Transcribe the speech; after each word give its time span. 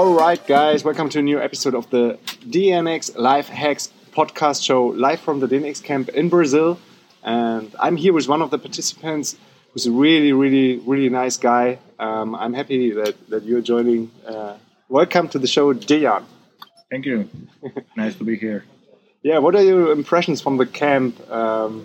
All 0.00 0.14
right, 0.14 0.40
guys, 0.46 0.82
welcome 0.82 1.10
to 1.10 1.18
a 1.18 1.22
new 1.22 1.38
episode 1.38 1.74
of 1.74 1.90
the 1.90 2.18
DNX 2.48 3.18
Life 3.18 3.48
Hackz 3.50 3.92
podcast 4.12 4.64
show 4.64 4.86
live 4.86 5.20
from 5.20 5.40
the 5.40 5.46
DNX 5.46 5.84
camp 5.84 6.08
in 6.08 6.30
Brazil. 6.30 6.78
And 7.22 7.70
I'm 7.78 7.96
here 7.96 8.14
with 8.14 8.26
one 8.26 8.40
of 8.40 8.50
the 8.50 8.58
participants 8.58 9.36
who's 9.70 9.84
a 9.84 9.90
really, 9.90 10.32
really, 10.32 10.78
really 10.78 11.10
nice 11.10 11.36
guy. 11.36 11.80
Um, 11.98 12.34
I'm 12.34 12.54
happy 12.54 12.92
that, 12.92 13.14
that 13.28 13.42
you're 13.42 13.60
joining. 13.60 14.10
Uh, 14.26 14.56
welcome 14.88 15.28
to 15.28 15.38
the 15.38 15.46
show, 15.46 15.74
Dejan. 15.74 16.24
Thank 16.90 17.04
you. 17.04 17.28
nice 17.94 18.14
to 18.14 18.24
be 18.24 18.36
here. 18.36 18.64
Yeah, 19.22 19.36
what 19.36 19.54
are 19.54 19.62
your 19.62 19.92
impressions 19.92 20.40
from 20.40 20.56
the 20.56 20.64
camp? 20.64 21.20
Um, 21.30 21.84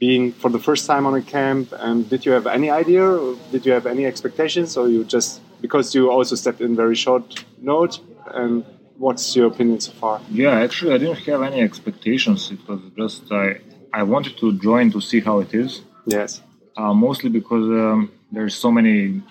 being 0.00 0.32
for 0.32 0.50
the 0.50 0.58
first 0.58 0.84
time 0.84 1.06
on 1.06 1.14
a 1.14 1.22
camp, 1.22 1.72
and 1.78 2.10
did 2.10 2.26
you 2.26 2.32
have 2.32 2.48
any 2.48 2.70
idea? 2.70 3.36
Did 3.52 3.64
you 3.64 3.70
have 3.70 3.86
any 3.86 4.04
expectations, 4.04 4.76
or 4.76 4.88
you 4.88 5.04
just 5.04 5.40
because 5.60 5.94
you 5.94 6.10
also 6.10 6.34
stepped 6.36 6.60
in 6.60 6.76
very 6.76 6.96
short 6.96 7.44
note? 7.58 8.00
And 8.32 8.64
what's 8.98 9.36
your 9.36 9.46
opinion 9.48 9.80
so 9.80 9.92
far? 9.92 10.20
Yeah, 10.30 10.60
actually, 10.60 10.94
I 10.94 10.98
didn't 10.98 11.18
have 11.30 11.42
any 11.42 11.60
expectations. 11.60 12.50
It 12.50 12.60
was 12.68 12.80
just 12.96 13.32
I 13.32 13.60
I 13.92 14.02
wanted 14.02 14.36
to 14.38 14.58
join 14.58 14.90
to 14.92 15.00
see 15.00 15.20
how 15.20 15.40
it 15.40 15.54
is. 15.54 15.82
Yes. 16.06 16.42
Uh, 16.76 16.92
mostly 16.92 17.30
because 17.30 17.64
um, 17.64 18.12
there's 18.30 18.54
so 18.54 18.70
many 18.70 19.22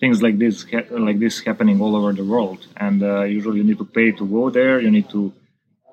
things 0.00 0.22
like 0.22 0.38
this 0.38 0.64
like 0.90 1.18
this 1.18 1.40
happening 1.40 1.80
all 1.80 1.94
over 1.94 2.12
the 2.12 2.24
world, 2.24 2.66
and 2.76 3.02
uh, 3.02 3.22
usually 3.22 3.58
you 3.58 3.64
need 3.64 3.78
to 3.78 3.84
pay 3.84 4.12
to 4.12 4.26
go 4.26 4.50
there. 4.50 4.80
You 4.80 4.90
need 4.90 5.08
to 5.10 5.32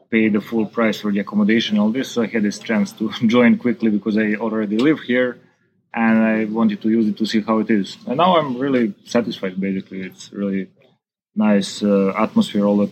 pay 0.09 0.30
the 0.30 0.39
full 0.39 0.66
price 0.66 1.02
for 1.02 1.12
the 1.12 1.19
accommodation. 1.19 1.78
All 1.78 1.91
this, 1.91 2.12
so 2.12 2.22
I 2.23 2.28
had 2.28 2.44
this 2.44 2.59
chance 2.59 2.94
to 2.94 3.12
join 3.28 3.58
quickly 3.58 3.89
because 3.91 4.17
I 4.17 4.36
already 4.36 4.78
live 4.78 5.00
here, 5.02 5.38
and 6.03 6.16
I 6.34 6.36
wanted 6.59 6.80
to 6.84 6.90
use 6.98 7.08
it 7.12 7.17
to 7.22 7.26
see 7.31 7.42
how 7.50 7.56
it 7.64 7.70
is. 7.80 7.88
And 8.08 8.16
now 8.23 8.31
I'm 8.38 8.52
really 8.66 8.86
satisfied. 9.16 9.53
Basically, 9.67 10.02
it's 10.09 10.23
really 10.42 10.64
nice 11.50 11.72
uh, 11.92 12.26
atmosphere 12.26 12.64
all 12.70 12.78
the 12.86 12.90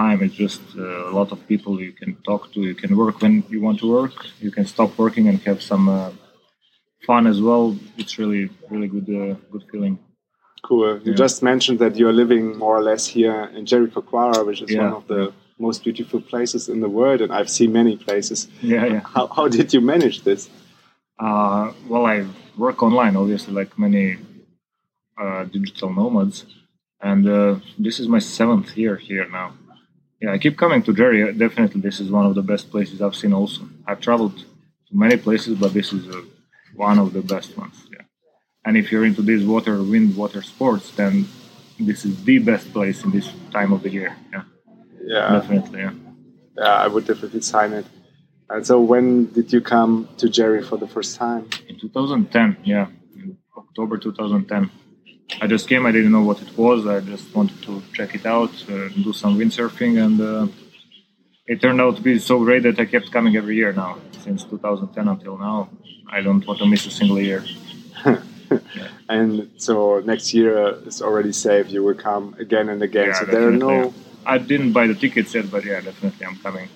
time. 0.00 0.18
It's 0.26 0.38
just 0.46 0.62
uh, 0.76 1.10
a 1.10 1.12
lot 1.20 1.28
of 1.34 1.38
people 1.52 1.72
you 1.86 1.92
can 2.00 2.10
talk 2.30 2.42
to. 2.52 2.58
You 2.70 2.76
can 2.82 2.92
work 3.02 3.16
when 3.22 3.34
you 3.52 3.60
want 3.66 3.78
to 3.82 3.88
work. 3.98 4.14
You 4.46 4.50
can 4.56 4.66
stop 4.74 4.90
working 5.04 5.24
and 5.30 5.36
have 5.50 5.60
some 5.72 5.84
uh, 5.88 6.10
fun 7.08 7.26
as 7.32 7.38
well. 7.48 7.64
It's 8.00 8.14
really, 8.20 8.44
really 8.72 8.88
good, 8.94 9.08
uh, 9.20 9.34
good 9.52 9.64
feeling. 9.70 9.94
Cool. 10.68 10.84
You 11.06 11.12
Yeah. 11.12 11.24
just 11.24 11.36
mentioned 11.52 11.78
that 11.84 11.92
you're 12.00 12.16
living 12.22 12.44
more 12.64 12.74
or 12.80 12.84
less 12.90 13.04
here 13.16 13.38
in 13.56 13.62
Jericoacoara, 13.70 14.40
which 14.48 14.60
is 14.64 14.70
Yeah. 14.70 14.84
one 14.86 14.94
of 15.00 15.04
the 15.14 15.22
most 15.66 15.78
beautiful 15.86 16.20
places 16.32 16.62
in 16.74 16.78
the 16.84 16.92
world, 16.98 17.18
and 17.24 17.30
I've 17.38 17.52
seen 17.58 17.70
many 17.80 17.94
places. 18.06 18.38
Yeah, 18.72 18.84
yeah. 18.94 19.02
How, 19.14 19.24
how 19.36 19.46
did 19.58 19.68
you 19.74 19.80
manage 19.94 20.18
this? 20.30 20.42
Uh, 21.18 21.72
well, 21.88 22.06
I 22.06 22.26
work 22.56 22.82
online, 22.82 23.16
obviously, 23.16 23.54
like 23.54 23.78
many 23.78 24.18
uh, 25.18 25.44
digital 25.44 25.92
nomads, 25.92 26.44
and 27.00 27.26
uh, 27.28 27.56
this 27.78 28.00
is 28.00 28.08
my 28.08 28.18
seventh 28.18 28.76
year 28.76 28.96
here 28.96 29.28
now. 29.28 29.54
Yeah, 30.20 30.32
I 30.32 30.38
keep 30.38 30.56
coming 30.56 30.82
to 30.82 30.92
Jeri. 30.92 31.36
Definitely, 31.38 31.80
this 31.80 32.00
is 32.00 32.10
one 32.10 32.26
of 32.26 32.34
the 32.34 32.42
best 32.42 32.70
places 32.70 33.00
I've 33.02 33.14
seen. 33.16 33.32
Also, 33.32 33.62
I've 33.86 34.00
traveled 34.00 34.36
to 34.38 34.44
many 34.92 35.16
places, 35.16 35.58
but 35.58 35.72
this 35.72 35.92
is 35.92 36.08
uh, 36.08 36.20
one 36.74 36.98
of 36.98 37.12
the 37.12 37.22
best 37.22 37.56
ones. 37.56 37.86
Yeah, 37.90 38.04
and 38.64 38.76
if 38.76 38.92
you're 38.92 39.04
into 39.06 39.22
these 39.22 39.44
water, 39.44 39.82
wind, 39.82 40.16
water 40.16 40.42
sports, 40.42 40.90
then 40.90 41.26
this 41.78 42.04
is 42.04 42.24
the 42.24 42.38
best 42.38 42.72
place 42.72 43.04
in 43.04 43.10
this 43.10 43.30
time 43.52 43.72
of 43.72 43.82
the 43.82 43.90
year. 43.90 44.16
Yeah, 44.32 44.42
Yeah, 45.02 45.32
definitely. 45.32 45.80
Yeah. 45.80 45.92
yeah, 46.58 46.74
I 46.84 46.86
would 46.88 47.06
definitely 47.06 47.42
sign 47.42 47.72
it. 47.72 47.86
And 48.48 48.66
so, 48.66 48.80
when 48.80 49.26
did 49.32 49.52
you 49.52 49.60
come 49.60 50.08
to 50.18 50.26
Jeri 50.26 50.64
for 50.64 50.76
the 50.76 50.86
first 50.86 51.16
time? 51.16 51.48
In 51.68 51.78
2010, 51.78 52.58
yeah, 52.64 52.86
in 53.16 53.36
October 53.56 53.98
2010. 53.98 54.70
I 55.40 55.46
just 55.48 55.68
came. 55.68 55.84
I 55.86 55.92
didn't 55.92 56.12
know 56.12 56.22
what 56.22 56.40
it 56.40 56.56
was. 56.56 56.86
I 56.86 57.00
just 57.00 57.34
wanted 57.34 57.60
to 57.64 57.82
check 57.92 58.14
it 58.14 58.24
out, 58.24 58.52
uh, 58.70 58.88
do 58.88 59.12
some 59.12 59.36
windsurfing, 59.36 60.02
and 60.04 60.20
uh, 60.20 60.46
it 61.46 61.60
turned 61.60 61.80
out 61.80 61.96
to 61.96 62.02
be 62.02 62.18
so 62.20 62.38
great 62.44 62.62
that 62.62 62.78
I 62.78 62.84
kept 62.84 63.10
coming 63.10 63.36
every 63.36 63.56
year 63.56 63.72
now. 63.72 63.98
Since 64.22 64.44
2010 64.44 65.08
until 65.08 65.36
now, 65.38 65.68
I 66.08 66.20
don't 66.20 66.46
want 66.46 66.60
to 66.60 66.66
miss 66.66 66.86
a 66.86 66.90
single 66.90 67.20
year. 67.20 67.44
And 69.08 69.50
so, 69.56 70.00
next 70.00 70.34
year 70.34 70.78
is 70.86 71.00
already 71.00 71.32
safe. 71.32 71.70
You 71.70 71.82
will 71.84 71.94
come 71.94 72.34
again 72.38 72.68
and 72.68 72.82
again. 72.82 73.08
Yeah, 73.08 73.20
so, 73.20 73.24
there 73.26 73.48
are 73.48 73.52
no. 73.52 73.94
I 74.24 74.38
didn't 74.38 74.72
buy 74.72 74.88
the 74.88 74.94
tickets 74.94 75.34
yet, 75.34 75.50
but 75.50 75.64
yeah, 75.64 75.80
definitely 75.80 76.26
I'm 76.26 76.36
coming. 76.38 76.68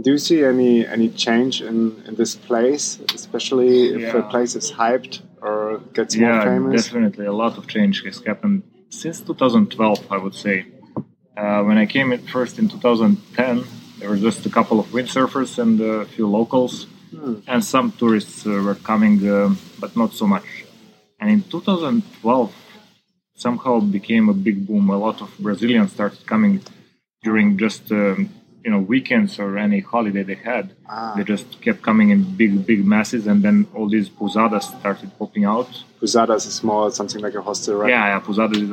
Do 0.00 0.10
you 0.12 0.18
see 0.18 0.42
any 0.42 0.86
any 0.86 1.08
change 1.10 1.60
in, 1.60 2.02
in 2.06 2.14
this 2.14 2.34
place, 2.34 2.98
especially 3.14 3.94
if 3.94 4.14
a 4.14 4.22
place 4.22 4.56
is 4.56 4.72
hyped 4.72 5.22
or 5.40 5.80
gets 5.92 6.16
more 6.16 6.30
yeah, 6.30 6.44
famous? 6.44 6.84
definitely. 6.84 7.26
A 7.26 7.32
lot 7.32 7.58
of 7.58 7.66
change 7.68 8.02
has 8.04 8.24
happened 8.24 8.62
since 8.88 9.20
2012, 9.20 10.10
I 10.10 10.16
would 10.16 10.34
say. 10.34 10.66
Uh, 11.36 11.62
when 11.62 11.78
I 11.78 11.86
came 11.86 12.12
in 12.12 12.20
first 12.26 12.58
in 12.58 12.68
2010, 12.68 13.64
there 13.98 14.08
were 14.10 14.16
just 14.16 14.44
a 14.46 14.50
couple 14.50 14.80
of 14.80 14.86
windsurfers 14.88 15.58
and 15.58 15.80
a 15.80 16.04
few 16.06 16.26
locals, 16.26 16.86
and 17.46 17.64
some 17.64 17.92
tourists 17.92 18.46
uh, 18.46 18.50
were 18.66 18.78
coming, 18.90 19.16
um 19.30 19.58
but 19.78 19.94
not 19.96 20.12
so 20.20 20.26
much. 20.26 20.48
And 21.20 21.30
in 21.30 21.42
2012, 21.42 22.52
somehow 23.34 23.80
became 23.80 24.28
a 24.28 24.34
big 24.34 24.66
boom. 24.66 24.90
A 24.90 24.98
lot 25.06 25.20
of 25.22 25.30
Brazilians 25.38 25.92
started 25.92 26.26
coming 26.26 26.60
during 27.22 27.58
just 27.58 27.90
um, 27.92 28.30
you 28.64 28.70
know 28.70 28.78
weekends 28.78 29.38
or 29.38 29.58
any 29.58 29.80
holiday 29.80 30.22
they 30.22 30.34
had. 30.50 30.74
Ah. 30.88 31.14
They 31.16 31.24
just 31.24 31.60
kept 31.60 31.82
coming 31.82 32.10
in 32.10 32.20
big, 32.36 32.52
big 32.66 32.84
masses, 32.84 33.26
and 33.26 33.42
then 33.42 33.66
all 33.74 33.88
these 33.88 34.08
pousadas 34.08 34.64
started 34.78 35.10
popping 35.18 35.44
out. 35.44 35.68
Posadas 36.00 36.46
is 36.46 36.62
more 36.62 36.90
something 36.90 37.20
like 37.20 37.34
a 37.34 37.42
hostel, 37.42 37.76
right? 37.76 37.90
Yeah, 37.90 38.06
yeah 38.12 38.18
Posadas 38.20 38.58
is, 38.58 38.70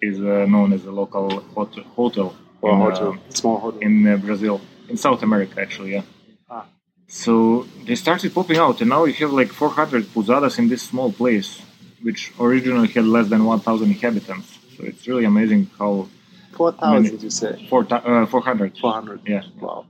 is 0.00 0.20
uh, 0.20 0.46
known 0.46 0.72
as 0.72 0.84
a 0.84 0.90
local 0.92 1.26
hot- 1.54 1.78
hotel, 1.96 2.34
Or 2.60 2.72
in, 2.72 2.80
hotel, 2.80 3.12
uh, 3.12 3.32
small 3.40 3.58
hotel. 3.58 3.80
in 3.80 4.06
uh, 4.06 4.16
Brazil, 4.16 4.60
in 4.88 4.96
South 4.96 5.22
America, 5.22 5.60
actually. 5.60 5.92
Yeah. 5.92 6.02
Ah. 6.50 6.66
So 7.08 7.66
they 7.86 7.94
started 7.94 8.34
popping 8.34 8.58
out, 8.58 8.80
and 8.80 8.90
now 8.90 9.04
you 9.04 9.14
have 9.14 9.32
like 9.32 9.50
400 9.52 10.12
Posadas 10.14 10.58
in 10.58 10.68
this 10.68 10.82
small 10.82 11.10
place, 11.12 11.60
which 12.02 12.32
originally 12.40 12.88
had 12.88 13.04
less 13.04 13.28
than 13.28 13.44
1,000 13.44 13.88
inhabitants. 13.88 14.58
So 14.76 14.84
it's 14.84 15.06
really 15.06 15.24
amazing 15.24 15.70
how 15.78 16.08
Four 16.56 16.72
thousand, 16.72 17.22
you 17.22 17.30
say? 17.30 17.66
four 17.68 17.86
uh, 17.90 18.26
400. 18.26 18.78
Four 18.78 18.92
hundred. 18.92 19.20
Yeah. 19.26 19.42
Wow. 19.60 19.86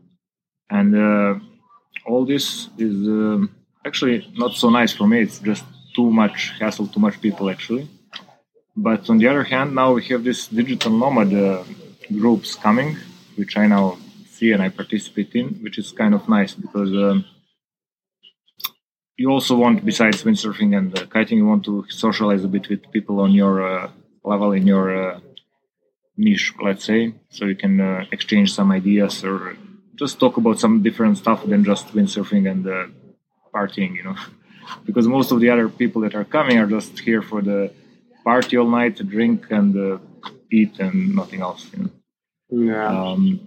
and 0.71 0.91
uh, 0.97 1.35
all 2.07 2.25
this 2.25 2.69
is 2.79 2.95
um, 3.09 3.51
actually 3.87 4.17
not 4.35 4.53
so 4.55 4.71
nice 4.71 4.93
for 4.99 5.07
me 5.07 5.21
it's 5.21 5.39
just 5.51 5.65
too 5.95 6.11
much 6.11 6.53
hassle 6.59 6.87
too 6.87 7.01
much 7.01 7.21
people 7.21 7.51
actually 7.51 7.89
but 8.77 9.09
on 9.11 9.19
the 9.19 9.29
other 9.29 9.45
hand 9.45 9.75
now 9.75 9.93
we 9.93 10.03
have 10.05 10.23
this 10.25 10.41
digital 10.49 10.93
nomad 11.03 11.33
uh, 11.35 11.63
groups 12.21 12.55
coming 12.55 12.97
which 13.37 13.57
i 13.57 13.67
now 13.67 13.99
see 14.35 14.53
and 14.53 14.63
i 14.63 14.69
participate 14.69 15.33
in 15.35 15.47
which 15.65 15.77
is 15.79 15.93
kind 15.93 16.15
of 16.15 16.23
nice 16.29 16.55
because 16.55 16.91
um, 17.07 17.25
you 19.17 19.29
also 19.31 19.55
want 19.57 19.85
besides 19.85 20.23
windsurfing 20.25 20.71
and 20.79 20.89
uh, 20.99 21.05
kiting 21.07 21.39
you 21.39 21.47
want 21.47 21.65
to 21.65 21.85
socialize 21.89 22.43
a 22.45 22.49
bit 22.49 22.69
with 22.69 22.91
people 22.93 23.21
on 23.21 23.31
your 23.33 23.55
uh, 23.73 23.91
level 24.25 24.53
in 24.53 24.67
your 24.67 24.87
uh, 24.97 25.21
niche 26.17 26.53
let's 26.63 26.85
say 26.85 27.15
so 27.31 27.47
you 27.47 27.57
can 27.57 27.81
uh, 27.81 28.05
exchange 28.13 28.53
some 28.55 28.71
ideas 28.71 29.25
or 29.25 29.57
just 30.03 30.19
talk 30.19 30.37
about 30.37 30.59
some 30.59 30.83
different 30.83 31.19
stuff 31.19 31.45
than 31.47 31.65
just 31.65 31.89
windsurfing 31.89 32.51
and 32.51 32.67
uh, 32.67 32.87
partying, 33.55 33.95
you 33.95 34.05
know. 34.05 34.17
because 34.87 35.07
most 35.07 35.33
of 35.33 35.41
the 35.41 35.51
other 35.51 35.69
people 35.69 36.03
that 36.03 36.15
are 36.15 36.25
coming 36.25 36.59
are 36.59 36.67
just 36.67 36.99
here 36.99 37.23
for 37.23 37.43
the 37.43 37.73
party 38.25 38.57
all 38.57 38.69
night, 38.69 38.97
to 38.97 39.05
drink 39.05 39.47
and 39.51 39.77
uh, 39.77 39.99
eat 40.51 40.79
and 40.79 41.15
nothing 41.15 41.41
else. 41.41 41.71
You 41.73 41.79
know. 41.83 41.91
Yeah. 42.73 42.89
Um, 42.89 43.41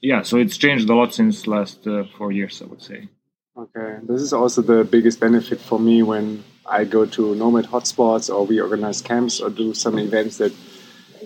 yeah, 0.00 0.22
so 0.22 0.36
it's 0.36 0.56
changed 0.56 0.88
a 0.88 0.94
lot 0.94 1.14
since 1.14 1.46
last 1.46 1.86
uh, 1.86 2.04
four 2.16 2.30
years, 2.32 2.60
I 2.62 2.66
would 2.66 2.82
say. 2.82 3.08
Okay, 3.56 3.98
this 4.02 4.20
is 4.20 4.32
also 4.32 4.60
the 4.62 4.84
biggest 4.84 5.20
benefit 5.20 5.60
for 5.60 5.78
me 5.78 6.02
when 6.02 6.42
I 6.66 6.84
go 6.84 7.06
to 7.06 7.34
nomad 7.36 7.66
hotspots 7.66 8.28
or 8.34 8.44
we 8.44 8.60
organize 8.60 9.00
camps 9.00 9.40
or 9.40 9.48
do 9.48 9.72
some 9.74 9.98
events 9.98 10.38
that 10.38 10.52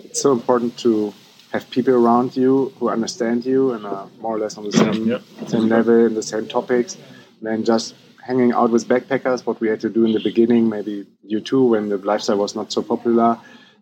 it's 0.05 0.21
so 0.21 0.31
important 0.31 0.77
to 0.79 1.13
have 1.51 1.69
people 1.69 1.93
around 1.93 2.35
you 2.37 2.71
who 2.79 2.89
understand 2.89 3.45
you 3.45 3.71
and 3.73 3.85
are 3.85 4.07
more 4.21 4.35
or 4.35 4.39
less 4.39 4.57
on 4.57 4.63
the 4.65 4.71
same 4.71 5.07
Yep. 5.07 5.21
same 5.47 5.67
level 5.69 6.05
and 6.05 6.15
the 6.15 6.23
same 6.33 6.47
topics 6.47 6.97
than 7.41 7.63
just 7.63 7.95
hanging 8.27 8.51
out 8.51 8.69
with 8.69 8.87
backpackers, 8.87 9.45
what 9.45 9.59
we 9.59 9.67
had 9.69 9.79
to 9.81 9.89
do 9.89 10.05
in 10.05 10.11
the 10.11 10.19
beginning, 10.19 10.69
maybe 10.69 11.07
you 11.23 11.39
too, 11.41 11.63
when 11.71 11.89
the 11.89 11.97
lifestyle 11.97 12.37
was 12.37 12.55
not 12.55 12.71
so 12.71 12.81
popular. 12.83 13.39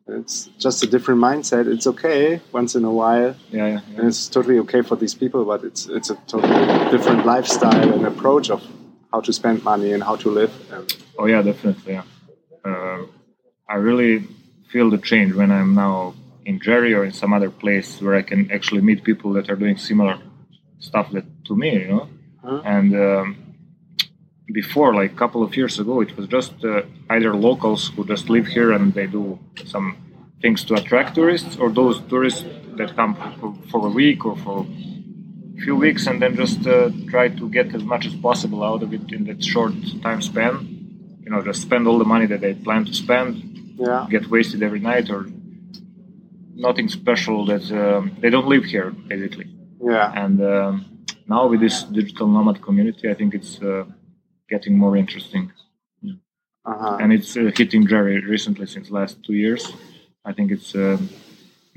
It's 0.08 0.46
just 0.58 0.82
a 0.84 0.88
different 0.88 1.20
mindset. 1.20 1.68
It's 1.68 1.86
okay 1.94 2.40
once 2.54 2.76
in 2.76 2.86
a 2.86 2.92
while, 2.92 3.36
Yeah, 3.52 3.68
yeah, 3.68 3.68
yeah. 3.68 3.98
and 3.98 4.08
it's 4.08 4.30
totally 4.30 4.58
okay 4.60 4.82
for 4.82 4.96
these 4.96 5.14
people. 5.14 5.44
But 5.44 5.66
it's 5.66 5.88
it's 5.98 6.10
a 6.10 6.16
totally 6.28 6.90
different 6.92 7.26
lifestyle 7.26 7.90
and 7.96 8.06
approach 8.06 8.50
of 8.50 8.62
how 9.12 9.20
to 9.28 9.34
spend 9.34 9.64
money 9.66 9.92
and 9.92 10.02
how 10.02 10.16
to 10.24 10.30
live. 10.30 10.54
And 10.72 10.96
Oh 11.20 11.26
yeah, 11.26 11.42
definitely. 11.42 11.94
Yeah. 11.98 12.04
Uh, 12.64 13.00
I 13.68 13.76
really 13.76 14.26
feel 14.72 14.90
the 14.90 14.98
change 14.98 15.34
when 15.34 15.52
I'm 15.52 15.74
now 15.76 16.14
in 16.46 16.60
Jeri 16.60 16.96
or 16.98 17.04
in 17.04 17.12
some 17.12 17.34
other 17.34 17.50
place 17.50 18.02
where 18.02 18.16
I 18.16 18.22
can 18.22 18.52
actually 18.52 18.82
meet 18.82 19.04
people 19.04 19.34
that 19.34 19.50
are 19.50 19.56
doing 19.56 19.78
similar 19.78 20.18
stuff 20.80 21.12
that 21.12 21.26
to 21.46 21.56
me, 21.56 21.74
you 21.82 21.88
know. 21.88 22.10
Huh? 22.44 22.62
And 22.64 22.96
um, 22.96 23.28
before, 24.52 24.96
like 24.96 25.12
a 25.12 25.16
couple 25.16 25.44
of 25.44 25.56
years 25.58 25.80
ago, 25.80 26.02
it 26.02 26.16
was 26.16 26.28
just 26.28 26.54
uh, 26.64 26.84
either 27.10 27.36
locals 27.36 27.90
who 27.90 28.06
just 28.06 28.30
live 28.30 28.48
here 28.48 28.72
and 28.72 28.94
they 28.94 29.08
do 29.08 29.40
some 29.66 29.98
things 30.42 30.64
to 30.66 30.76
attract 30.76 31.16
tourists, 31.16 31.58
or 31.58 31.70
those 31.70 32.00
tourists 32.08 32.46
that 32.76 32.96
come 32.96 33.16
for, 33.40 33.56
for 33.70 33.88
a 33.88 33.90
week 33.90 34.26
or 34.26 34.38
for 34.38 34.66
a 35.58 35.62
few 35.62 35.76
weeks 35.76 36.06
and 36.08 36.22
then 36.22 36.36
just 36.36 36.66
uh, 36.68 36.90
try 37.10 37.28
to 37.28 37.50
get 37.50 37.74
as 37.74 37.84
much 37.84 38.06
as 38.06 38.16
possible 38.16 38.64
out 38.64 38.84
of 38.84 38.94
it 38.94 39.12
in 39.12 39.26
that 39.26 39.44
short 39.44 39.74
time 40.04 40.22
span. 40.22 40.54
You 41.24 41.32
know, 41.32 41.42
just 41.42 41.62
spend 41.62 41.88
all 41.88 41.98
the 41.98 42.06
money 42.06 42.28
that 42.28 42.42
they 42.42 42.54
plan 42.54 42.86
to 42.86 42.94
spend, 42.94 43.57
yeah, 43.78 44.08
get 44.10 44.28
wasted 44.30 44.64
every 44.64 44.80
night, 44.80 45.10
or 45.10 45.26
nothing 46.56 46.90
special 46.90 47.46
that 47.46 47.66
um, 47.72 48.16
they 48.22 48.30
don't 48.30 48.48
live 48.48 48.66
here 48.66 48.90
basically. 48.92 49.48
yeah, 49.82 50.12
And 50.24 50.42
um, 50.42 50.74
now 51.28 51.48
with 51.48 51.62
this 51.62 51.84
digital 51.84 52.28
nomad 52.28 52.62
community, 52.62 53.10
I 53.10 53.14
think 53.14 53.34
it's 53.34 53.62
uh, 53.62 53.86
getting 54.50 54.78
more 54.78 54.98
interesting, 54.98 55.52
uh-huh. 56.66 56.98
and 57.02 57.14
it's 57.14 57.38
uh, 57.38 57.52
hitting 57.56 57.88
Jeri 57.88 58.26
recently 58.28 58.66
since 58.66 58.90
last 58.90 59.24
two 59.24 59.34
years. 59.34 59.72
I 60.26 60.34
think 60.34 60.52
it's 60.52 60.76
um 60.76 61.10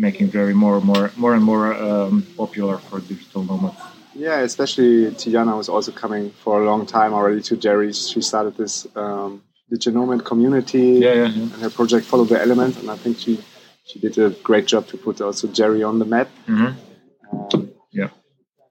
making 0.01 0.29
very 0.29 0.55
more, 0.55 0.77
and 0.79 0.85
more, 0.85 1.13
more 1.17 1.35
and 1.35 1.45
more 1.45 1.75
um, 1.75 2.27
popular 2.37 2.79
for 2.79 3.01
digital 3.01 3.45
nomads. 3.45 3.77
Yeah, 4.15 4.41
especially 4.41 5.11
Tijana 5.21 5.57
was 5.57 5.69
also 5.69 5.93
coming 5.93 6.31
for 6.31 6.63
a 6.63 6.67
long 6.67 6.87
time 6.87 7.13
already 7.13 7.43
to 7.43 7.57
Jeri's. 7.57 8.09
She 8.11 8.21
started 8.23 8.57
this 8.57 8.87
um, 8.97 9.43
digital 9.71 10.01
nomad 10.07 10.25
community 10.25 10.87
Yeah, 11.07 11.15
yeah, 11.15 11.29
yeah. 11.29 11.43
and 11.53 11.59
her 11.65 11.71
project 11.71 12.05
Follow 12.07 12.25
the 12.25 12.41
Element, 12.47 12.77
and 12.81 12.91
I 12.91 12.97
think 13.03 13.19
she 13.19 13.33
she 13.89 13.99
did 14.05 14.15
a 14.19 14.31
great 14.49 14.67
job 14.73 14.87
to 14.89 14.97
put 14.97 15.21
also 15.21 15.47
Jeri 15.49 15.83
on 15.91 15.99
the 16.03 16.09
map. 16.15 16.29
hmm 16.47 16.71
Um, 17.55 17.71
Yeah. 17.99 18.11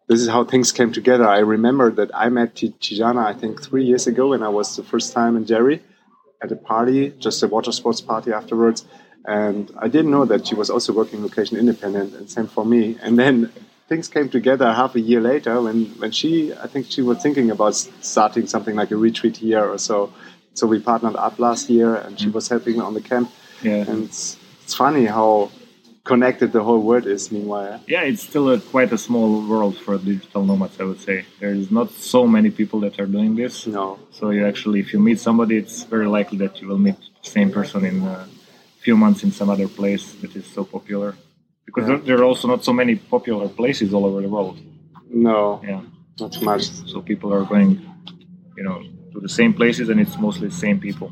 this 0.09 0.19
is 0.23 0.27
how 0.35 0.41
things 0.53 0.67
came 0.79 0.91
together. 0.99 1.27
I 1.39 1.41
remember 1.55 1.87
that 1.99 2.09
I 2.23 2.27
met 2.29 2.49
Tijana, 2.83 3.21
I 3.31 3.33
think, 3.41 3.53
three 3.67 3.85
years 3.91 4.05
ago 4.11 4.23
when 4.33 4.43
I 4.49 4.51
was 4.59 4.67
the 4.79 4.83
first 4.91 5.07
time 5.17 5.33
in 5.39 5.43
Jeri 5.51 5.77
at 6.43 6.49
a 6.57 6.59
party, 6.73 6.99
just 7.25 7.37
a 7.45 7.47
water 7.55 7.71
sports 7.79 8.01
party 8.11 8.29
afterwards. 8.41 8.79
And 9.25 9.63
I 9.85 9.87
didn't 9.93 10.11
know 10.15 10.25
that 10.31 10.41
she 10.47 10.55
was 10.61 10.69
also 10.73 10.89
working 10.93 11.19
location 11.27 11.55
independent, 11.63 12.09
and 12.17 12.23
same 12.37 12.47
for 12.55 12.65
me. 12.73 12.81
And 13.03 13.13
then 13.21 13.33
things 13.89 14.07
came 14.15 14.29
together 14.37 14.67
half 14.81 14.95
a 14.95 15.03
year 15.09 15.21
later 15.31 15.55
when, 15.65 15.77
when 16.01 16.11
she, 16.19 16.31
I 16.65 16.67
think 16.71 16.83
she 16.93 17.01
was 17.09 17.17
thinking 17.25 17.47
about 17.55 17.75
starting 18.15 18.45
something 18.53 18.75
like 18.81 18.91
a 18.91 18.99
retreat 19.07 19.35
here 19.37 19.65
or 19.73 19.77
so. 19.89 19.97
So 20.53 20.67
we 20.67 20.79
partnered 20.79 21.15
up 21.15 21.39
last 21.39 21.69
year, 21.69 21.95
and 21.95 22.19
she 22.19 22.27
mm. 22.27 22.33
was 22.33 22.47
helping 22.49 22.73
me 22.73 22.81
on 22.81 22.93
the 22.93 23.01
camp. 23.01 23.31
Yeah. 23.61 23.89
And 23.89 24.05
it's, 24.05 24.37
it's 24.63 24.73
funny 24.73 25.05
how 25.05 25.51
connected 26.03 26.51
the 26.51 26.63
whole 26.63 26.81
world 26.89 27.05
is. 27.05 27.31
Meanwhile, 27.31 27.81
Yeah, 27.87 28.01
it's 28.01 28.23
still 28.23 28.49
a, 28.49 28.59
quite 28.59 28.91
a 28.91 28.97
small 28.97 29.29
world 29.47 29.75
for 29.77 29.97
digital 29.97 30.43
nomads, 30.43 30.79
I 30.79 30.85
would 30.89 31.01
say. 31.09 31.25
There's 31.39 31.69
not 31.71 31.91
so 31.91 32.25
many 32.27 32.49
people 32.59 32.79
that 32.85 32.99
are 32.99 33.05
doing 33.17 33.35
this. 33.35 33.67
no, 33.67 33.99
So 34.11 34.23
you 34.31 34.45
actually, 34.51 34.79
if 34.79 34.91
you 34.93 34.99
meet 34.99 35.19
somebody, 35.19 35.57
it's 35.57 35.83
very 35.83 36.07
likely 36.07 36.37
that 36.43 36.53
you 36.61 36.67
will 36.69 36.81
meet 36.87 36.99
the 37.23 37.29
same 37.37 37.51
person 37.51 37.85
in 37.85 37.95
a 38.03 38.27
few 38.85 38.95
months 39.03 39.23
in 39.23 39.31
some 39.31 39.49
other 39.55 39.67
place 39.67 40.13
that 40.21 40.35
is 40.35 40.45
so 40.57 40.63
popular. 40.63 41.09
Because 41.67 41.87
Yeah. 41.87 41.99
there, 42.07 42.17
are 42.21 42.27
also 42.31 42.47
not 42.47 42.63
so 42.69 42.73
many 42.81 42.95
popular 42.95 43.47
places 43.59 43.93
all 43.93 44.05
over 44.09 44.21
the 44.25 44.31
world. 44.35 44.57
no, 45.29 45.61
Yeah. 45.69 45.81
not 46.19 46.31
too 46.33 46.45
much. 46.51 46.63
So 46.91 47.01
people 47.11 47.29
are 47.37 47.45
going, 47.53 47.71
you 48.57 48.63
know, 48.67 48.79
to 49.19 49.27
the 49.27 49.33
same 49.33 49.54
places 49.54 49.89
and 49.89 50.00
it's 50.00 50.18
mostly 50.18 50.48
the 50.48 50.56
same 50.56 50.80
people. 50.80 51.12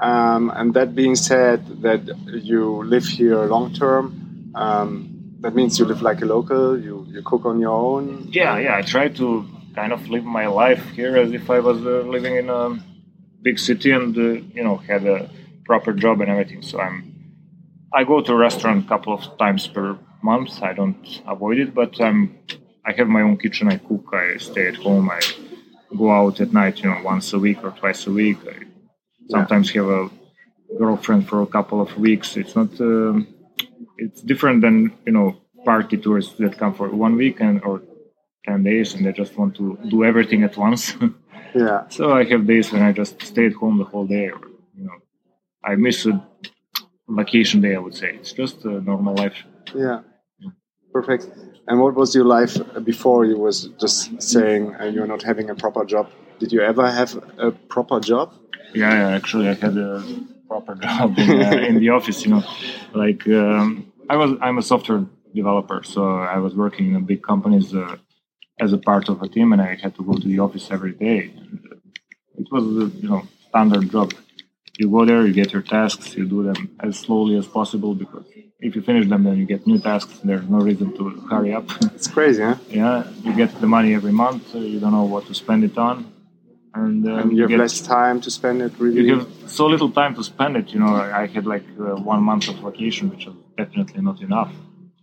Um, 0.00 0.50
and 0.50 0.74
that 0.74 0.94
being 0.94 1.14
said, 1.14 1.82
that 1.82 2.02
you 2.26 2.82
live 2.82 3.04
here 3.04 3.44
long 3.44 3.72
term, 3.72 4.50
um, 4.54 5.36
that 5.40 5.54
means 5.54 5.78
you 5.78 5.84
live 5.84 6.02
like 6.02 6.20
a 6.22 6.24
local. 6.24 6.78
You 6.78 7.06
you 7.08 7.22
cook 7.22 7.44
on 7.44 7.60
your 7.60 7.76
own. 7.90 8.28
Yeah, 8.30 8.58
yeah. 8.58 8.76
I 8.76 8.82
try 8.82 9.08
to 9.08 9.46
kind 9.74 9.92
of 9.92 10.08
live 10.08 10.24
my 10.24 10.46
life 10.46 10.84
here 10.90 11.16
as 11.16 11.32
if 11.32 11.48
I 11.50 11.60
was 11.60 11.78
uh, 11.78 12.02
living 12.14 12.36
in 12.36 12.50
a 12.50 12.78
big 13.42 13.58
city 13.58 13.92
and 13.92 14.16
uh, 14.16 14.20
you 14.56 14.64
know 14.64 14.76
had 14.76 15.06
a 15.06 15.30
proper 15.64 15.92
job 15.92 16.20
and 16.20 16.30
everything. 16.30 16.62
So 16.62 16.80
I'm 16.80 16.96
I 17.92 18.02
go 18.04 18.20
to 18.20 18.32
a 18.32 18.36
restaurant 18.36 18.84
a 18.86 18.88
couple 18.88 19.12
of 19.14 19.38
times 19.38 19.68
per 19.68 19.98
month. 20.22 20.62
I 20.62 20.72
don't 20.72 21.22
avoid 21.26 21.58
it, 21.58 21.74
but 21.74 22.00
I'm 22.00 22.38
I 22.84 22.92
have 22.92 23.08
my 23.08 23.22
own 23.22 23.36
kitchen. 23.36 23.68
I 23.68 23.78
cook. 23.78 24.06
I 24.12 24.38
stay 24.38 24.66
at 24.66 24.76
home. 24.76 25.10
I 25.10 25.20
go 25.96 26.10
out 26.10 26.40
at 26.40 26.52
night. 26.52 26.82
You 26.82 26.90
know, 26.90 27.00
once 27.02 27.32
a 27.32 27.38
week 27.38 27.62
or 27.64 27.70
twice 27.70 28.06
a 28.06 28.10
week. 28.10 28.38
I 28.46 28.64
sometimes 29.28 29.70
have 29.70 29.88
a 29.88 30.10
girlfriend 30.78 31.28
for 31.28 31.42
a 31.42 31.46
couple 31.46 31.80
of 31.80 31.96
weeks. 31.98 32.36
It's 32.36 32.54
not. 32.56 32.80
Um, 32.80 33.26
it's 33.98 34.20
different 34.22 34.62
than 34.62 34.92
you 35.06 35.12
know 35.12 35.36
party 35.64 35.96
tourists 35.96 36.34
that 36.38 36.58
come 36.58 36.74
for 36.74 36.88
one 36.88 37.16
weekend 37.16 37.62
or 37.62 37.82
10 38.46 38.64
days 38.64 38.94
and 38.94 39.06
they 39.06 39.12
just 39.12 39.36
want 39.38 39.54
to 39.56 39.78
do 39.88 40.04
everything 40.04 40.42
at 40.42 40.56
once. 40.56 40.94
Yeah, 41.54 41.86
so 41.90 42.12
I 42.12 42.24
have 42.24 42.46
days 42.46 42.72
when 42.72 42.80
I 42.80 42.92
just 42.92 43.20
stay 43.20 43.44
at 43.44 43.52
home 43.52 43.76
the 43.76 43.84
whole 43.84 44.06
day 44.06 44.30
or, 44.30 44.40
you 44.74 44.84
know, 44.84 44.96
I 45.62 45.74
miss 45.76 46.06
a 46.06 46.26
vacation 47.06 47.60
day, 47.60 47.74
I 47.74 47.78
would 47.78 47.94
say. 47.94 48.14
It's 48.14 48.32
just 48.32 48.64
a 48.64 48.80
normal 48.80 49.14
life. 49.14 49.36
yeah, 49.74 50.00
perfect. 50.92 51.28
And 51.68 51.80
what 51.80 51.94
was 51.94 52.14
your 52.14 52.24
life 52.24 52.56
before 52.84 53.24
you 53.24 53.38
was 53.38 53.68
just 53.80 54.20
saying 54.20 54.74
uh, 54.80 54.84
you're 54.84 55.06
not 55.06 55.22
having 55.22 55.48
a 55.50 55.54
proper 55.54 55.84
job? 55.84 56.10
Did 56.38 56.52
you 56.52 56.60
ever 56.60 56.90
have 56.90 57.10
a 57.38 57.52
proper 57.52 58.00
job? 58.00 58.34
Yeah, 58.74 58.92
yeah 58.92 59.16
actually 59.16 59.48
I 59.48 59.54
had 59.54 59.76
a 59.76 60.04
proper 60.48 60.74
job 60.86 61.18
in, 61.18 61.42
uh, 61.42 61.50
in 61.68 61.78
the 61.78 61.90
office, 61.90 62.24
you 62.24 62.32
know, 62.32 62.42
like 62.94 63.26
um, 63.28 63.92
I 64.10 64.16
was, 64.16 64.36
I'm 64.40 64.58
a 64.58 64.62
software 64.62 65.06
developer. 65.34 65.82
So 65.84 66.16
I 66.16 66.38
was 66.38 66.54
working 66.54 66.88
in 66.90 66.96
a 66.96 67.00
big 67.00 67.22
companies 67.22 67.74
uh, 67.74 67.96
as 68.60 68.72
a 68.72 68.78
part 68.78 69.08
of 69.08 69.22
a 69.22 69.28
team 69.28 69.52
and 69.52 69.62
I 69.62 69.76
had 69.76 69.94
to 69.96 70.02
go 70.04 70.14
to 70.14 70.26
the 70.26 70.40
office 70.40 70.68
every 70.70 70.92
day. 70.92 71.32
Uh, 71.36 71.76
it 72.38 72.46
was, 72.50 72.64
a, 72.64 72.96
you 72.96 73.08
know, 73.08 73.22
standard 73.48 73.90
job. 73.90 74.12
You 74.78 74.90
go 74.90 75.04
there, 75.04 75.26
you 75.26 75.34
get 75.34 75.52
your 75.52 75.62
tasks, 75.62 76.16
you 76.16 76.26
do 76.26 76.42
them 76.42 76.74
as 76.80 76.98
slowly 76.98 77.36
as 77.36 77.46
possible 77.46 77.94
because 77.94 78.24
if 78.66 78.70
you 78.76 78.82
finish 78.90 79.06
them, 79.12 79.20
then 79.26 79.36
you 79.40 79.46
get 79.54 79.66
new 79.66 79.78
tasks. 79.88 80.14
There's 80.28 80.48
no 80.56 80.58
reason 80.68 80.88
to 80.98 81.02
hurry 81.30 81.52
up. 81.58 81.66
It's 81.96 82.08
crazy, 82.16 82.42
huh? 82.48 82.56
yeah, 82.80 82.94
you 83.26 83.32
get 83.42 83.50
the 83.64 83.66
money 83.76 83.90
every 83.98 84.14
month. 84.24 84.42
You 84.72 84.78
don't 84.82 84.94
know 84.98 85.08
what 85.14 85.24
to 85.30 85.34
spend 85.42 85.60
it 85.68 85.76
on, 85.88 85.96
and, 86.82 86.98
uh, 87.06 87.20
And 87.20 87.28
you 87.36 87.42
have 87.44 87.50
get, 87.54 87.58
less 87.66 87.78
time 87.98 88.16
to 88.26 88.30
spend 88.38 88.56
it. 88.66 88.72
Really, 88.78 89.02
You 89.08 89.14
have 89.18 89.28
so 89.58 89.64
little 89.74 89.90
time 90.00 90.12
to 90.18 90.22
spend 90.32 90.52
it. 90.60 90.66
You 90.72 90.80
know, 90.82 90.92
I 91.22 91.26
had 91.36 91.44
like 91.54 91.66
uh, 91.78 92.12
one 92.12 92.22
month 92.30 92.44
of 92.50 92.56
vacation, 92.68 93.04
which 93.12 93.24
was 93.28 93.36
definitely 93.62 94.00
not 94.08 94.18
enough. 94.28 94.52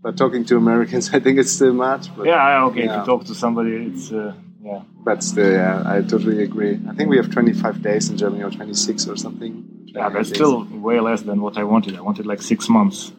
but 0.05 0.13
talking 0.23 0.43
to 0.49 0.53
Americans, 0.65 1.05
I 1.17 1.19
think 1.23 1.35
it's 1.41 1.53
still 1.59 1.73
much. 1.87 2.03
But, 2.15 2.23
Yeah, 2.33 2.67
okay. 2.67 2.83
If 2.87 2.91
you 2.97 3.03
talk 3.11 3.21
to 3.31 3.35
somebody, 3.43 3.71
it's 3.89 4.05
uh, 4.11 4.33
yeah. 4.69 4.81
but 5.07 5.17
still, 5.31 5.51
yeah, 5.61 5.93
I 5.95 5.97
totally 6.13 6.39
agree. 6.49 6.73
I 6.89 6.93
think 6.95 7.05
we 7.13 7.17
have 7.21 7.29
25 7.29 7.81
days 7.89 8.03
in 8.09 8.15
Germany 8.21 8.43
or 8.47 8.51
26 8.51 9.07
or 9.11 9.17
something. 9.25 9.53
Yeah, 9.95 10.09
that's 10.13 10.29
Days. 10.29 10.37
still 10.39 10.55
way 10.87 10.97
less 11.09 11.21
than 11.29 11.37
what 11.45 11.55
I 11.61 11.63
wanted. 11.73 11.91
I 12.01 12.01
wanted 12.09 12.25
like 12.31 12.41
six 12.53 12.59
months. 12.77 13.11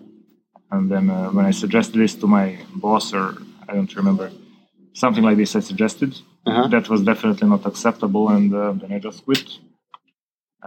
And 0.73 0.91
then 0.91 1.11
uh, 1.11 1.31
when 1.31 1.45
I 1.47 1.51
suggested 1.53 1.99
this 1.99 2.15
to 2.17 2.27
my 2.27 2.47
boss, 2.75 3.13
or 3.13 3.35
I 3.69 3.75
don't 3.75 3.95
remember, 3.97 4.31
something 4.93 5.25
like 5.29 5.37
this 5.37 5.55
I 5.57 5.61
suggested, 5.61 6.13
Uh-huh. 6.47 6.69
that 6.75 6.89
was 6.93 7.01
definitely 7.13 7.49
not 7.55 7.67
acceptable. 7.71 8.25
And 8.37 8.49
uh, 8.55 8.73
then 8.81 8.91
I 8.97 8.99
just 9.09 9.19
quit. 9.27 9.47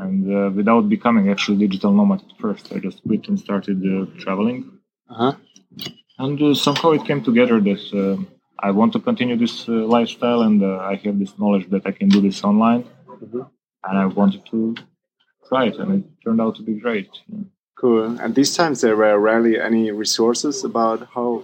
And 0.03 0.21
uh, 0.37 0.49
without 0.59 0.83
becoming 0.95 1.25
actually 1.33 1.57
digital 1.65 1.91
nomad 1.99 2.21
at 2.27 2.33
first, 2.43 2.63
I 2.75 2.77
just 2.87 2.99
quit 3.07 3.27
and 3.29 3.37
started 3.47 3.79
uh, 3.93 4.05
traveling. 4.23 4.59
Uh-huh. 5.11 5.33
And 6.23 6.37
uh, 6.41 6.53
somehow 6.67 6.89
it 6.97 7.03
came 7.09 7.21
together 7.29 7.57
that 7.69 7.83
uh, 7.93 8.15
I 8.67 8.69
want 8.79 8.91
to 8.93 8.99
continue 9.09 9.35
this 9.45 9.55
uh, 9.67 9.71
lifestyle 9.97 10.41
and 10.47 10.57
uh, 10.63 10.91
I 10.91 10.95
have 11.05 11.17
this 11.23 11.33
knowledge 11.39 11.67
that 11.73 11.83
I 11.89 11.91
can 11.99 12.07
do 12.15 12.19
this 12.27 12.43
online. 12.49 12.83
Mhm. 13.23 13.41
And 13.87 13.95
I 14.03 14.05
wanted 14.19 14.43
to 14.51 14.75
try 15.49 15.63
it, 15.69 15.75
and 15.81 15.89
it 15.97 16.03
turned 16.23 16.41
out 16.43 16.53
to 16.57 16.63
be 16.69 16.75
great. 16.85 17.09
Yeah. 17.31 17.45
Cool. 17.83 18.17
And 18.21 18.33
these 18.33 18.55
times 18.55 18.79
there 18.79 18.95
were 18.95 19.19
rarely 19.19 19.59
any 19.59 19.91
resources 19.91 20.63
about 20.63 20.99
how 21.13 21.43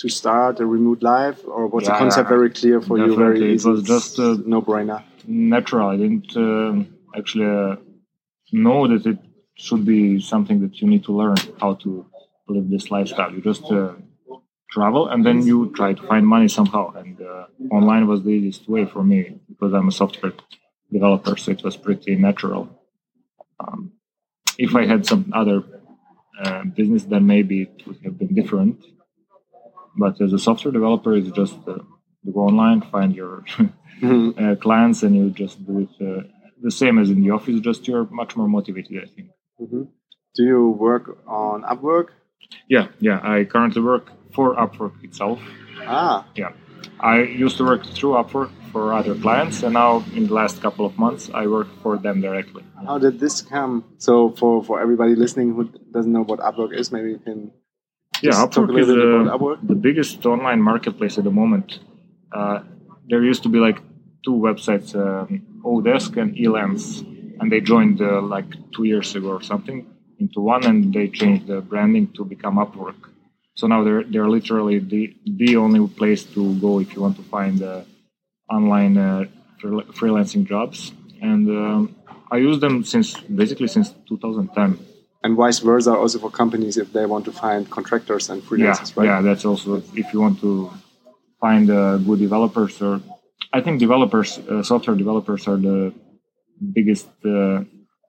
to 0.00 0.08
start 0.10 0.60
a 0.60 0.66
remote 0.66 1.02
life, 1.02 1.38
or 1.46 1.68
was 1.68 1.86
the 1.86 1.92
concept 1.92 2.26
yeah. 2.26 2.36
very 2.36 2.50
clear 2.50 2.82
for 2.82 2.98
you? 2.98 3.16
Very 3.16 3.54
easy. 3.54 3.66
It 3.66 3.72
was 3.72 3.82
just, 3.82 4.18
uh, 4.18 4.36
no 4.44 4.60
brainer. 4.60 5.02
Natural. 5.26 5.88
I 5.88 5.96
didn't 6.02 6.36
um 6.36 6.74
actually 7.18 7.50
uh, 7.64 7.76
know 8.52 8.78
that 8.92 9.06
it 9.12 9.18
should 9.64 9.84
be 9.94 10.20
something 10.32 10.58
that 10.64 10.74
you 10.80 10.86
need 10.92 11.04
to 11.08 11.12
learn 11.20 11.38
how 11.62 11.72
to 11.84 11.90
live 12.54 12.66
this 12.68 12.90
lifestyle. 12.90 13.32
You 13.34 13.40
just 13.52 13.64
uh, 13.72 13.94
travel 14.74 15.08
and 15.08 15.24
then 15.26 15.38
you 15.50 15.58
try 15.80 15.90
to 15.94 16.02
find 16.10 16.24
money 16.26 16.48
somehow. 16.58 16.84
And 17.00 17.16
uh, 17.22 17.46
online 17.78 18.04
was 18.06 18.20
the 18.22 18.32
easiest 18.36 18.68
way 18.68 18.84
for 18.84 19.02
me 19.12 19.20
because 19.48 19.72
I'm 19.72 19.88
a 19.88 19.96
software 20.02 20.34
developer, 20.92 21.34
so 21.38 21.52
it 21.56 21.62
was 21.64 21.76
pretty 21.86 22.16
natural. 22.16 22.62
Um, 23.60 23.92
if 24.64 24.70
I 24.80 24.84
had 24.92 25.06
some 25.06 25.22
other 25.40 25.58
uh, 26.44 26.62
business, 26.78 27.02
then 27.12 27.26
maybe 27.34 27.56
it 27.66 27.86
would 27.86 27.98
have 28.04 28.16
been 28.18 28.34
different. 28.40 28.76
But 30.02 30.20
as 30.20 30.32
a 30.32 30.38
software 30.38 30.72
developer, 30.72 31.12
it's 31.16 31.30
just 31.42 31.56
uh, 31.66 31.78
you 32.24 32.32
go 32.32 32.42
online, 32.50 32.80
find 32.96 33.10
your 33.20 33.34
Mhm. 34.00 34.28
uh, 34.42 34.54
clients, 34.66 34.98
and 35.04 35.12
you 35.18 35.24
just 35.44 35.56
do 35.66 35.74
it 35.84 35.92
uh, 36.08 36.22
the 36.66 36.70
same 36.80 36.98
as 37.02 37.08
in 37.14 37.18
the 37.24 37.30
office. 37.36 37.56
Just 37.70 37.80
you're 37.88 38.06
much 38.22 38.32
more 38.38 38.48
motivated, 38.48 38.94
I 39.04 39.08
think. 39.14 39.28
Mhm. 39.64 39.82
Do 40.36 40.42
you 40.52 40.62
work 40.88 41.04
on 41.26 41.56
Upwork? 41.72 42.08
Yeah, 42.74 42.86
yeah. 43.08 43.18
I 43.34 43.44
currently 43.52 43.82
work 43.92 44.06
for 44.34 44.46
Upwork 44.64 44.94
itself. 45.08 45.38
Ah, 45.86 46.18
Yeah, 46.40 46.52
I 47.12 47.16
used 47.44 47.56
to 47.58 47.64
work 47.70 47.82
through 47.96 48.12
Upwork 48.22 48.50
for 48.72 48.92
other 48.92 49.14
clients, 49.14 49.62
and 49.64 49.74
now 49.74 50.04
in 50.14 50.26
the 50.28 50.34
last 50.34 50.60
couple 50.62 50.84
of 50.86 50.98
months, 50.98 51.30
I 51.34 51.46
work 51.46 51.68
for 51.82 51.96
them 51.98 52.20
directly. 52.20 52.62
how 52.86 52.98
did 52.98 53.18
this 53.20 53.42
come? 53.42 53.84
So, 53.98 54.30
for, 54.38 54.62
for 54.64 54.80
everybody 54.80 55.14
listening 55.14 55.54
who 55.54 55.64
doesn't 55.92 56.12
know 56.12 56.24
what 56.24 56.38
Upwork 56.40 56.72
is, 56.80 56.90
maybe 56.92 57.10
you 57.10 57.18
can 57.18 57.38
Yeah, 58.22 58.42
a 58.44 58.46
Upwork 58.48 58.70
is 58.80 58.88
little 58.88 58.96
bit 58.96 59.14
uh, 59.30 59.34
about 59.34 59.40
Upwork. 59.40 59.58
the 59.68 59.74
biggest 59.88 60.24
online 60.26 60.60
marketplace 60.62 61.18
at 61.18 61.24
the 61.24 61.30
moment. 61.42 61.68
Uh, 62.32 62.60
there 63.08 63.22
used 63.24 63.42
to 63.42 63.48
be 63.48 63.58
like 63.58 63.78
two 64.24 64.36
websites, 64.48 64.94
um, 64.94 65.28
Odesk 65.64 66.16
and 66.22 66.30
Elance, 66.36 66.86
and 67.40 67.50
they 67.52 67.60
joined 67.60 68.00
uh, 68.00 68.20
like 68.22 68.50
two 68.74 68.84
years 68.84 69.14
ago 69.16 69.28
or 69.38 69.42
something 69.42 69.78
into 70.18 70.40
one, 70.40 70.64
and 70.70 70.92
they 70.94 71.08
changed 71.08 71.46
the 71.46 71.60
branding 71.60 72.06
to 72.16 72.24
become 72.24 72.56
Upwork. 72.64 73.00
So 73.58 73.66
now 73.66 73.82
they're 73.84 74.04
they're 74.04 74.28
literally 74.38 74.78
the 74.78 75.02
the 75.42 75.56
only 75.56 75.80
place 76.00 76.22
to 76.34 76.42
go 76.60 76.78
if 76.84 76.94
you 76.94 77.00
want 77.06 77.16
to 77.16 77.22
find 77.36 77.56
uh, 77.62 77.82
online 78.50 78.96
uh, 78.96 79.24
freel- 79.60 79.86
freelancing 79.98 80.44
jobs, 80.46 80.92
and 81.22 81.48
um, 81.48 81.96
I 82.30 82.36
use 82.38 82.60
them 82.60 82.84
since 82.84 83.14
basically 83.20 83.68
since 83.68 83.94
2010. 84.08 84.78
And 85.22 85.36
vice 85.36 85.58
versa, 85.58 85.94
also 85.94 86.18
for 86.18 86.30
companies 86.30 86.76
if 86.78 86.92
they 86.92 87.04
want 87.06 87.24
to 87.26 87.32
find 87.32 87.68
contractors 87.70 88.30
and 88.30 88.42
freelancers, 88.42 88.90
yeah, 88.96 89.00
right? 89.00 89.06
Yeah, 89.06 89.20
that's 89.20 89.44
also 89.44 89.82
if 89.94 90.12
you 90.12 90.20
want 90.20 90.40
to 90.40 90.70
find 91.40 91.70
uh, 91.70 91.98
good 91.98 92.18
developers 92.18 92.80
or 92.80 93.00
I 93.52 93.60
think 93.60 93.80
developers, 93.80 94.38
uh, 94.38 94.62
software 94.62 94.96
developers 94.96 95.48
are 95.48 95.56
the 95.56 95.92
biggest, 96.72 97.08
uh, 97.24 97.30
uh, 97.30 97.62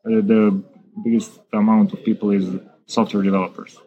the 0.04 0.64
biggest 1.04 1.40
amount 1.52 1.94
of 1.94 2.04
people 2.04 2.32
is 2.32 2.46
software 2.86 3.24
developers. 3.24 3.78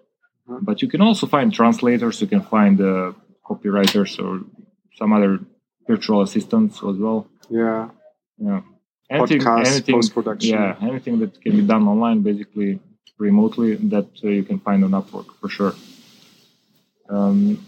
Mhm. 0.48 0.64
But 0.64 0.82
you 0.82 0.88
can 0.88 1.00
also 1.00 1.26
find 1.26 1.52
translators, 1.52 2.20
you 2.20 2.26
can 2.26 2.42
find 2.42 2.80
uh, 2.80 3.12
copywriters 3.48 4.18
or 4.24 4.40
some 4.98 5.12
other 5.12 5.40
virtual 5.86 6.22
assistants 6.22 6.76
as 6.78 6.96
well. 6.96 7.28
Yeah. 7.50 7.90
Yeah. 8.38 8.62
Podcasts, 9.10 9.90
post-production. 9.90 10.50
Yeah, 10.50 10.76
anything 10.80 11.18
that 11.20 11.40
can 11.40 11.52
be 11.52 11.62
done 11.62 11.86
online, 11.86 12.22
basically 12.22 12.80
remotely, 13.18 13.74
that 13.76 14.08
uh, 14.24 14.28
you 14.28 14.42
can 14.42 14.58
find 14.60 14.82
on 14.82 14.90
Upwork 14.92 15.26
for 15.40 15.48
sure. 15.48 15.74
Um, 17.08 17.64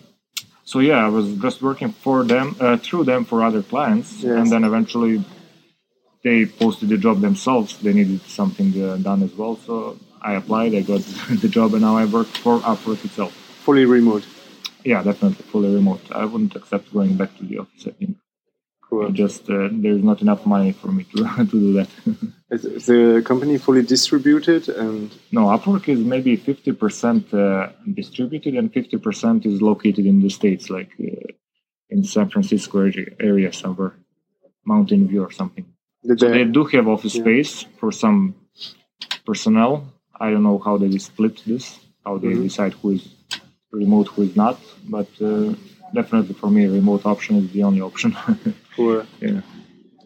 so 0.65 0.81
yeah, 0.81 1.05
I 1.05 1.09
was 1.09 1.35
just 1.37 1.63
working 1.63 1.93
for 1.93 2.25
them 2.25 2.57
uh, 2.59 2.79
through 2.79 3.05
them 3.05 3.25
for 3.25 3.43
other 3.45 3.63
clients, 3.63 4.23
Yes. 4.23 4.39
and 4.39 4.51
then 4.51 4.65
eventually 4.65 5.25
they 6.25 6.47
posted 6.47 6.89
the 6.89 6.99
job 6.99 7.21
themselves. 7.21 7.79
They 7.79 7.93
needed 7.93 8.23
something 8.23 8.83
uh, 8.83 8.97
done 8.97 9.23
as 9.23 9.33
well, 9.35 9.57
so 9.57 9.99
I 10.21 10.35
applied. 10.35 10.75
I 10.75 10.81
got 10.81 11.01
the 11.31 11.49
job, 11.49 11.75
and 11.75 11.83
now 11.83 11.97
I 11.97 12.07
work 12.07 12.27
for 12.29 12.59
Upwork 12.61 13.05
itself. 13.05 13.33
Fully 13.65 13.85
remote. 13.85 14.25
Yeah, 14.87 15.03
definitely 15.03 15.45
fully 15.53 15.75
remote. 15.75 16.01
I 16.13 16.25
wouldn't 16.25 16.55
accept 16.55 16.93
going 16.93 17.17
back 17.17 17.37
to 17.39 17.45
the 17.45 17.59
office. 17.59 17.85
I 17.89 17.91
think 17.99 18.17
Cool. 18.89 19.11
just 19.11 19.43
uh, 19.51 19.69
there's 19.73 20.05
not 20.11 20.23
enough 20.23 20.47
money 20.47 20.71
for 20.81 20.89
me 20.97 21.03
to 21.11 21.17
to 21.51 21.57
do 21.67 21.73
that. 21.79 21.89
Is, 22.55 22.65
is 22.79 22.87
the 22.87 23.21
company 23.31 23.59
fully 23.59 23.83
distributed? 23.83 24.63
And 24.69 25.11
No, 25.33 25.43
Upwork 25.55 25.89
is 25.95 25.99
maybe 26.15 26.33
50% 26.39 27.35
uh, 27.35 27.73
distributed 28.01 28.55
and 28.55 28.73
50% 28.73 29.45
is 29.51 29.61
located 29.61 30.05
in 30.07 30.17
the 30.23 30.31
States, 30.31 30.71
like 30.71 30.93
uh, 31.01 31.27
in 31.95 32.05
San 32.05 32.29
Francisco 32.33 32.77
area, 33.31 33.53
somewhere, 33.53 33.95
Mountain 34.65 35.09
View 35.09 35.23
or 35.29 35.33
something. 35.41 35.67
did 36.07 36.21
So 36.21 36.29
they, 36.29 36.45
they 36.45 36.51
do 36.59 36.63
have 36.75 36.87
office 36.97 37.15
Yeah. 37.17 37.23
space 37.25 37.53
for 37.81 37.91
some 37.91 38.21
personnel. 39.29 39.73
I 40.25 40.31
don't 40.31 40.45
know 40.49 40.59
how 40.67 40.75
they 40.79 40.91
split 41.11 41.37
this, 41.51 41.65
how 42.05 42.15
they 42.23 42.35
Mhm. 42.35 42.43
decide 42.49 42.73
who 42.81 42.89
is 42.97 43.03
remote, 43.71 44.09
who 44.09 44.23
is 44.23 44.37
not, 44.37 44.61
but 44.89 45.09
uh, 45.21 45.55
definitely 45.95 46.35
for 46.35 46.51
me, 46.51 46.67
remote 46.67 47.07
option 47.07 47.37
is 47.37 47.51
the 47.53 47.63
only 47.63 47.81
option. 47.81 48.17
cool. 48.77 49.05
yeah. 49.21 49.41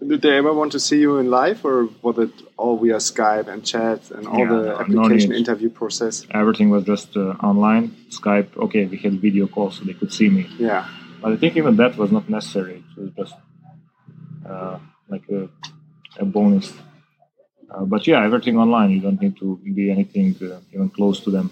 Did 0.07 0.23
they 0.23 0.37
ever 0.39 0.53
want 0.55 0.73
to 0.73 0.81
see 0.81 0.99
you 0.99 1.19
in 1.19 1.29
live, 1.31 1.63
or 1.65 1.89
was 2.01 2.19
it 2.19 2.33
all 2.57 2.79
via 2.79 2.97
Skype 2.97 3.49
and 3.49 3.63
chat 3.63 4.11
and 4.11 4.27
all 4.27 4.39
Yeah, 4.39 4.49
the 4.49 4.63
no 4.63 4.81
application 4.81 5.33
interview 5.35 5.69
process? 5.69 6.27
Everything 6.31 6.71
was 6.71 6.85
just 6.85 7.17
uh, 7.19 7.35
online, 7.43 7.95
Skype. 8.09 8.57
Okay, 8.57 8.87
we 8.87 8.97
had 8.97 9.21
video 9.21 9.47
call 9.47 9.71
so 9.71 9.85
they 9.85 9.93
could 9.93 10.13
see 10.13 10.31
me. 10.31 10.49
Yeah. 10.59 10.89
But 11.21 11.33
I 11.33 11.37
think 11.37 11.57
even 11.59 11.77
that 11.77 11.99
was 11.99 12.11
not 12.11 12.31
necessary. 12.31 12.83
It 12.97 12.99
was 12.99 13.11
just 13.15 13.35
uh, 14.49 14.79
like 15.11 15.29
a, 15.29 15.51
a 16.19 16.25
bonus. 16.25 16.73
Uh, 17.71 17.85
but 17.85 18.07
yeah, 18.07 18.25
everything 18.25 18.57
online. 18.57 18.91
You 18.93 19.01
don't 19.01 19.21
need 19.21 19.37
to 19.37 19.61
be 19.63 19.91
anything 19.91 20.35
uh, 20.41 20.61
even 20.73 20.89
close 20.89 21.21
to 21.25 21.31
them 21.31 21.51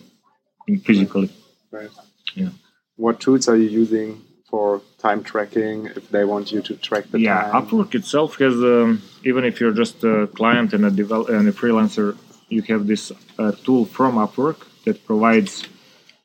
in 0.66 0.80
physically. 0.80 1.30
Right. 1.70 1.90
Yeah. 2.34 2.50
What 2.96 3.20
tools 3.20 3.48
are 3.48 3.56
you 3.56 3.68
using 3.68 4.22
for 4.50 4.80
time 4.98 5.22
tracking 5.22 5.86
if 5.86 6.08
they 6.10 6.24
want 6.24 6.50
you 6.52 6.62
to 6.62 6.76
track 6.76 7.10
the 7.10 7.20
yeah, 7.20 7.42
time? 7.42 7.66
Upwork 7.66 7.94
itself 7.94 8.38
has 8.38 8.54
um, 8.54 9.02
even 9.24 9.44
if 9.44 9.60
you're 9.60 9.72
just 9.72 10.02
a 10.04 10.26
client 10.34 10.72
and 10.72 10.84
a 10.84 10.90
devel- 10.90 11.28
and 11.28 11.48
a 11.48 11.52
freelancer, 11.52 12.16
you 12.48 12.62
have 12.62 12.86
this 12.86 13.12
uh, 13.38 13.52
tool 13.64 13.84
from 13.84 14.14
Upwork 14.14 14.66
that 14.84 15.06
provides 15.06 15.64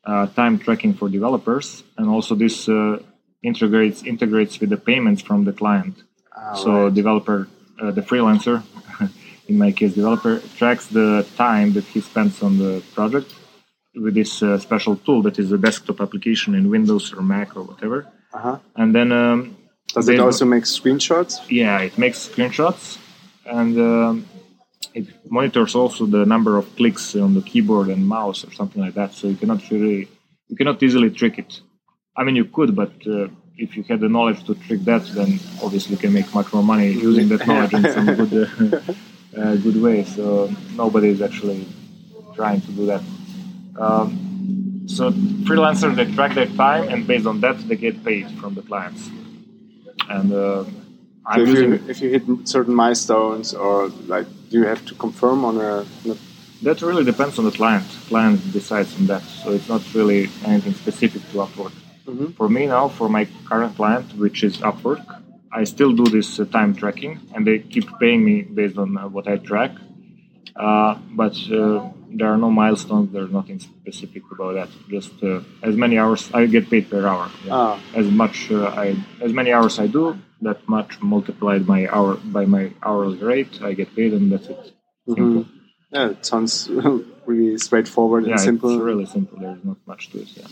uh, 0.04 0.26
time 0.28 0.58
tracking 0.58 0.94
for 0.94 1.08
developers, 1.08 1.84
and 1.98 2.08
also 2.08 2.34
this 2.34 2.68
uh, 2.68 2.98
integrates 3.42 4.02
integrates 4.02 4.58
with 4.60 4.70
the 4.70 4.76
payments 4.76 5.22
from 5.22 5.44
the 5.44 5.52
client. 5.52 6.02
Ah, 6.34 6.54
so 6.54 6.84
right. 6.84 6.94
developer, 6.94 7.48
uh, 7.80 7.90
the 7.90 8.02
freelancer, 8.02 8.62
in 9.48 9.58
my 9.58 9.70
case, 9.70 9.94
developer 9.94 10.40
tracks 10.56 10.86
the 10.86 11.26
time 11.36 11.74
that 11.74 11.84
he 11.84 12.00
spends 12.00 12.42
on 12.42 12.58
the 12.58 12.82
project 12.94 13.32
with 13.94 14.14
this 14.14 14.42
uh, 14.42 14.58
special 14.58 14.96
tool 14.96 15.22
that 15.22 15.38
is 15.38 15.52
a 15.52 15.58
desktop 15.58 16.00
application 16.00 16.54
in 16.54 16.70
Windows 16.70 17.12
or 17.12 17.22
Mac 17.22 17.56
or 17.56 17.62
whatever. 17.62 18.06
Uh-huh. 18.32 18.58
And 18.76 18.94
then 18.94 19.12
um, 19.12 19.56
Does 19.94 20.08
it 20.08 20.20
also 20.20 20.44
make 20.44 20.64
screenshots? 20.64 21.40
yeah, 21.48 21.80
it 21.80 21.96
makes 21.98 22.28
screenshots 22.28 22.98
and 23.46 23.78
um, 23.78 24.26
it 24.94 25.06
monitors 25.30 25.74
also 25.74 26.06
the 26.06 26.24
number 26.24 26.56
of 26.56 26.74
clicks 26.76 27.14
on 27.16 27.34
the 27.34 27.42
keyboard 27.42 27.88
and 27.88 28.06
mouse 28.06 28.44
or 28.44 28.52
something 28.52 28.82
like 28.82 28.94
that. 28.94 29.12
So 29.12 29.28
you 29.28 29.36
cannot 29.36 29.68
really, 29.70 30.08
you 30.48 30.56
cannot 30.56 30.82
easily 30.82 31.10
trick 31.10 31.38
it. 31.38 31.60
I 32.16 32.24
mean, 32.24 32.36
you 32.36 32.44
could, 32.44 32.76
but 32.76 32.92
uh, 33.06 33.28
if 33.56 33.76
you 33.76 33.82
had 33.84 34.00
the 34.00 34.08
knowledge 34.08 34.44
to 34.44 34.54
trick 34.54 34.80
that, 34.84 35.04
then 35.14 35.40
obviously 35.62 35.92
you 35.92 35.98
can 35.98 36.12
make 36.12 36.32
much 36.34 36.52
more 36.52 36.62
money 36.62 36.92
using 37.08 37.28
that 37.28 37.46
knowledge 37.46 37.74
in 37.74 37.82
some 37.92 38.06
good, 38.06 38.50
uh, 39.36 39.40
uh, 39.40 39.56
good 39.56 39.80
way. 39.80 40.04
So 40.04 40.52
nobody 40.74 41.08
is 41.08 41.22
actually 41.22 41.66
trying 42.34 42.60
to 42.62 42.72
do 42.72 42.86
that. 42.86 43.02
Um, 43.78 44.84
so 44.86 45.10
freelancers 45.48 45.96
they 45.96 46.06
track 46.14 46.34
their 46.34 46.46
time, 46.46 46.88
and 46.88 47.06
based 47.06 47.26
on 47.26 47.40
that, 47.40 47.56
they 47.68 47.76
get 47.76 48.04
paid 48.04 48.30
from 48.38 48.54
the 48.54 48.62
clients. 48.62 49.08
And 50.08 50.32
uh, 50.32 50.64
So 50.64 50.70
I'm 51.26 51.40
if 51.40 51.48
using 51.48 51.70
you 51.72 51.80
if 51.88 52.00
you 52.02 52.08
hit 52.10 52.24
certain 52.48 52.74
milestones, 52.74 53.54
or 53.54 53.88
like, 54.06 54.26
do 54.50 54.58
you 54.60 54.66
have 54.66 54.84
to 54.86 54.94
confirm 54.94 55.44
on 55.44 55.56
a? 55.60 55.72
on 56.04 56.10
a- 56.12 56.22
That 56.62 56.80
really 56.82 57.04
depends 57.12 57.38
on 57.38 57.44
the 57.50 57.56
client. 57.60 57.84
Client 58.08 58.38
decides 58.58 58.90
on 58.98 59.04
that, 59.12 59.22
so 59.40 59.46
it's 59.56 59.68
not 59.74 59.82
really 59.98 60.20
anything 60.50 60.74
specific 60.84 61.22
to 61.30 61.34
Upwork. 61.44 61.74
Mhm. 62.08 62.28
For 62.38 62.48
me 62.56 62.62
now, 62.76 62.84
for 62.98 63.08
my 63.16 63.24
current 63.50 63.72
client, 63.80 64.06
which 64.22 64.38
is 64.48 64.54
Upwork, 64.70 65.04
I 65.60 65.64
still 65.74 65.92
do 66.00 66.04
this 66.16 66.28
uh, 66.40 66.44
time 66.56 66.70
tracking, 66.82 67.12
and 67.34 67.40
they 67.48 67.56
keep 67.72 67.86
paying 68.02 68.20
me 68.28 68.36
based 68.60 68.78
on 68.84 68.88
uh, 68.96 69.02
what 69.14 69.24
I 69.32 69.36
track. 69.50 69.72
Uh, 70.66 70.92
but 71.20 71.34
uh, 71.60 71.80
there 72.18 72.28
are 72.32 72.36
no 72.46 72.50
milestones. 72.50 73.12
There's 73.12 73.30
nothing 73.40 73.58
specific 73.60 74.22
about 74.34 74.52
that. 74.58 74.68
Just 74.96 75.14
uh, 75.22 75.40
as 75.68 75.74
many 75.84 75.96
hours 76.02 76.30
I 76.32 76.46
get 76.46 76.64
paid 76.70 76.84
per 76.90 77.02
hour. 77.10 77.26
Yeah. 77.44 77.52
Ah, 77.60 77.74
As 78.00 78.06
much 78.22 78.36
uh, 78.50 78.82
I 78.84 78.86
as 79.26 79.32
many 79.40 79.50
hours 79.56 79.74
I 79.84 79.86
do, 79.98 80.04
that 80.46 80.58
much 80.76 80.90
multiplied 81.14 81.62
my 81.74 81.80
hour 81.96 82.12
by 82.36 82.44
my 82.56 82.64
hourly 82.82 83.18
rate, 83.32 83.54
I 83.68 83.70
get 83.80 83.88
paid, 83.98 84.12
and 84.18 84.24
that's 84.32 84.48
it. 84.54 84.62
Mhm. 85.08 85.46
yeah, 85.96 86.10
it 86.14 86.24
sounds 86.32 86.52
really 87.30 87.58
straightforward 87.58 88.22
Yeah, 88.24 88.32
and 88.32 88.40
simple. 88.50 88.70
it's 88.74 88.82
really 88.90 89.06
simple. 89.16 89.36
There's 89.44 89.64
not 89.70 89.78
much 89.92 90.02
to 90.10 90.16
it. 90.24 90.28
Yeah. 90.40 90.48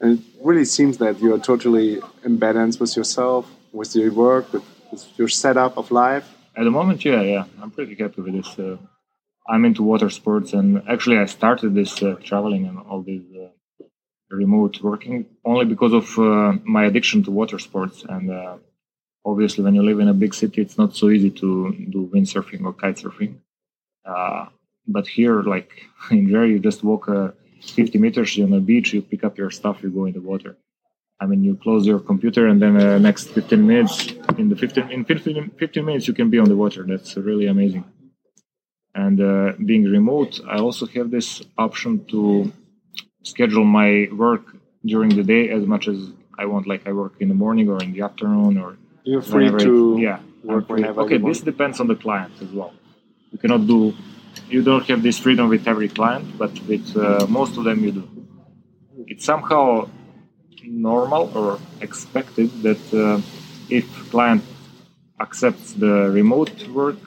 And 0.00 0.10
it 0.18 0.24
really 0.48 0.64
seems 0.76 0.94
that 0.98 1.14
you 1.22 1.28
are 1.34 1.42
totally 1.52 1.88
in 2.26 2.32
balance 2.46 2.74
with 2.82 2.92
yourself, 2.98 3.42
with 3.72 3.90
your 3.98 4.10
work, 4.26 4.44
with, 4.52 4.64
with 4.90 5.04
your 5.18 5.28
setup 5.42 5.72
of 5.80 5.86
life. 5.90 6.26
At 6.58 6.64
the 6.64 6.70
moment, 6.78 6.98
yeah, 7.04 7.22
yeah, 7.34 7.44
I'm 7.60 7.70
pretty 7.70 7.94
happy 8.02 8.20
with 8.26 8.34
this. 8.38 8.50
Uh, 8.58 8.76
I'm 9.48 9.64
into 9.64 9.82
water 9.82 10.10
sports, 10.10 10.52
and 10.52 10.82
actually, 10.88 11.18
I 11.18 11.26
started 11.26 11.74
this 11.74 12.02
uh, 12.02 12.16
traveling 12.22 12.66
and 12.66 12.78
all 12.78 13.02
this 13.02 13.22
uh, 13.36 13.84
remote 14.30 14.80
working 14.82 15.26
only 15.44 15.64
because 15.64 15.92
of 15.92 16.18
uh, 16.18 16.58
my 16.64 16.84
addiction 16.84 17.22
to 17.24 17.30
water 17.30 17.58
sports. 17.58 18.04
And 18.08 18.30
uh, 18.30 18.56
obviously 19.24 19.64
when 19.64 19.74
you 19.74 19.82
live 19.82 20.00
in 20.00 20.08
a 20.08 20.14
big 20.14 20.34
city 20.34 20.60
it's 20.60 20.78
not 20.78 20.94
so 20.96 21.10
easy 21.10 21.30
to 21.30 21.72
do 21.90 22.10
windsurfing 22.12 22.64
or 22.64 22.72
kitesurfing. 22.72 23.34
uh, 24.04 24.46
but 24.86 25.06
here 25.06 25.42
like 25.42 25.70
in 26.10 26.30
there 26.30 26.46
you 26.46 26.58
just 26.58 26.82
walk 26.82 27.08
uh, 27.08 27.30
50 27.62 27.98
meters 27.98 28.38
on 28.40 28.50
the 28.50 28.60
beach 28.60 28.92
you 28.92 29.02
pick 29.02 29.24
up 29.24 29.38
your 29.38 29.50
stuff 29.50 29.82
you 29.82 29.90
go 29.90 30.06
in 30.06 30.12
the 30.12 30.20
water 30.20 30.56
i 31.20 31.26
mean 31.26 31.44
you 31.44 31.54
close 31.54 31.86
your 31.86 32.00
computer 32.00 32.48
and 32.48 32.60
then 32.60 32.74
next 33.00 33.28
15 33.28 33.66
minutes 33.66 34.12
in 34.38 34.48
the 34.48 34.56
15 34.56 34.90
in 34.90 35.04
15, 35.04 35.50
15 35.56 35.84
minutes 35.84 36.08
you 36.08 36.14
can 36.14 36.28
be 36.30 36.38
on 36.38 36.48
the 36.48 36.56
water 36.56 36.84
that's 36.84 37.16
really 37.16 37.46
amazing 37.46 37.84
and 38.94 39.20
uh, 39.20 39.52
being 39.64 39.84
remote 39.84 40.40
i 40.48 40.58
also 40.58 40.86
have 40.86 41.10
this 41.10 41.42
option 41.58 42.04
to 42.06 42.52
schedule 43.22 43.64
my 43.64 44.08
work 44.12 44.44
during 44.84 45.10
the 45.10 45.22
day 45.22 45.48
as 45.50 45.64
much 45.66 45.88
as 45.88 45.98
i 46.38 46.44
want. 46.44 46.66
Like 46.66 46.86
i 46.86 46.92
work 46.92 47.14
in 47.20 47.28
the 47.28 47.34
morning 47.34 47.68
or 47.68 47.82
in 47.82 47.92
the 47.92 48.02
afternoon 48.02 48.58
or 48.58 48.76
You're 49.04 49.22
free 49.22 49.50
to 49.50 49.96
yeah 50.00 50.18
work 50.44 50.68
whenever 50.68 51.02
okay 51.02 51.18
this 51.18 51.40
depends 51.40 51.80
on 51.80 51.86
the 51.86 51.94
client 51.94 52.32
as 52.40 52.50
well. 52.50 52.72
You 53.30 53.38
cannot 53.38 53.66
do 53.66 53.94
you 54.48 54.62
don't 54.62 54.86
have 54.88 55.02
this 55.02 55.18
freedom 55.18 55.48
with 55.48 55.66
every 55.68 55.88
client 55.88 56.38
but 56.38 56.52
with 56.70 56.96
uh, 56.96 57.26
most 57.28 57.56
of 57.58 57.64
them 57.64 57.78
you 57.84 57.92
do. 57.92 58.06
It's 59.06 59.24
somehow 59.24 59.88
normal 60.64 61.30
or 61.36 61.58
expected 61.80 62.48
that 62.62 62.82
uh, 62.94 63.20
if 63.68 63.86
client 64.10 64.42
accepts 65.20 65.72
the 65.74 66.10
remote 66.10 66.68
work 66.68 66.98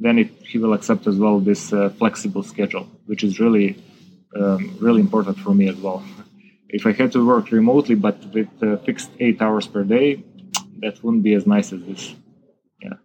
then 0.00 0.18
it, 0.18 0.30
he 0.46 0.58
will 0.58 0.72
accept 0.72 1.06
as 1.06 1.16
well 1.16 1.40
this 1.40 1.72
uh, 1.72 1.90
flexible 1.90 2.42
schedule 2.42 2.86
which 3.06 3.24
is 3.24 3.40
really 3.40 3.82
um, 4.36 4.76
really 4.80 5.00
important 5.00 5.38
for 5.38 5.54
me 5.54 5.68
as 5.68 5.76
well. 5.76 6.02
If 6.68 6.86
i 6.86 6.92
had 6.92 7.12
to 7.12 7.26
work 7.26 7.50
remotely 7.50 7.94
but 7.94 8.18
with 8.34 8.50
uh, 8.62 8.76
fixed 8.78 9.10
eight 9.20 9.40
hours 9.40 9.66
per 9.66 9.84
day 9.84 10.22
that 10.80 11.02
wouldn't 11.02 11.22
be 11.22 11.34
as 11.34 11.46
nice 11.46 11.72
as 11.72 11.80
this. 11.82 12.14
Yeah. 12.82 12.96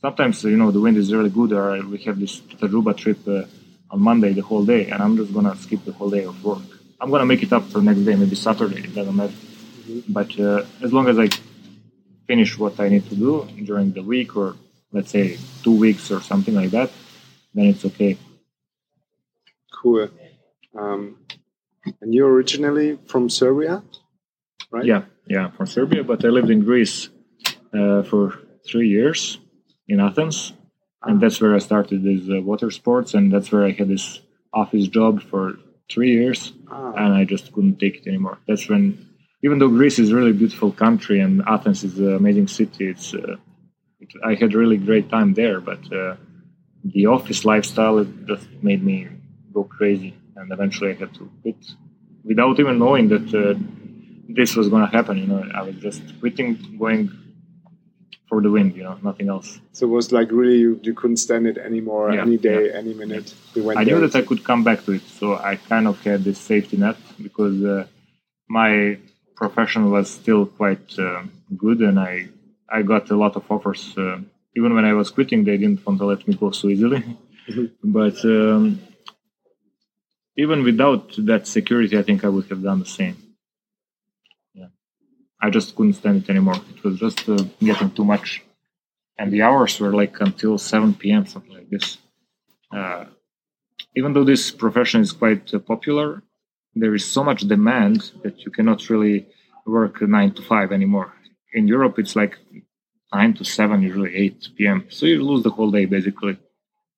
Sometimes 0.00 0.44
you 0.44 0.56
know 0.56 0.70
the 0.70 0.80
wind 0.80 0.96
is 0.96 1.12
really 1.12 1.30
good 1.30 1.52
or 1.52 1.86
we 1.86 1.98
have 2.06 2.18
this 2.18 2.40
Taruba 2.40 2.96
trip 2.96 3.20
uh, 3.28 3.44
on 3.90 4.00
Monday 4.00 4.32
the 4.32 4.42
whole 4.42 4.64
day 4.64 4.88
and 4.90 5.02
I'm 5.02 5.16
just 5.16 5.32
gonna 5.34 5.56
skip 5.56 5.84
the 5.84 5.92
whole 5.92 6.10
day 6.10 6.24
of 6.24 6.42
work. 6.44 6.62
I'm 7.00 7.10
gonna 7.10 7.26
make 7.26 7.42
it 7.42 7.52
up 7.52 7.64
for 7.70 7.80
next 7.82 8.00
day 8.00 8.14
maybe 8.14 8.36
Saturday 8.36 8.80
it 8.88 8.94
doesn't 8.94 9.16
matter. 9.16 9.34
But 10.08 10.38
uh, 10.38 10.64
as 10.82 10.92
long 10.92 11.08
as 11.08 11.18
I 11.18 11.28
finish 12.26 12.58
what 12.58 12.78
I 12.80 12.88
need 12.88 13.08
to 13.08 13.14
do 13.14 13.48
during 13.64 13.92
the 13.92 14.02
week 14.02 14.36
or 14.36 14.56
let's 14.92 15.10
say 15.10 15.36
two 15.62 15.76
weeks 15.78 16.10
or 16.10 16.20
something 16.20 16.54
like 16.54 16.70
that 16.70 16.90
then 17.54 17.66
it's 17.66 17.84
okay 17.84 18.16
Cool. 19.82 20.08
Um, 20.76 21.18
and 22.00 22.12
you're 22.14 22.30
originally 22.30 22.98
from 23.06 23.28
Serbia, 23.30 23.82
right? 24.70 24.84
Yeah, 24.84 25.02
yeah, 25.28 25.50
from 25.50 25.66
Serbia, 25.66 26.02
but 26.02 26.24
I 26.24 26.28
lived 26.28 26.50
in 26.50 26.64
Greece 26.64 27.08
uh, 27.72 28.02
for 28.02 28.38
three 28.66 28.88
years 28.88 29.38
in 29.86 30.00
Athens, 30.00 30.52
and 31.02 31.20
that's 31.20 31.40
where 31.40 31.54
I 31.54 31.58
started 31.58 32.02
this 32.02 32.28
uh, 32.28 32.40
water 32.42 32.70
sports, 32.70 33.14
and 33.14 33.32
that's 33.32 33.52
where 33.52 33.64
I 33.64 33.70
had 33.72 33.88
this 33.88 34.20
office 34.52 34.88
job 34.88 35.22
for 35.22 35.54
three 35.90 36.10
years, 36.12 36.52
Ah. 36.68 36.92
and 36.96 37.14
I 37.14 37.24
just 37.24 37.52
couldn't 37.52 37.78
take 37.78 37.98
it 37.98 38.08
anymore. 38.08 38.38
That's 38.48 38.68
when, 38.68 39.06
even 39.44 39.58
though 39.60 39.68
Greece 39.68 39.98
is 40.00 40.10
a 40.10 40.16
really 40.16 40.32
beautiful 40.32 40.72
country 40.72 41.20
and 41.20 41.42
Athens 41.46 41.84
is 41.84 41.98
an 42.00 42.14
amazing 42.16 42.48
city, 42.48 42.88
it's 42.88 43.14
uh, 43.14 43.36
it, 44.14 44.20
I 44.24 44.34
had 44.34 44.54
really 44.54 44.76
great 44.76 45.10
time 45.10 45.34
there, 45.34 45.60
but 45.60 45.92
uh, 45.92 46.16
the 46.84 47.06
office 47.06 47.44
lifestyle 47.44 47.98
it 47.98 48.26
just 48.26 48.46
made 48.62 48.82
me 48.82 49.08
go 49.52 49.64
crazy, 49.64 50.14
and 50.36 50.52
eventually 50.52 50.90
I 50.90 50.94
had 50.94 51.14
to 51.14 51.30
quit 51.42 51.56
without 52.24 52.58
even 52.60 52.78
knowing 52.78 53.08
that 53.08 53.26
uh, 53.34 53.58
this 54.28 54.56
was 54.56 54.68
going 54.68 54.84
to 54.88 54.96
happen. 54.96 55.16
You 55.18 55.26
know, 55.26 55.44
I 55.54 55.62
was 55.62 55.76
just 55.76 56.02
quitting, 56.20 56.76
going 56.78 57.10
for 58.28 58.42
the 58.42 58.50
wind. 58.50 58.76
You 58.76 58.84
know, 58.84 58.98
nothing 59.02 59.28
else. 59.28 59.60
So 59.72 59.86
it 59.86 59.90
was 59.90 60.12
like 60.12 60.30
really 60.30 60.58
you, 60.58 60.80
you 60.82 60.94
couldn't 60.94 61.18
stand 61.18 61.46
it 61.46 61.58
anymore. 61.58 62.12
Yeah, 62.12 62.22
any 62.22 62.36
day, 62.36 62.72
any 62.72 62.94
minute. 62.94 63.34
Went 63.54 63.78
I 63.78 63.84
knew 63.84 63.98
there. 63.98 64.08
that 64.08 64.16
I 64.16 64.22
could 64.22 64.44
come 64.44 64.64
back 64.64 64.84
to 64.84 64.92
it, 64.92 65.02
so 65.02 65.34
I 65.34 65.56
kind 65.56 65.86
of 65.86 66.00
had 66.02 66.24
this 66.24 66.38
safety 66.38 66.76
net 66.76 66.96
because 67.22 67.64
uh, 67.64 67.86
my 68.48 68.98
profession 69.36 69.90
was 69.90 70.10
still 70.10 70.46
quite 70.46 70.98
uh, 70.98 71.22
good, 71.56 71.80
and 71.80 71.98
I 71.98 72.28
I 72.68 72.82
got 72.82 73.10
a 73.10 73.16
lot 73.16 73.36
of 73.36 73.50
offers. 73.50 73.94
Uh, 73.96 74.18
even 74.56 74.74
when 74.74 74.84
I 74.84 74.92
was 74.92 75.10
quitting, 75.10 75.44
they 75.44 75.56
didn't 75.56 75.84
want 75.86 75.98
to 76.00 76.06
let 76.06 76.26
me 76.26 76.34
go 76.34 76.50
so 76.50 76.68
easily. 76.68 77.02
but 77.84 78.24
um, 78.24 78.80
even 80.36 80.62
without 80.64 81.14
that 81.18 81.46
security, 81.46 81.96
I 81.98 82.02
think 82.02 82.24
I 82.24 82.28
would 82.28 82.46
have 82.46 82.62
done 82.62 82.80
the 82.80 82.86
same. 82.86 83.16
Yeah, 84.54 84.68
I 85.40 85.50
just 85.50 85.74
couldn't 85.76 85.94
stand 85.94 86.22
it 86.22 86.30
anymore. 86.30 86.56
It 86.74 86.82
was 86.82 86.98
just 86.98 87.28
uh, 87.28 87.44
getting 87.60 87.90
too 87.90 88.04
much, 88.04 88.42
and 89.18 89.32
the 89.32 89.42
hours 89.42 89.78
were 89.80 89.94
like 89.94 90.20
until 90.20 90.58
7 90.58 90.94
p.m. 90.94 91.26
something 91.26 91.52
like 91.52 91.70
this. 91.70 91.98
Uh, 92.72 93.06
even 93.94 94.12
though 94.12 94.24
this 94.24 94.50
profession 94.50 95.00
is 95.00 95.12
quite 95.12 95.54
uh, 95.54 95.58
popular, 95.58 96.22
there 96.74 96.94
is 96.94 97.04
so 97.04 97.24
much 97.24 97.42
demand 97.42 98.12
that 98.22 98.40
you 98.44 98.50
cannot 98.50 98.88
really 98.90 99.26
work 99.64 100.02
nine 100.02 100.32
to 100.32 100.42
five 100.42 100.72
anymore. 100.72 101.15
In 101.56 101.66
Europe, 101.76 101.98
it's 102.02 102.14
like 102.22 102.34
nine 103.14 103.32
to 103.38 103.44
seven, 103.44 103.82
usually 103.82 104.12
eight 104.22 104.38
p.m. 104.56 104.78
So 104.96 105.06
you 105.06 105.18
lose 105.30 105.42
the 105.42 105.54
whole 105.56 105.70
day 105.78 105.86
basically. 105.96 106.36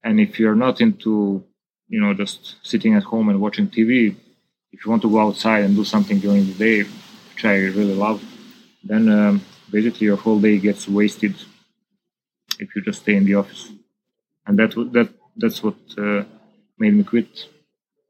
And 0.07 0.15
if 0.27 0.31
you're 0.41 0.61
not 0.67 0.81
into, 0.87 1.45
you 1.89 2.01
know, 2.03 2.13
just 2.23 2.41
sitting 2.71 2.95
at 2.95 3.05
home 3.13 3.27
and 3.31 3.41
watching 3.41 3.69
TV, 3.69 4.17
if 4.73 4.79
you 4.85 4.91
want 4.91 5.03
to 5.03 5.11
go 5.11 5.21
outside 5.27 5.63
and 5.65 5.75
do 5.77 5.85
something 5.85 6.19
during 6.19 6.45
the 6.47 6.55
day, 6.67 6.79
which 7.31 7.45
I 7.45 7.55
really 7.79 7.95
love, 8.07 8.23
then 8.91 9.09
um, 9.19 9.35
basically 9.71 10.07
your 10.07 10.17
whole 10.25 10.41
day 10.41 10.59
gets 10.59 10.89
wasted 10.89 11.35
if 12.59 12.69
you 12.75 12.83
just 12.83 13.03
stay 13.03 13.15
in 13.17 13.25
the 13.25 13.35
office. 13.37 13.63
And 14.47 14.59
that 14.59 14.71
that 14.97 15.09
that's 15.37 15.63
what 15.63 15.77
uh, 15.97 16.25
made 16.79 16.95
me 16.95 17.05
quit. 17.05 17.31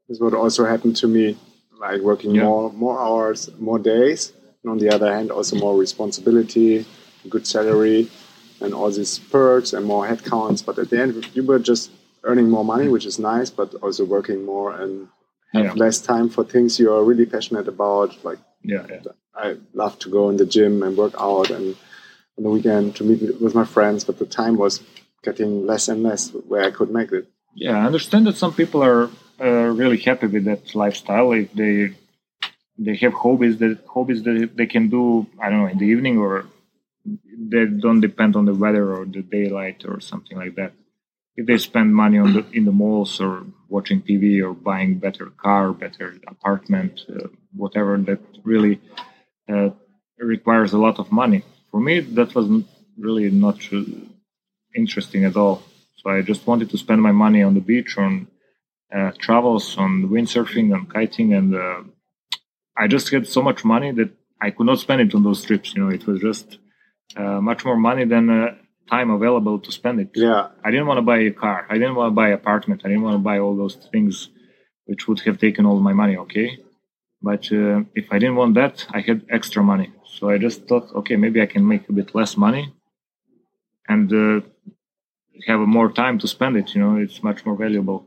This 0.07 0.15
is 0.17 0.21
what 0.21 0.33
also 0.33 0.65
happened 0.65 0.95
to 0.97 1.07
me, 1.07 1.37
like 1.79 2.01
working 2.01 2.31
Yeah. 2.35 2.45
more 2.45 2.71
more 2.73 2.97
hours, 2.99 3.49
more 3.59 3.79
days. 3.79 4.33
And 4.63 4.71
on 4.71 4.77
the 4.77 4.89
other 4.89 5.13
hand, 5.13 5.31
also 5.31 5.55
more 5.55 5.75
responsibility, 5.77 6.85
good 7.29 7.47
salary, 7.47 8.09
and 8.61 8.73
all 8.73 8.91
these 8.91 9.19
perks 9.19 9.73
and 9.73 9.85
more 9.85 10.05
headcounts. 10.07 10.65
But 10.65 10.77
at 10.79 10.89
the 10.89 10.99
end, 11.01 11.29
you 11.33 11.43
were 11.43 11.59
just 11.59 11.91
earning 12.23 12.49
more 12.49 12.65
money, 12.65 12.89
which 12.89 13.05
is 13.05 13.17
nice, 13.19 13.49
but 13.49 13.73
also 13.75 14.03
working 14.03 14.45
more 14.45 14.75
and 14.75 15.07
have 15.53 15.65
Yeah. 15.65 15.73
less 15.83 15.99
time 16.01 16.27
for 16.29 16.43
things 16.43 16.77
you 16.79 16.91
are 16.93 17.03
really 17.03 17.25
passionate 17.25 17.67
about. 17.67 18.09
Like 18.23 18.39
Yeah, 18.63 18.85
yeah. 18.89 19.01
I 19.33 19.55
love 19.73 19.97
to 19.99 20.09
go 20.09 20.29
in 20.29 20.35
the 20.35 20.45
gym 20.45 20.83
and 20.83 20.97
work 20.97 21.13
out 21.17 21.49
and 21.49 21.75
on 22.37 22.43
the 22.43 22.49
weekend 22.49 22.95
to 22.97 23.03
meet 23.05 23.21
with 23.41 23.55
my 23.55 23.65
friends, 23.65 24.03
but 24.03 24.19
the 24.19 24.25
time 24.25 24.57
was 24.57 24.81
getting 25.23 25.65
less 25.65 25.87
and 25.87 26.03
less 26.03 26.31
where 26.49 26.63
I 26.65 26.71
could 26.71 26.91
make 26.91 27.11
it. 27.13 27.25
Yeah, 27.55 27.77
I 27.81 27.85
understand 27.85 28.27
that 28.27 28.35
some 28.35 28.53
people 28.53 28.83
are 28.83 29.09
uh, 29.41 29.69
really 29.81 29.97
happy 29.97 30.27
with 30.27 30.43
that 30.45 30.75
lifestyle 30.75 31.31
if 31.31 31.53
they 31.53 31.95
they 32.79 32.95
have 32.95 33.13
hobbies 33.13 33.57
that 33.57 33.79
hobbies 33.93 34.23
that 34.23 34.51
they 34.55 34.65
can 34.65 34.89
do. 34.89 35.27
I 35.41 35.49
don't 35.49 35.59
know 35.61 35.67
in 35.67 35.77
the 35.77 35.85
evening 35.85 36.17
or 36.17 36.45
they 37.51 37.65
don't 37.65 38.01
depend 38.01 38.35
on 38.35 38.45
the 38.45 38.53
weather 38.53 38.85
or 38.95 39.05
the 39.05 39.21
daylight 39.21 39.83
or 39.85 39.99
something 39.99 40.37
like 40.37 40.55
that. 40.55 40.73
If 41.35 41.45
they 41.45 41.57
spend 41.57 41.93
money 41.93 42.17
on 42.17 42.33
the 42.33 42.45
in 42.51 42.65
the 42.65 42.71
malls 42.71 43.19
or 43.21 43.45
watching 43.67 44.01
TV 44.01 44.41
or 44.45 44.53
buying 44.53 44.99
better 44.99 45.27
car, 45.45 45.73
better 45.73 46.15
apartment, 46.27 47.01
uh, 47.09 47.27
whatever 47.53 47.97
that 47.97 48.19
really 48.43 48.79
uh, 49.51 49.69
requires 50.17 50.73
a 50.73 50.77
lot 50.77 50.99
of 50.99 51.11
money. 51.11 51.43
For 51.71 51.79
me, 51.79 51.99
that 52.17 52.33
was 52.35 52.47
really 52.97 53.29
not 53.29 53.57
interesting 54.75 55.23
at 55.25 55.35
all. 55.35 55.63
So 55.97 56.09
I 56.09 56.21
just 56.21 56.47
wanted 56.47 56.69
to 56.71 56.77
spend 56.77 57.01
my 57.01 57.11
money 57.11 57.41
on 57.43 57.53
the 57.53 57.61
beach, 57.61 57.97
on 57.97 58.27
uh, 58.93 59.11
travels, 59.19 59.77
on 59.77 60.09
windsurfing, 60.09 60.73
on 60.73 60.87
kiting, 60.87 61.33
and 61.33 61.55
uh, 61.55 61.83
I 62.77 62.87
just 62.87 63.09
had 63.09 63.27
so 63.27 63.41
much 63.41 63.65
money 63.65 63.91
that 63.91 64.11
I 64.41 64.51
could 64.51 64.65
not 64.65 64.79
spend 64.79 65.01
it 65.01 65.15
on 65.15 65.23
those 65.23 65.43
trips. 65.43 65.73
You 65.73 65.83
know, 65.83 65.89
it 65.89 66.07
was 66.07 66.19
just 66.21 66.57
uh, 67.15 67.41
much 67.41 67.65
more 67.65 67.77
money 67.77 68.05
than 68.05 68.29
uh, 68.29 68.55
time 68.89 69.09
available 69.09 69.59
to 69.59 69.71
spend 69.71 69.99
it. 69.99 70.11
Yeah, 70.15 70.47
I 70.63 70.71
didn't 70.71 70.87
want 70.87 70.97
to 70.97 71.01
buy 71.01 71.19
a 71.19 71.31
car. 71.31 71.65
I 71.69 71.73
didn't 71.73 71.95
want 71.95 72.11
to 72.11 72.15
buy 72.15 72.29
apartment. 72.29 72.81
I 72.85 72.87
didn't 72.89 73.03
want 73.03 73.15
to 73.15 73.19
buy 73.19 73.39
all 73.39 73.55
those 73.55 73.75
things, 73.75 74.29
which 74.85 75.07
would 75.07 75.19
have 75.21 75.39
taken 75.39 75.65
all 75.65 75.79
my 75.79 75.93
money. 75.93 76.17
Okay, 76.17 76.59
but 77.21 77.51
uh, 77.51 77.81
if 77.95 78.07
I 78.11 78.19
didn't 78.19 78.35
want 78.35 78.55
that, 78.55 78.85
I 78.91 79.01
had 79.01 79.25
extra 79.29 79.63
money. 79.63 79.91
So 80.05 80.29
I 80.29 80.37
just 80.37 80.67
thought, 80.67 80.89
okay, 80.95 81.15
maybe 81.15 81.41
I 81.41 81.45
can 81.45 81.67
make 81.67 81.87
a 81.89 81.93
bit 81.93 82.15
less 82.15 82.37
money, 82.37 82.73
and 83.87 84.11
uh, 84.13 84.41
have 85.47 85.59
more 85.59 85.91
time 85.91 86.19
to 86.19 86.27
spend 86.27 86.57
it. 86.57 86.73
You 86.73 86.81
know, 86.81 86.95
it's 86.97 87.23
much 87.23 87.45
more 87.45 87.55
valuable 87.55 88.05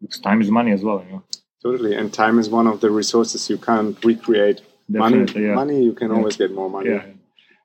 because 0.00 0.20
time 0.20 0.40
is 0.40 0.50
money 0.50 0.72
as 0.72 0.82
well. 0.82 1.04
You 1.04 1.12
know, 1.12 1.24
totally. 1.64 1.94
And 1.96 2.12
time 2.12 2.38
is 2.38 2.48
one 2.48 2.66
of 2.66 2.80
the 2.80 2.90
resources 2.90 3.50
you 3.50 3.58
can't 3.58 3.96
recreate. 4.04 4.60
money, 4.88 5.24
yeah. 5.34 5.54
money, 5.54 5.82
you 5.88 5.94
can 5.94 6.08
Yeah. 6.10 6.16
always 6.18 6.36
get 6.36 6.50
more 6.60 6.70
money. 6.76 6.90
yeah. 6.90 7.06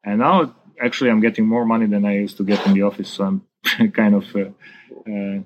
And 0.08 0.20
now, 0.20 0.36
actually, 0.86 1.10
I'm 1.12 1.20
getting 1.28 1.46
more 1.56 1.66
money 1.74 1.88
than 1.94 2.06
I 2.06 2.14
used 2.26 2.38
to 2.38 2.44
get 2.52 2.66
in 2.66 2.74
the 2.74 2.84
office. 2.90 3.10
So 3.16 3.20
I'm 3.30 3.38
kind 4.02 4.16
of, 4.20 4.24
uh, 4.36 4.52
uh, 5.14 5.38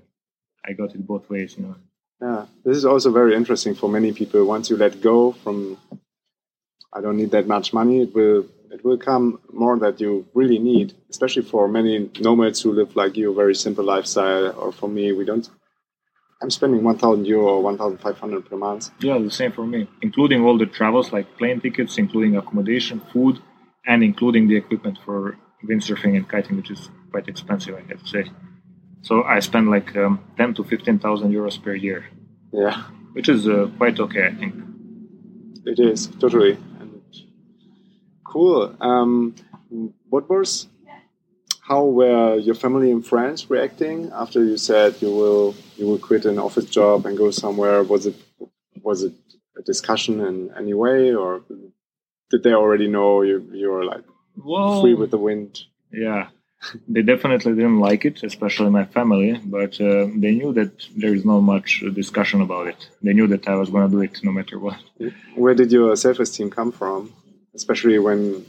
I 0.67 0.73
got 0.79 0.89
it 0.95 1.01
both 1.13 1.25
ways. 1.33 1.49
You 1.57 1.63
know. 1.63 1.75
Yeah, 2.21 2.45
this 2.63 2.77
is 2.77 2.85
also 2.85 3.09
very 3.11 3.33
interesting 3.35 3.73
for 3.75 3.89
many 3.89 4.13
people. 4.13 4.39
Once 4.45 4.69
you 4.69 4.77
let 4.77 5.01
go 5.01 5.17
from, 5.43 5.77
I 6.95 7.01
don't 7.01 7.17
need 7.17 7.31
that 7.31 7.47
much 7.47 7.73
money, 7.73 7.97
it 8.05 8.13
will 8.17 8.45
it 8.75 8.81
will 8.85 8.97
come 9.09 9.25
more 9.51 9.77
that 9.79 9.99
you 10.03 10.11
really 10.33 10.59
need, 10.71 10.93
especially 11.09 11.45
for 11.53 11.67
many 11.67 12.09
nomads 12.19 12.61
who 12.61 12.71
live 12.71 12.95
like 12.95 13.13
you, 13.17 13.31
a 13.31 13.35
very 13.43 13.55
simple 13.55 13.85
lifestyle. 13.95 14.45
Or 14.61 14.71
for 14.71 14.89
me, 14.97 15.11
we 15.11 15.25
don't. 15.25 15.47
I'm 16.43 16.49
spending 16.51 16.83
1,000 16.83 17.25
euro 17.25 17.45
or 17.55 17.63
1,500 17.63 18.49
per 18.49 18.57
month. 18.57 18.89
Yeah, 18.99 19.17
the 19.17 19.31
same 19.31 19.53
for 19.53 19.65
me, 19.65 19.87
including 20.01 20.43
all 20.43 20.57
the 20.57 20.65
travels 20.65 21.13
like 21.13 21.37
plane 21.37 21.61
tickets, 21.61 21.97
including 21.97 22.35
accommodation, 22.35 23.01
food, 23.13 23.39
and 23.85 24.03
including 24.03 24.49
the 24.49 24.57
equipment 24.57 24.99
for 25.05 25.37
windsurfing 25.63 26.17
and 26.17 26.29
kiting, 26.29 26.57
which 26.57 26.69
is 26.69 26.89
quite 27.11 27.29
expensive, 27.29 27.75
I 27.75 27.81
have 27.87 28.03
to 28.03 28.07
say. 28.09 28.25
So 29.03 29.23
I 29.23 29.39
spend 29.39 29.69
like 29.69 29.95
um, 29.95 30.19
10 30.35 30.55
to 30.55 30.65
15,000 30.65 31.31
euros 31.31 31.61
per 31.63 31.75
year, 31.75 32.05
Yeah, 32.51 32.83
which 33.13 33.29
is 33.29 33.47
uh, 33.47 33.69
quite 33.77 33.97
okay, 34.01 34.27
I 34.27 34.35
think. 34.35 34.53
it 35.65 35.79
is 35.79 36.07
totally. 36.07 36.57
And 36.79 37.01
cool. 38.25 38.75
Um, 38.81 39.33
what 40.09 40.29
was? 40.29 40.67
How 41.67 41.85
were 41.85 42.35
your 42.37 42.55
family 42.55 42.91
and 42.91 43.05
friends 43.05 43.49
reacting 43.49 44.11
after 44.13 44.43
you 44.43 44.57
said 44.57 45.01
you 45.01 45.11
will 45.11 45.55
you 45.77 45.87
will 45.87 45.97
quit 46.09 46.25
an 46.25 46.37
office 46.37 46.65
job 46.65 47.05
and 47.05 47.17
go 47.17 47.31
somewhere? 47.31 47.83
Was 47.83 48.05
it 48.05 48.15
was 48.81 49.03
it 49.03 49.13
a 49.57 49.61
discussion 49.61 50.19
in 50.19 50.51
any 50.57 50.73
way, 50.73 51.13
or 51.13 51.41
did 52.29 52.43
they 52.43 52.53
already 52.53 52.87
know 52.87 53.21
you 53.21 53.37
you 53.53 53.69
were 53.69 53.85
like 53.85 54.03
Well, 54.35 54.81
free 54.81 54.93
with 54.93 55.11
the 55.11 55.17
wind? 55.17 55.61
Yeah, 55.91 56.27
they 56.87 57.01
definitely 57.01 57.53
didn't 57.53 57.79
like 57.79 58.03
it, 58.05 58.23
especially 58.23 58.69
my 58.69 58.85
family. 58.85 59.39
But 59.57 59.79
uh, 59.79 60.07
they 60.23 60.31
knew 60.31 60.51
that 60.53 60.71
there 60.95 61.13
is 61.13 61.23
not 61.25 61.41
much 61.41 61.83
discussion 61.93 62.41
about 62.41 62.67
it. 62.67 62.89
They 63.01 63.13
knew 63.13 63.27
that 63.27 63.47
I 63.47 63.55
was 63.55 63.69
going 63.69 63.89
to 63.89 63.91
do 63.95 64.01
it 64.01 64.19
no 64.23 64.31
matter 64.31 64.59
what. 64.59 64.79
Where 65.35 65.55
did 65.55 65.71
your 65.71 65.95
self 65.95 66.19
esteem 66.19 66.49
come 66.49 66.71
from? 66.71 67.13
Especially 67.55 67.99
when, 67.99 68.45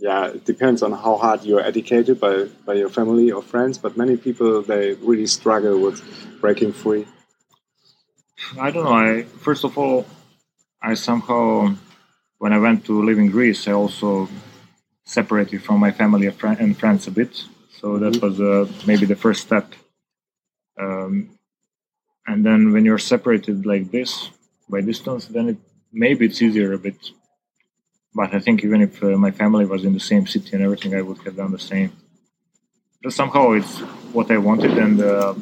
yeah, 0.00 0.28
it 0.28 0.46
depends 0.46 0.82
on 0.82 0.92
how 0.92 1.16
hard 1.16 1.44
you're 1.44 1.60
educated 1.60 2.18
by, 2.18 2.44
by 2.64 2.72
your 2.72 2.88
family 2.88 3.30
or 3.30 3.42
friends, 3.42 3.76
but 3.76 3.98
many 3.98 4.16
people, 4.16 4.62
they 4.62 4.94
really 4.94 5.26
struggle 5.26 5.78
with 5.78 6.02
breaking 6.40 6.72
free. 6.72 7.06
I 8.58 8.70
don't 8.70 8.84
know. 8.84 8.92
I 8.92 9.24
first 9.24 9.62
of 9.64 9.76
all, 9.76 10.06
I 10.82 10.94
somehow, 10.94 11.74
when 12.38 12.52
I 12.54 12.58
went 12.58 12.86
to 12.86 13.04
live 13.04 13.18
in 13.18 13.30
Greece, 13.30 13.68
I 13.68 13.72
also 13.72 14.28
separated 15.04 15.62
from 15.62 15.78
my 15.78 15.90
family 15.90 16.26
and 16.26 16.36
fri- 16.36 16.56
and 16.58 16.76
friends 16.78 17.06
a 17.06 17.10
bit. 17.10 17.44
So 17.78 17.98
that 17.98 18.22
was 18.22 18.40
uh, 18.40 18.66
maybe 18.86 19.04
the 19.04 19.16
first 19.16 19.42
step. 19.42 19.74
Um, 20.80 21.38
and 22.26 22.44
then 22.44 22.72
when 22.72 22.86
you're 22.86 22.98
separated 22.98 23.66
like 23.66 23.90
this 23.90 24.30
by 24.68 24.80
distance, 24.80 25.26
then 25.26 25.48
it 25.50 25.58
maybe 25.92 26.24
it's 26.24 26.40
easier 26.40 26.72
a 26.72 26.78
bit. 26.78 26.96
But 28.14 28.34
I 28.34 28.40
think 28.40 28.64
even 28.64 28.82
if 28.82 29.02
uh, 29.02 29.16
my 29.16 29.30
family 29.30 29.66
was 29.66 29.84
in 29.84 29.92
the 29.92 30.00
same 30.00 30.26
city 30.26 30.50
and 30.52 30.62
everything, 30.62 30.94
I 30.94 31.02
would 31.02 31.18
have 31.18 31.36
done 31.36 31.52
the 31.52 31.58
same. 31.58 31.92
But 33.02 33.12
somehow 33.12 33.52
it's 33.52 33.78
what 34.12 34.30
I 34.30 34.38
wanted, 34.38 34.76
and 34.76 35.00
uh, 35.00 35.34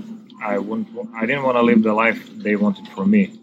I 0.43 0.59
wouldn't. 0.59 0.89
I 1.15 1.27
didn't 1.27 1.43
want 1.43 1.57
to 1.57 1.63
live 1.63 1.83
the 1.83 1.95
life 1.95 2.29
they 2.37 2.57
wanted 2.57 2.87
for 2.89 3.05
me. 3.05 3.39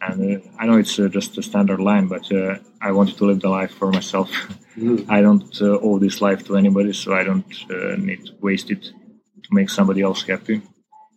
And 0.00 0.42
uh, 0.42 0.48
I 0.58 0.66
know 0.66 0.78
it's 0.78 0.98
uh, 0.98 1.08
just 1.08 1.38
a 1.38 1.42
standard 1.42 1.80
line, 1.80 2.08
but 2.08 2.30
uh, 2.32 2.56
I 2.80 2.90
wanted 2.92 3.18
to 3.18 3.26
live 3.26 3.40
the 3.40 3.50
life 3.50 3.72
for 3.72 3.92
myself. 3.92 4.30
I 5.08 5.20
don't 5.20 5.54
uh, 5.60 5.78
owe 5.80 5.98
this 5.98 6.20
life 6.20 6.44
to 6.46 6.56
anybody, 6.56 6.92
so 6.92 7.14
I 7.14 7.22
don't 7.22 7.54
uh, 7.70 7.96
need 7.96 8.26
to 8.26 8.32
waste 8.40 8.70
it 8.70 8.82
to 8.82 9.48
make 9.52 9.70
somebody 9.70 10.00
else 10.00 10.22
happy, 10.22 10.62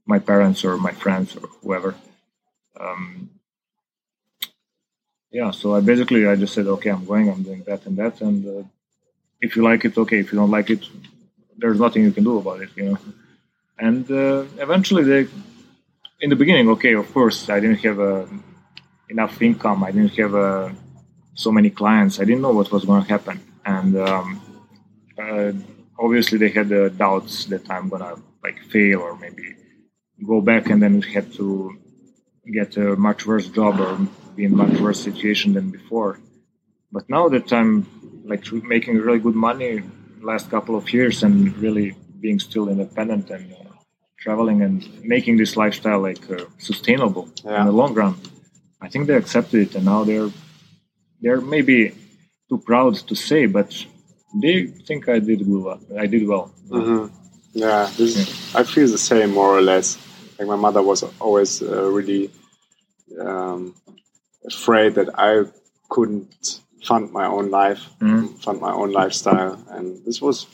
my 0.06 0.20
parents 0.20 0.63
or 0.63 0.78
my 0.78 0.91
friends 0.91 1.36
or 1.36 1.48
whoever. 1.62 1.96
Um, 2.80 3.30
yeah, 5.36 5.52
so 5.52 5.76
I 5.76 5.82
basically 5.82 6.26
I 6.26 6.36
just 6.38 6.54
said, 6.54 6.67
okay, 6.76 6.89
I'm 6.89 7.06
going, 7.12 7.30
I'm 7.30 7.43
doing 7.43 7.63
that 7.67 7.86
and 7.86 7.98
that, 7.98 8.21
and 8.21 8.39
uh, 8.48 8.63
if 9.41 9.58
you 9.58 9.62
like 9.69 9.84
it, 9.84 9.98
okay. 9.98 10.19
If 10.19 10.32
you 10.32 10.38
don't 10.39 10.56
like 10.58 10.69
it, 10.69 10.84
there's 11.58 11.80
nothing 11.86 12.04
you 12.06 12.13
can 12.17 12.24
do 12.24 12.38
about 12.38 12.62
it, 12.62 12.69
you 12.78 12.86
know. 12.86 12.98
And 13.78 14.10
uh, 14.10 14.45
eventually, 14.65 15.04
they, 15.04 15.21
in 16.21 16.30
the 16.30 16.38
beginning, 16.38 16.69
okay, 16.76 16.93
of 16.93 17.08
course, 17.13 17.50
I 17.50 17.60
didn't 17.60 17.82
have 17.88 18.00
uh, 18.00 18.26
enough 19.10 19.41
income. 19.41 19.84
I 19.84 19.91
didn't 19.91 20.15
have 20.21 20.34
uh, 20.34 20.69
so 21.34 21.52
many 21.52 21.69
clients. 21.69 22.21
I 22.21 22.24
didn't 22.24 22.43
know 22.45 22.54
what 22.54 22.71
was 22.71 22.86
going 22.86 23.04
to 23.04 23.10
happen, 23.10 23.38
and 23.65 23.91
um, 23.98 24.28
uh, 25.21 25.52
obviously, 26.00 26.38
they 26.38 26.52
had 26.60 26.71
uh, 26.71 26.88
doubts 27.04 27.43
that 27.52 27.69
I'm 27.69 27.89
gonna 27.89 28.15
like 28.41 28.60
fail 28.74 29.02
or 29.02 29.17
maybe 29.17 29.48
go 30.26 30.39
back 30.39 30.69
and 30.69 30.82
then 30.82 30.93
we 31.02 31.12
had 31.12 31.28
to 31.34 31.78
get 32.58 32.78
a 32.78 32.95
much 32.95 33.26
worse 33.26 33.50
job 33.50 33.82
or 33.82 33.93
be 34.36 34.43
in 34.45 34.56
much 34.56 34.80
worse 34.80 35.02
situation 35.02 35.54
than 35.54 35.69
before. 35.69 36.19
But 36.91 37.10
now 37.10 37.30
that 37.30 37.52
I'm 37.54 37.88
like 38.26 38.43
making 38.52 38.98
really 38.98 39.19
good 39.19 39.36
money 39.36 39.82
last 40.21 40.50
couple 40.50 40.76
of 40.76 40.91
years 40.93 41.24
and 41.24 41.56
really 41.58 41.95
being 42.19 42.39
still 42.39 42.67
independent 42.69 43.30
and 43.30 43.54
uh, 43.54 43.58
traveling 44.19 44.62
and 44.62 44.78
making 45.04 45.38
this 45.38 45.56
lifestyle 45.56 46.00
like 46.02 46.30
uh, 46.32 46.45
sustainable 46.58 47.30
Yeah. 47.43 47.60
in 47.62 47.65
the 47.67 47.71
long 47.71 47.93
run, 47.93 48.15
I 48.82 48.88
think 48.89 49.08
they 49.08 49.15
accepted 49.15 49.60
it 49.67 49.76
and 49.76 49.86
now 49.86 50.04
they're 50.04 50.30
they're 51.21 51.41
maybe 51.41 51.93
too 52.50 52.58
proud 52.58 52.95
to 53.10 53.15
say, 53.15 53.45
but 53.45 53.69
they 54.41 54.67
think 54.88 55.08
I 55.10 55.19
did 55.19 55.41
well. 55.48 55.80
I 55.98 56.08
did 56.08 56.28
well. 56.28 56.45
hmm 56.69 57.08
Yeah, 57.54 57.89
this 57.98 58.12
I 58.60 58.63
feel 58.63 58.88
the 58.88 58.98
same 59.12 59.32
more 59.32 59.52
or 59.58 59.62
less. 59.62 59.98
Like 60.38 60.48
my 60.48 60.58
mother 60.65 60.82
was 60.82 61.04
always 61.19 61.62
uh, 61.62 61.89
really 61.98 62.30
um, 63.19 63.74
afraid 64.48 64.96
that 64.96 65.10
I 65.18 65.46
couldn't 65.90 66.60
fund 66.84 67.12
my 67.12 67.26
own 67.28 67.50
life, 67.50 67.82
Mhm. 68.02 68.28
fund 68.44 68.60
my 68.62 68.72
own 68.72 68.92
lifestyle, 68.92 69.58
and 69.72 69.86
this 70.06 70.22
was 70.22 70.46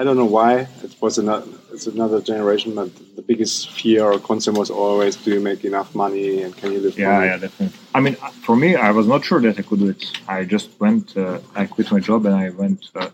I 0.00 0.04
don't 0.04 0.16
know 0.16 0.32
why. 0.40 0.68
It 0.84 0.94
was 1.00 1.18
another 1.18 1.46
it's 1.72 1.88
another 1.88 2.20
generation, 2.20 2.72
but 2.80 2.88
the 3.16 3.22
biggest 3.22 3.70
fear 3.72 4.04
or 4.04 4.18
concern 4.20 4.54
was 4.54 4.70
always: 4.70 5.16
Do 5.16 5.32
you 5.34 5.40
make 5.40 5.64
enough 5.64 5.92
money, 5.92 6.42
and 6.42 6.56
can 6.56 6.70
you 6.72 6.78
live? 6.78 6.96
Yeah, 6.96 7.24
yeah, 7.24 7.36
definitely. 7.36 7.76
I 7.96 8.00
mean, 8.00 8.14
for 8.46 8.54
me, 8.54 8.76
I 8.76 8.92
was 8.92 9.06
not 9.08 9.24
sure 9.24 9.40
that 9.40 9.58
I 9.58 9.62
could 9.62 9.80
do 9.80 9.88
it. 9.88 10.04
I 10.28 10.44
just 10.44 10.68
went, 10.78 11.16
uh, 11.16 11.40
I 11.56 11.66
quit 11.66 11.90
my 11.90 11.98
job 11.98 12.26
and 12.26 12.36
I 12.36 12.50
went 12.50 12.80
uh, 12.94 13.10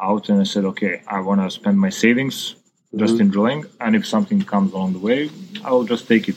out 0.00 0.30
and 0.30 0.40
I 0.40 0.44
said, 0.44 0.64
okay, 0.72 1.02
I 1.06 1.20
want 1.20 1.40
to 1.42 1.50
spend 1.50 1.78
my 1.78 1.90
savings 1.90 2.54
just 2.96 3.20
enjoying. 3.20 3.66
And 3.80 3.94
if 3.94 4.06
something 4.06 4.40
comes 4.42 4.72
along 4.72 4.94
the 4.94 4.98
way, 5.10 5.30
I'll 5.64 5.84
just 5.84 6.08
take 6.08 6.28
it. 6.30 6.36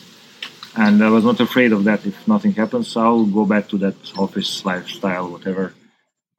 And 0.83 1.03
I 1.03 1.09
was 1.09 1.23
not 1.23 1.39
afraid 1.39 1.71
of 1.71 1.83
that. 1.85 2.05
If 2.05 2.27
nothing 2.27 2.53
happens, 2.53 2.95
I'll 2.95 3.25
go 3.25 3.45
back 3.45 3.67
to 3.69 3.77
that 3.79 3.95
office 4.17 4.51
lifestyle, 4.63 5.25
whatever. 5.35 5.73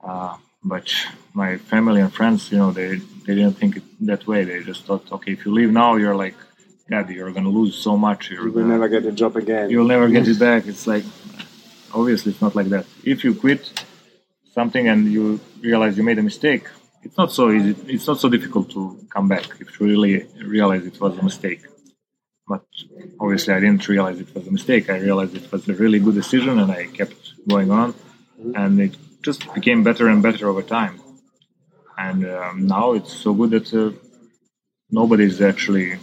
Uh, 0.02 0.36
but 0.62 0.86
my 1.34 1.58
family 1.72 2.00
and 2.00 2.12
friends, 2.12 2.50
you 2.52 2.58
know, 2.58 2.70
they, 2.70 2.96
they 3.26 3.34
didn't 3.38 3.54
think 3.60 3.76
it 3.78 3.82
that 4.10 4.26
way. 4.26 4.44
They 4.44 4.62
just 4.62 4.84
thought, 4.86 5.10
okay, 5.16 5.32
if 5.32 5.44
you 5.44 5.52
leave 5.52 5.72
now, 5.72 5.96
you're 5.96 6.14
like, 6.24 6.36
God, 6.88 7.10
you're 7.10 7.32
going 7.32 7.44
to 7.44 7.50
lose 7.50 7.74
so 7.76 7.96
much. 7.96 8.30
You're 8.30 8.44
You 8.46 8.52
will 8.52 8.62
gonna- 8.62 8.74
never 8.74 8.88
get 8.88 9.04
a 9.06 9.12
job 9.12 9.36
again. 9.36 9.70
you'll 9.70 9.86
never 9.94 10.08
get 10.08 10.26
it 10.28 10.38
back. 10.48 10.66
It's 10.66 10.86
like 10.86 11.04
obviously 11.92 12.32
it's 12.32 12.40
not 12.40 12.54
like 12.54 12.68
that. 12.68 12.86
If 13.04 13.24
you 13.24 13.34
quit 13.34 13.62
something 14.54 14.88
and 14.88 15.00
you 15.12 15.40
realize 15.60 15.96
you 15.98 16.04
made 16.04 16.18
a 16.18 16.22
mistake, 16.22 16.64
it's 17.02 17.16
not 17.18 17.32
so 17.32 17.50
easy. 17.50 17.74
It's 17.94 18.06
not 18.06 18.18
so 18.20 18.28
difficult 18.28 18.70
to 18.70 18.98
come 19.10 19.26
back 19.28 19.46
if 19.60 19.78
you 19.80 19.86
really 19.86 20.26
realize 20.44 20.84
it 20.86 21.00
was 21.00 21.16
a 21.18 21.22
mistake. 21.22 21.60
But 22.48 22.64
obviously, 23.20 23.52
I 23.54 23.60
didn't 23.60 23.86
realize 23.88 24.18
it 24.20 24.34
was 24.34 24.46
a 24.46 24.50
mistake. 24.50 24.88
I 24.90 24.98
realized 24.98 25.36
it 25.36 25.50
was 25.52 25.68
a 25.68 25.74
really 25.74 25.98
good 25.98 26.14
decision, 26.14 26.58
and 26.58 26.70
I 26.70 26.86
kept 26.86 27.20
going 27.46 27.70
on, 27.70 27.94
and 28.54 28.80
it 28.80 28.96
just 29.22 29.52
became 29.54 29.82
better 29.82 30.08
and 30.08 30.22
better 30.22 30.48
over 30.48 30.62
time. 30.62 31.00
And 31.98 32.24
um, 32.26 32.66
now 32.66 32.92
it's 32.92 33.12
so 33.12 33.34
good 33.34 33.50
that 33.50 33.74
uh, 33.74 33.90
nobody's 34.90 35.40
actually 35.42 35.98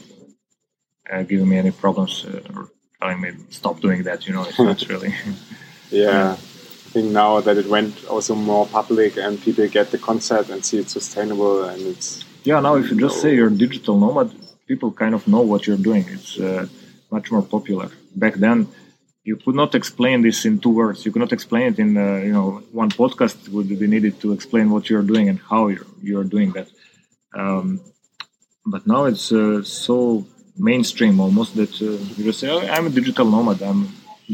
uh, 1.12 1.24
giving 1.24 1.50
me 1.50 1.58
any 1.58 1.72
problems 1.72 2.26
uh, 2.26 2.42
or 2.54 2.70
telling 3.00 3.22
me 3.22 3.32
stop 3.50 3.80
doing 3.80 4.04
that. 4.04 4.28
You 4.28 4.34
know, 4.34 4.44
it's 4.44 4.60
not 4.60 4.88
really. 4.94 5.14
Yeah. 5.90 6.34
I 6.34 6.90
think 6.96 7.12
now 7.12 7.42
that 7.42 7.58
it 7.58 7.68
went 7.68 8.06
also 8.06 8.36
more 8.36 8.66
public 8.68 9.18
and 9.18 9.42
people 9.42 9.68
get 9.68 9.92
the 9.92 9.98
concept 9.98 10.50
and 10.50 10.64
see 10.64 10.78
it's 10.78 10.94
sustainable 10.94 11.66
and 11.66 11.82
it's 11.82 12.24
yeah, 12.46 12.60
now 12.60 12.76
if 12.76 12.92
you 12.92 13.00
just 13.00 13.22
say 13.22 13.34
you're 13.34 13.50
digital 13.50 13.98
nomad, 13.98 14.32
people 14.68 14.92
kind 14.92 15.14
of 15.16 15.28
know 15.28 15.42
what 15.42 15.68
you're 15.68 15.78
doing. 15.90 16.06
It's 16.10 16.40
uh, 16.40 16.68
much 17.12 17.32
more 17.32 17.42
popular. 17.42 17.90
Back 18.16 18.36
then, 18.36 18.68
you 19.24 19.36
could 19.38 19.56
not 19.56 19.74
explain 19.76 20.22
this 20.22 20.46
in 20.46 20.60
two 20.60 20.70
words. 20.70 21.06
You 21.06 21.12
could 21.12 21.22
not 21.26 21.34
explain 21.34 21.66
it 21.74 21.80
in 21.80 21.98
uh, 21.98 22.18
you 22.28 22.32
know 22.38 22.48
one 22.72 22.90
podcast 22.90 23.50
would 23.50 23.68
be 23.68 23.88
needed 23.88 24.20
to 24.22 24.32
explain 24.38 24.70
what 24.70 24.90
you're 24.90 25.08
doing 25.14 25.30
and 25.30 25.40
how 25.52 25.68
you're 25.68 25.88
you're 26.02 26.24
doing 26.36 26.52
that. 26.58 26.68
Um, 27.36 27.82
but 28.66 28.86
now 28.88 29.06
it's 29.06 29.32
uh, 29.32 29.64
so 29.64 30.26
mainstream 30.58 31.20
almost 31.20 31.56
that 31.56 31.74
uh, 31.82 31.86
you 32.16 32.24
just 32.30 32.40
say, 32.40 32.50
oh, 32.50 32.62
"I'm 32.76 32.86
a 32.88 32.90
digital 32.90 33.26
nomad. 33.26 33.62
I'm 33.62 33.82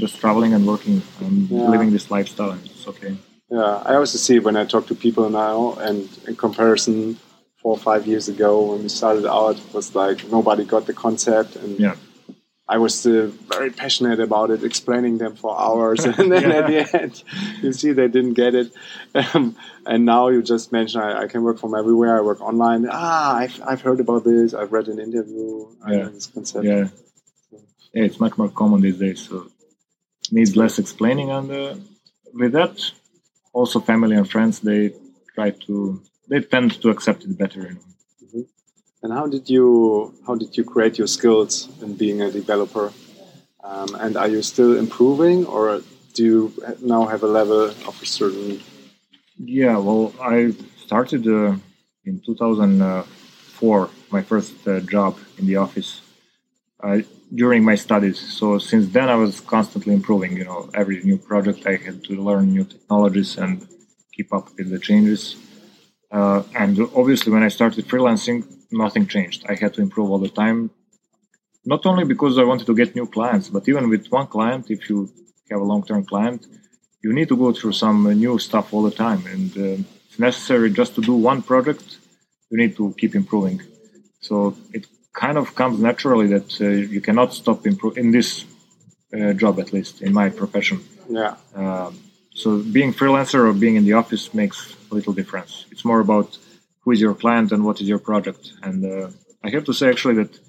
just 0.04 0.20
traveling 0.20 0.54
and 0.54 0.66
working. 0.68 1.02
I'm 1.26 1.48
Yeah. 1.50 1.70
living 1.74 1.92
this 1.92 2.10
lifestyle, 2.12 2.52
and 2.52 2.62
it's 2.66 2.88
okay." 2.94 3.14
yeah 3.54 3.84
i 3.90 3.96
also 4.00 4.18
see 4.18 4.40
when 4.40 4.56
i 4.56 4.64
talk 4.74 4.84
to 4.88 4.96
people 4.96 5.26
now 5.30 5.56
and 5.88 6.08
in 6.28 6.34
comparison 6.46 7.18
four 7.62 7.74
or 7.74 7.78
five 7.78 8.08
years 8.08 8.28
ago 8.28 8.72
when 8.72 8.84
we 8.84 8.90
started 8.90 9.26
out 9.26 9.58
it 9.58 9.74
was 9.74 9.94
like 9.96 10.28
nobody 10.32 10.64
got 10.66 10.86
the 10.86 10.94
concept 10.94 11.56
and 11.56 11.80
Yeah. 11.80 11.96
I 12.72 12.78
was 12.78 13.06
uh, 13.06 13.30
very 13.50 13.70
passionate 13.70 14.22
about 14.22 14.50
it, 14.50 14.64
explaining 14.64 15.18
them 15.18 15.36
for 15.36 15.60
hours, 15.60 16.06
and 16.06 16.32
then 16.32 16.52
at 16.54 16.68
the 16.68 17.02
end, 17.02 17.22
you 17.62 17.74
see 17.74 17.92
they 17.92 18.08
didn't 18.08 18.36
get 18.36 18.56
it. 18.56 18.72
Um, 19.14 19.58
and 19.86 20.06
now 20.06 20.30
you 20.30 20.42
just 20.42 20.72
mentioned 20.72 21.04
I, 21.04 21.24
I, 21.24 21.28
can 21.28 21.44
work 21.44 21.60
from 21.60 21.76
everywhere. 21.76 22.18
I 22.18 22.22
work 22.22 22.40
online. 22.40 22.88
Ah, 22.90 23.36
I've, 23.36 23.62
I've 23.68 23.82
heard 23.82 24.00
about 24.00 24.24
this. 24.24 24.54
I've 24.54 24.72
read 24.72 24.88
an 24.88 25.00
interview. 25.00 25.68
Yeah. 25.86 26.10
this 26.14 26.28
concept. 26.28 26.64
Yeah. 26.64 26.88
yeah, 27.94 28.06
it's 28.06 28.22
much 28.22 28.38
more 28.38 28.48
common 28.48 28.80
these 28.80 29.00
days. 29.00 29.28
So 29.28 29.48
needs 30.32 30.56
less 30.56 30.80
explaining. 30.80 31.30
And 31.30 31.52
uh, 31.52 31.76
with 32.34 32.54
that, 32.54 32.80
also 33.52 33.82
family 33.82 34.16
and 34.16 34.30
friends 34.30 34.62
they 34.62 34.94
try 35.36 35.50
to 35.68 36.02
they 36.32 36.40
tend 36.40 36.82
to 36.82 36.90
accept 36.90 37.24
it 37.26 37.38
better. 37.38 37.62
You 37.68 37.74
know. 37.76 38.46
And 39.04 39.12
how 39.12 39.28
did 39.28 39.50
you 39.50 40.14
how 40.26 40.36
did 40.36 40.52
you 40.58 40.64
create 40.64 40.96
your 40.98 41.12
skills 41.18 41.52
in 41.84 41.90
being 42.04 42.22
a 42.22 42.32
developer? 42.32 42.88
Um, 43.64 43.90
and 44.04 44.16
are 44.16 44.30
you 44.36 44.42
still 44.42 44.74
improving, 44.78 45.46
or 45.46 45.82
do 46.16 46.24
you 46.24 46.42
now 46.94 47.04
have 47.06 47.22
a 47.24 47.32
level 47.40 47.64
of 47.90 47.96
a 48.02 48.06
certain? 48.06 48.62
Yeah, 49.38 49.78
well, 49.78 50.14
I 50.22 50.54
started 50.86 51.28
uh, 51.28 51.56
in 52.06 52.22
2004 52.26 53.90
my 54.16 54.22
first 54.22 54.56
uh, 54.68 54.80
job 54.96 55.18
in 55.38 55.46
the 55.46 55.58
office 55.58 56.02
uh, 56.84 57.00
during 57.34 57.64
my 57.64 57.76
studies. 57.76 58.20
So 58.40 58.58
since 58.58 58.86
then, 58.96 59.10
I 59.10 59.16
was 59.16 59.42
constantly 59.42 59.94
improving. 59.94 60.38
You 60.38 60.46
know, 60.46 60.70
every 60.74 60.98
new 61.04 61.18
project 61.18 61.60
I 61.66 61.76
had 61.86 62.04
to 62.08 62.14
learn 62.28 62.54
new 62.58 62.66
technologies 62.66 63.38
and 63.38 63.68
keep 64.16 64.30
up 64.34 64.46
with 64.58 64.70
the 64.70 64.80
changes. 64.80 65.36
Uh, 66.12 66.44
and 66.56 66.80
obviously, 66.96 67.32
when 67.32 67.44
I 67.44 67.48
started 67.48 67.88
freelancing, 67.88 68.46
nothing 68.72 69.08
changed. 69.08 69.46
I 69.48 69.56
had 69.56 69.74
to 69.76 69.82
improve 69.82 70.10
all 70.12 70.20
the 70.20 70.30
time. 70.30 70.72
Not 71.66 71.86
only 71.86 72.06
because 72.06 72.38
I 72.38 72.44
wanted 72.44 72.68
to 72.68 72.76
get 72.76 72.96
new 72.96 73.08
clients, 73.08 73.50
but 73.50 73.68
even 73.70 73.90
with 73.90 74.08
one 74.08 74.28
client, 74.28 74.70
if 74.70 74.90
you 74.90 75.10
have 75.50 75.62
a 75.62 75.64
long-term 75.64 76.06
client, 76.06 76.48
you 77.04 77.14
need 77.14 77.30
to 77.30 77.38
go 77.38 77.52
through 77.52 77.74
some 77.74 78.04
new 78.20 78.38
stuff 78.40 78.74
all 78.74 78.84
the 78.84 78.92
time, 78.92 79.26
and 79.28 79.50
uh, 79.58 79.84
it's 80.08 80.20
necessary 80.20 80.70
just 80.72 80.96
to 80.96 81.02
do 81.02 81.16
one 81.16 81.42
project. 81.42 81.98
You 82.50 82.58
need 82.58 82.76
to 82.78 82.94
keep 82.98 83.16
improving. 83.16 83.62
So 84.20 84.56
it 84.74 84.86
kind 85.14 85.38
of 85.38 85.56
comes 85.56 85.80
naturally 85.80 86.28
that 86.28 86.50
uh, 86.62 86.68
you 86.68 87.02
cannot 87.02 87.34
stop 87.34 87.66
improving 87.66 88.06
in 88.06 88.12
this 88.12 88.46
uh, 89.14 89.34
job, 89.34 89.60
at 89.60 89.74
least 89.74 90.02
in 90.02 90.14
my 90.14 90.30
profession. 90.30 90.82
Yeah. 91.10 91.36
Uh, 91.56 91.92
so 92.34 92.62
being 92.62 92.94
freelancer 92.94 93.50
or 93.50 93.54
being 93.54 93.76
in 93.76 93.86
the 93.86 93.94
office 93.94 94.34
makes 94.34 94.76
little 94.90 95.14
difference. 95.14 95.66
It's 95.72 95.86
more 95.86 96.00
about 96.00 96.38
who 96.82 96.92
is 96.92 97.02
your 97.02 97.14
client 97.14 97.52
and 97.52 97.66
what 97.66 97.82
is 97.82 97.88
your 97.88 98.00
project. 98.00 98.54
And 98.64 98.86
uh, 98.86 99.10
I 99.44 99.50
have 99.50 99.66
to 99.66 99.74
say 99.74 99.90
actually 99.90 100.16
that 100.16 100.40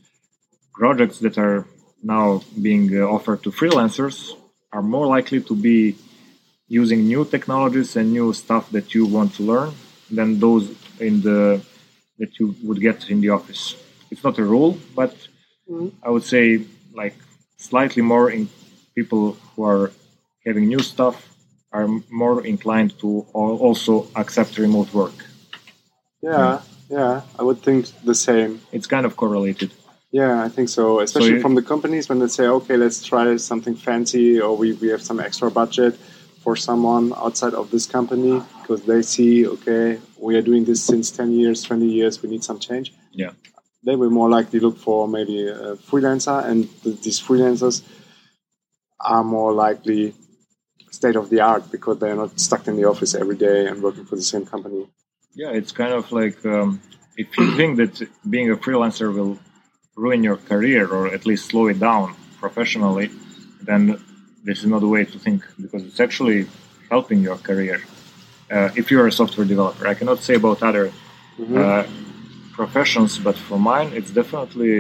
projects 0.75 1.19
that 1.21 1.39
are 1.39 1.67
now 2.03 2.43
being 2.61 2.97
uh, 2.97 3.07
offered 3.07 3.43
to 3.45 3.51
freelancers 3.51 4.33
are 4.73 4.83
more 4.83 5.07
likely 5.07 5.41
to 5.41 5.55
be 5.55 5.97
using 6.69 7.07
new 7.07 7.25
technologies 7.25 7.97
and 7.97 8.13
new 8.13 8.33
stuff 8.33 8.71
that 8.71 8.95
you 8.95 9.07
want 9.07 9.35
to 9.35 9.43
learn 9.43 9.73
than 10.11 10.39
those 10.39 10.75
in 11.01 11.21
the 11.21 11.61
that 12.19 12.39
you 12.39 12.55
would 12.63 12.81
get 12.81 13.11
in 13.11 13.21
the 13.21 13.31
office. 13.31 13.77
It's 14.11 14.23
not 14.23 14.39
a 14.39 14.45
rule, 14.45 14.79
but 14.95 15.15
mm-hmm. 15.69 15.89
I 16.03 16.11
would 16.11 16.25
say 16.25 16.65
like 16.95 17.17
slightly 17.57 18.03
more 18.03 18.31
in 18.31 18.49
people 18.95 19.37
who 19.55 19.65
are 19.65 19.93
having 20.47 20.69
new 20.69 20.81
stuff 20.81 21.32
are 21.73 21.89
more 22.11 22.45
inclined 22.47 22.99
to 23.01 23.27
also 23.33 24.07
accept 24.15 24.59
remote 24.59 24.93
work 24.93 25.15
yeah, 26.23 26.61
yeah, 26.89 27.23
I 27.39 27.43
would 27.43 27.63
think 27.63 27.87
the 28.05 28.15
same. 28.15 28.61
It's 28.71 28.87
kind 28.87 29.05
of 29.05 29.17
correlated. 29.17 29.73
Yeah, 30.13 30.45
I 30.45 30.49
think 30.49 30.69
so. 30.69 31.01
Especially 31.01 31.37
so 31.37 31.41
from 31.41 31.55
the 31.57 31.63
companies 31.63 32.09
when 32.09 32.21
they 32.21 32.29
say, 32.29 32.47
okay, 32.47 32.77
let's 32.77 33.03
try 33.05 33.37
something 33.37 33.75
fancy 33.75 34.41
or 34.41 34.57
we, 34.57 34.75
we 34.75 34.89
have 34.89 35.03
some 35.03 35.19
extra 35.19 35.51
budget 35.51 35.97
for 36.43 36.55
someone 36.55 37.13
outside 37.17 37.55
of 37.55 37.71
this 37.71 37.87
company 37.87 38.43
because 38.61 38.83
they 38.85 39.03
see, 39.03 39.47
okay, 39.47 39.99
we 40.19 40.37
are 40.37 40.43
doing 40.43 40.65
this 40.65 40.83
since 40.85 41.11
10 41.11 41.33
years, 41.33 41.63
20 41.63 41.87
years, 41.87 42.23
we 42.23 42.29
need 42.29 42.45
some 42.45 42.59
change. 42.59 42.93
Yeah. 43.13 43.31
They 43.85 43.97
will 43.97 44.11
more 44.11 44.29
likely 44.29 44.61
look 44.61 44.79
for 44.79 45.09
maybe 45.09 45.49
a 45.49 45.75
freelancer, 45.77 46.45
and 46.45 46.69
these 46.85 47.21
freelancers 47.21 47.83
are 49.01 49.25
more 49.25 49.53
likely 49.53 50.15
state 50.93 51.17
of 51.17 51.31
the 51.31 51.41
art 51.41 51.65
because 51.71 51.99
they 51.99 52.11
are 52.11 52.21
not 52.25 52.39
stuck 52.39 52.69
in 52.69 52.77
the 52.77 52.85
office 52.85 53.15
every 53.15 53.37
day 53.37 53.67
and 53.67 53.83
working 53.83 54.05
for 54.05 54.17
the 54.17 54.29
same 54.33 54.45
company. 54.47 54.87
Yeah, 55.35 55.51
it's 55.51 55.73
kind 55.73 55.95
of 55.95 56.13
like 56.13 56.45
um, 56.45 56.81
if 57.17 57.29
you 57.39 57.57
think 57.57 57.79
that 57.79 57.95
being 58.29 58.51
a 58.51 58.57
freelancer 58.57 59.13
will 59.13 59.39
ruin 59.97 60.23
your 60.23 60.37
career 60.37 60.87
or 60.87 61.09
at 61.17 61.27
least 61.27 61.47
slow 61.47 61.67
it 61.67 61.79
down 61.79 62.15
professionally, 62.39 63.11
then 63.63 63.83
this 64.45 64.59
is 64.61 64.67
not 64.67 64.81
the 64.81 64.89
way 64.89 65.05
to 65.05 65.19
think 65.19 65.43
because 65.61 65.83
it's 65.85 66.01
actually 66.01 66.47
helping 66.91 67.21
your 67.23 67.37
career. 67.37 67.83
Uh, 68.51 68.69
if 68.77 68.91
you're 68.91 69.07
a 69.07 69.13
software 69.13 69.47
developer, 69.47 69.87
I 69.87 69.95
cannot 69.95 70.19
say 70.19 70.35
about 70.35 70.63
other 70.63 70.93
mm-hmm. 71.39 71.57
uh, 71.57 71.85
professions, 72.53 73.19
but 73.19 73.37
for 73.37 73.59
mine, 73.59 73.93
it's 73.95 74.11
definitely 74.11 74.75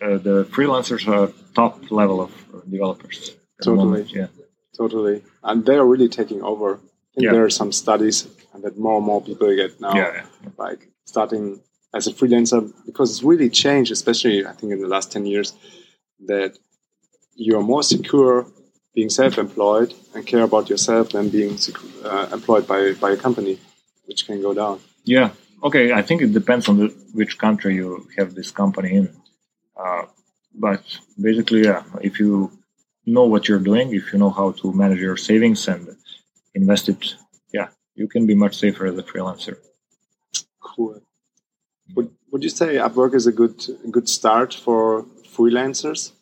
uh, 0.00 0.18
the 0.18 0.44
freelancers 0.56 1.08
are 1.08 1.32
top 1.54 1.90
level 1.90 2.20
of 2.20 2.30
developers. 2.70 3.34
Totally, 3.62 4.02
yeah, 4.04 4.28
totally, 4.76 5.22
and 5.42 5.64
they 5.66 5.76
are 5.76 5.86
really 5.86 6.08
taking 6.08 6.42
over 6.42 6.74
I 6.74 7.14
think 7.14 7.24
yeah. 7.24 7.32
there 7.32 7.44
are 7.44 7.50
some 7.50 7.72
studies 7.72 8.28
that 8.62 8.78
more 8.78 8.96
and 8.96 9.06
more 9.06 9.22
people 9.22 9.54
get 9.54 9.80
now, 9.80 9.94
yeah, 9.94 10.12
yeah. 10.14 10.50
like 10.58 10.88
starting 11.04 11.60
as 11.94 12.06
a 12.06 12.12
freelancer, 12.12 12.70
because 12.86 13.10
it's 13.10 13.22
really 13.22 13.48
changed, 13.48 13.90
especially 13.92 14.46
I 14.46 14.52
think 14.52 14.72
in 14.72 14.80
the 14.80 14.88
last 14.88 15.12
10 15.12 15.26
years, 15.26 15.54
that 16.26 16.58
you're 17.34 17.62
more 17.62 17.82
secure 17.82 18.46
being 18.94 19.08
self-employed 19.08 19.94
and 20.14 20.26
care 20.26 20.42
about 20.42 20.68
yourself 20.68 21.10
than 21.10 21.28
being 21.28 21.56
uh, 22.04 22.28
employed 22.32 22.66
by, 22.66 22.92
by 23.00 23.10
a 23.12 23.16
company, 23.16 23.58
which 24.06 24.26
can 24.26 24.42
go 24.42 24.52
down. 24.52 24.80
Yeah. 25.04 25.30
Okay. 25.62 25.92
I 25.92 26.02
think 26.02 26.20
it 26.22 26.32
depends 26.32 26.68
on 26.68 26.78
the, 26.78 26.88
which 27.14 27.38
country 27.38 27.76
you 27.76 28.08
have 28.18 28.34
this 28.34 28.50
company 28.50 28.96
in. 28.96 29.16
Uh, 29.76 30.02
but 30.54 30.82
basically, 31.20 31.64
yeah, 31.64 31.84
if 32.02 32.18
you 32.18 32.50
know 33.12 33.24
what 33.24 33.48
you're 33.48 33.66
doing, 33.70 33.94
if 33.94 34.12
you 34.12 34.18
know 34.18 34.30
how 34.30 34.52
to 34.52 34.72
manage 34.72 35.00
your 35.00 35.16
savings 35.16 35.68
and 35.68 35.96
invest 36.54 36.88
it, 36.88 37.14
yeah, 37.52 37.68
you 37.94 38.08
can 38.08 38.26
be 38.26 38.34
much 38.34 38.56
safer 38.56 38.86
as 38.86 38.96
a 38.98 39.02
freelancer. 39.02 39.56
Cool. 40.60 41.00
Would 41.94 42.10
Would 42.30 42.42
you 42.46 42.50
say 42.50 42.76
Upwork 42.76 43.14
is 43.14 43.26
a 43.26 43.32
good 43.32 43.56
good 43.90 44.08
start 44.08 44.54
for 44.54 45.04
freelancers 45.36 46.12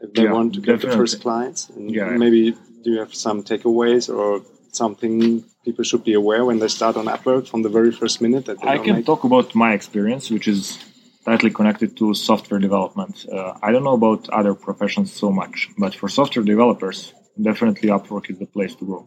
if 0.00 0.12
they 0.14 0.24
yeah, 0.24 0.32
want 0.32 0.54
to 0.54 0.60
get 0.60 0.72
definitely. 0.72 0.90
the 0.90 0.96
first 0.96 1.20
clients? 1.20 1.60
And 1.70 1.90
yeah. 1.90 2.10
Maybe 2.24 2.40
do 2.82 2.90
you 2.92 2.98
have 2.98 3.14
some 3.14 3.42
takeaways 3.42 4.04
or 4.18 4.42
something 4.72 5.44
people 5.64 5.84
should 5.84 6.04
be 6.04 6.14
aware 6.14 6.44
when 6.44 6.58
they 6.58 6.68
start 6.68 6.96
on 6.96 7.06
Upwork 7.06 7.48
from 7.48 7.62
the 7.62 7.72
very 7.78 7.92
first 8.00 8.20
minute 8.20 8.44
that 8.46 8.58
I 8.62 8.78
can 8.78 8.96
make? 8.96 9.06
talk 9.06 9.24
about 9.24 9.54
my 9.54 9.72
experience, 9.72 10.30
which 10.30 10.46
is 10.48 10.78
tightly 11.24 11.50
connected 11.50 11.96
to 11.96 12.14
software 12.14 12.60
development. 12.60 13.26
Uh, 13.30 13.54
I 13.62 13.72
don't 13.72 13.84
know 13.84 13.94
about 13.94 14.28
other 14.28 14.54
professions 14.54 15.12
so 15.12 15.30
much, 15.30 15.70
but 15.78 15.94
for 15.94 16.08
software 16.08 16.44
developers, 16.44 17.14
definitely 17.40 17.88
Upwork 17.88 18.30
is 18.30 18.38
the 18.38 18.46
place 18.46 18.74
to 18.76 18.84
go. 18.84 19.06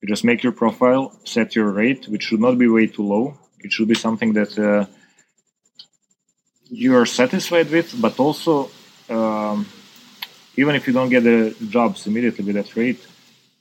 You 0.00 0.08
just 0.08 0.24
make 0.24 0.42
your 0.42 0.52
profile, 0.52 1.18
set 1.24 1.56
your 1.56 1.70
rate, 1.72 2.06
which 2.08 2.24
should 2.24 2.40
not 2.40 2.58
be 2.58 2.68
way 2.68 2.86
too 2.86 3.06
low. 3.06 3.38
It 3.60 3.72
should 3.72 3.88
be 3.88 3.94
something 3.94 4.34
that 4.34 4.58
uh, 4.58 4.84
you 6.68 6.94
are 6.96 7.06
satisfied 7.06 7.70
with, 7.70 7.98
but 8.00 8.20
also 8.20 8.70
um, 9.08 9.66
even 10.56 10.74
if 10.74 10.86
you 10.86 10.92
don't 10.92 11.08
get 11.08 11.24
the 11.24 11.54
jobs 11.68 12.06
immediately 12.06 12.44
with 12.44 12.56
that 12.56 12.76
rate, 12.76 13.04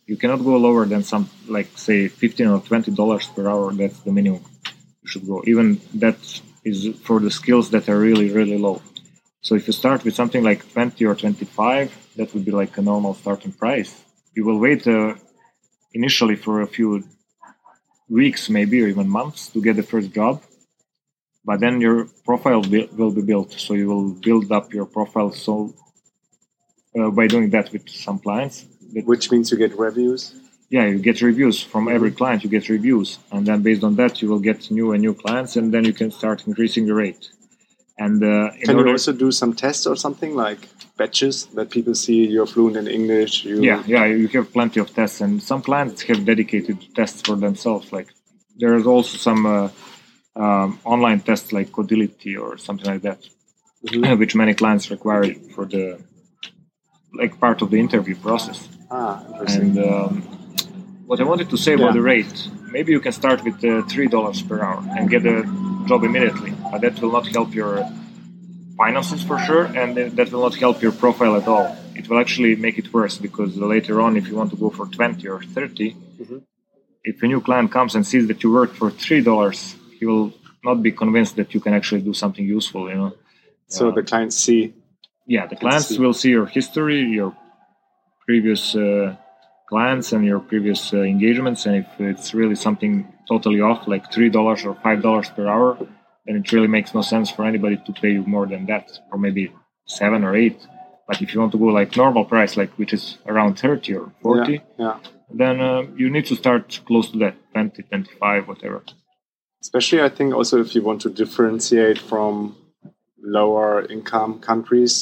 you 0.06 0.18
cannot 0.18 0.44
go 0.44 0.58
lower 0.58 0.86
than 0.86 1.04
some 1.04 1.30
like 1.48 1.78
say 1.78 2.10
15 2.10 2.48
or 2.48 2.60
20 2.60 2.92
dollars 2.92 3.28
per 3.28 3.48
hour. 3.48 3.72
That's 3.74 4.00
the 4.00 4.12
minimum 4.12 4.44
you 5.02 5.08
should 5.08 5.26
go. 5.26 5.42
Even 5.48 5.80
that 5.94 6.18
is 6.64 6.96
for 7.02 7.20
the 7.20 7.32
skills 7.32 7.70
that 7.72 7.90
are 7.90 8.00
really 8.00 8.30
really 8.32 8.58
low. 8.58 8.82
So 9.42 9.56
if 9.56 9.68
you 9.68 9.74
start 9.74 10.04
with 10.06 10.16
something 10.16 10.42
like 10.42 10.72
20 10.72 11.06
or 11.06 11.16
25, 11.16 12.14
that 12.16 12.34
would 12.34 12.46
be 12.46 12.52
like 12.52 12.78
a 12.78 12.82
normal 12.82 13.14
starting 13.14 13.52
price. 13.52 13.94
You 14.34 14.46
will 14.46 14.58
wait 14.58 14.88
uh, 14.88 15.16
initially 15.94 16.38
for 16.38 16.62
a 16.62 16.68
few 16.68 17.04
weeks, 18.10 18.50
maybe 18.50 18.82
or 18.82 18.88
even 18.88 19.10
months 19.10 19.50
to 19.50 19.62
get 19.62 19.76
the 19.76 19.84
first 19.84 20.14
job. 20.14 20.42
But 21.46 21.60
then 21.60 21.82
your 21.82 22.08
profile 22.24 22.62
will 22.62 23.12
be 23.12 23.22
built. 23.22 23.52
So 23.60 23.74
you 23.74 23.88
will 23.88 24.12
build 24.14 24.50
up 24.52 24.74
your 24.74 24.86
profile. 24.86 25.32
So 25.34 25.74
uh, 26.98 27.10
by 27.10 27.28
doing 27.28 27.50
that 27.50 27.72
with 27.74 27.90
some 27.90 28.20
clients, 28.20 28.66
which 28.94 29.30
means 29.32 29.52
you 29.52 29.58
get 29.58 29.78
reviews. 29.78 30.34
Yeah, 30.74 30.88
you 30.88 30.98
get 30.98 31.22
reviews 31.22 31.62
from 31.62 31.88
every 31.88 32.10
mm-hmm. 32.10 32.18
client. 32.18 32.44
You 32.44 32.50
get 32.50 32.68
reviews, 32.68 33.20
and 33.32 33.46
then 33.46 33.62
based 33.62 33.84
on 33.84 33.96
that, 33.98 34.24
you 34.24 34.28
will 34.28 34.40
get 34.50 34.72
new 34.72 34.92
and 34.94 35.02
new 35.02 35.14
clients, 35.14 35.56
and 35.56 35.72
then 35.72 35.84
you 35.86 35.94
can 35.94 36.10
start 36.10 36.48
increasing 36.48 36.88
your 36.88 36.96
rate. 36.96 37.30
And 38.00 38.24
uh, 38.24 38.50
can 38.64 38.80
you 38.80 38.88
also 38.90 39.14
do 39.14 39.32
some 39.32 39.54
tests 39.54 39.86
or 39.86 39.96
something 39.96 40.34
like 40.34 40.62
batches 40.98 41.46
that 41.58 41.70
people 41.70 41.94
see 41.94 42.26
you're 42.26 42.48
fluent 42.48 42.76
in 42.76 42.88
English? 42.88 43.46
You... 43.46 43.62
Yeah, 43.62 43.84
yeah, 43.86 44.06
you 44.06 44.28
have 44.30 44.52
plenty 44.52 44.80
of 44.80 44.92
tests, 44.92 45.22
and 45.22 45.44
some 45.44 45.62
clients 45.62 46.02
have 46.10 46.26
dedicated 46.26 46.78
tests 46.96 47.22
for 47.22 47.36
themselves. 47.36 47.94
Like 47.94 48.10
there 48.58 48.74
is 48.74 48.88
also 48.88 49.16
some 49.18 49.46
uh, 49.46 49.70
um, 50.36 50.80
online 50.86 51.20
tests 51.20 51.54
like 51.54 51.70
Codility 51.70 52.34
or 52.44 52.58
something 52.58 52.90
like 52.94 53.04
that, 53.04 53.22
mm-hmm. 53.86 54.18
which 54.18 54.34
many 54.34 54.56
clients 54.56 54.90
require 54.90 55.36
for 55.54 55.66
the 55.66 56.02
like 57.14 57.40
part 57.40 57.62
of 57.62 57.70
the 57.70 57.80
interview 57.80 58.16
process. 58.16 58.68
Ah, 58.90 59.24
interesting. 59.34 59.78
And 59.78 59.94
um, 59.94 60.43
what 61.14 61.22
I 61.22 61.30
wanted 61.34 61.50
to 61.56 61.58
say 61.66 61.74
about 61.80 61.92
Yeah. 61.94 62.00
the 62.00 62.06
rate, 62.14 62.36
maybe 62.76 62.90
you 62.96 63.02
can 63.08 63.14
start 63.22 63.40
with 63.48 63.58
uh, 63.64 63.72
three 63.94 64.10
dollars 64.16 64.40
per 64.50 64.58
hour 64.66 64.80
and 64.98 65.04
get 65.16 65.24
a 65.36 65.38
job 65.90 66.00
immediately, 66.10 66.52
but 66.72 66.80
that 66.86 66.96
will 67.02 67.14
not 67.18 67.28
help 67.38 67.50
your 67.62 67.74
finances 68.82 69.22
for 69.30 69.38
sure, 69.48 69.66
and 69.80 69.90
that 70.18 70.28
will 70.32 70.44
not 70.48 70.56
help 70.66 70.78
your 70.86 70.94
profile 71.04 71.34
at 71.42 71.48
all. 71.54 71.68
It 72.00 72.06
will 72.10 72.20
actually 72.26 72.54
make 72.66 72.76
it 72.82 72.88
worse 72.98 73.16
because 73.28 73.50
later 73.76 73.96
on, 74.06 74.12
if 74.22 74.26
you 74.30 74.36
want 74.42 74.50
to 74.56 74.60
go 74.66 74.70
for 74.78 74.86
twenty 74.98 75.26
or 75.34 75.40
30 75.56 75.88
Mhm. 76.22 76.40
if 77.12 77.16
a 77.26 77.28
new 77.34 77.42
client 77.48 77.68
comes 77.78 77.92
and 77.96 78.04
sees 78.12 78.26
that 78.30 78.40
you 78.44 78.50
work 78.60 78.72
for 78.80 78.88
three 79.06 79.22
dollars, 79.30 79.60
he 79.98 80.04
will 80.12 80.28
not 80.68 80.78
be 80.88 80.92
convinced 81.04 81.34
that 81.40 81.50
you 81.56 81.60
can 81.66 81.74
actually 81.80 82.04
do 82.10 82.14
something 82.24 82.46
useful. 82.58 82.84
You 82.92 82.98
know. 83.02 83.12
so 83.78 83.82
Uh, 83.88 83.92
the 84.00 84.04
clients 84.12 84.36
see. 84.46 84.62
yeah 85.36 85.46
the 85.52 85.58
clients 85.64 85.88
see. 85.90 86.00
will 86.04 86.18
see 86.22 86.32
your 86.38 86.48
history 86.58 87.00
your 87.20 87.32
previous 88.28 88.64
uh, 88.86 89.08
clients 89.74 90.08
and 90.14 90.24
your 90.32 90.40
previous 90.52 90.82
uh, 90.94 90.98
engagements 91.14 91.62
and 91.68 91.76
if 91.82 91.88
it's 92.12 92.30
really 92.40 92.58
something 92.68 92.94
totally 93.32 93.62
off 93.70 93.82
like 93.94 94.04
three 94.16 94.30
dollars 94.38 94.62
or 94.68 94.74
five 94.86 95.00
dollars 95.08 95.28
per 95.36 95.46
hour 95.54 95.70
then 96.26 96.36
it 96.42 96.46
really 96.54 96.72
makes 96.78 96.90
no 96.98 97.02
sense 97.14 97.28
for 97.36 97.44
anybody 97.52 97.78
to 97.86 97.92
pay 98.02 98.12
you 98.18 98.24
more 98.36 98.46
than 98.54 98.62
that 98.72 98.86
or 99.12 99.18
maybe 99.26 99.44
seven 100.00 100.20
or 100.28 100.34
eight 100.44 100.60
but 101.08 101.16
if 101.24 101.28
you 101.34 101.38
want 101.42 101.52
to 101.56 101.62
go 101.64 101.70
like 101.80 101.90
normal 102.04 102.26
price 102.34 102.54
like 102.62 102.72
which 102.82 102.94
is 102.98 103.06
around 103.32 103.54
30 103.60 103.96
or 104.00 104.08
40 104.22 104.52
Yeah, 104.52 104.60
yeah. 104.84 104.98
then 105.44 105.56
uh, 105.70 105.82
you 106.02 106.08
need 106.16 106.26
to 106.32 106.36
start 106.44 106.66
close 106.88 107.08
to 107.12 107.18
that 107.24 107.36
20 107.54 107.84
25 107.84 108.48
whatever 108.52 108.80
Especially, 109.66 110.02
I 110.02 110.10
think 110.18 110.30
also 110.40 110.56
if 110.66 110.76
you 110.76 110.82
want 110.90 111.00
to 111.06 111.10
differentiate 111.10 111.98
from 112.12 112.30
lower 113.40 113.72
income 113.96 114.32
countries 114.50 114.94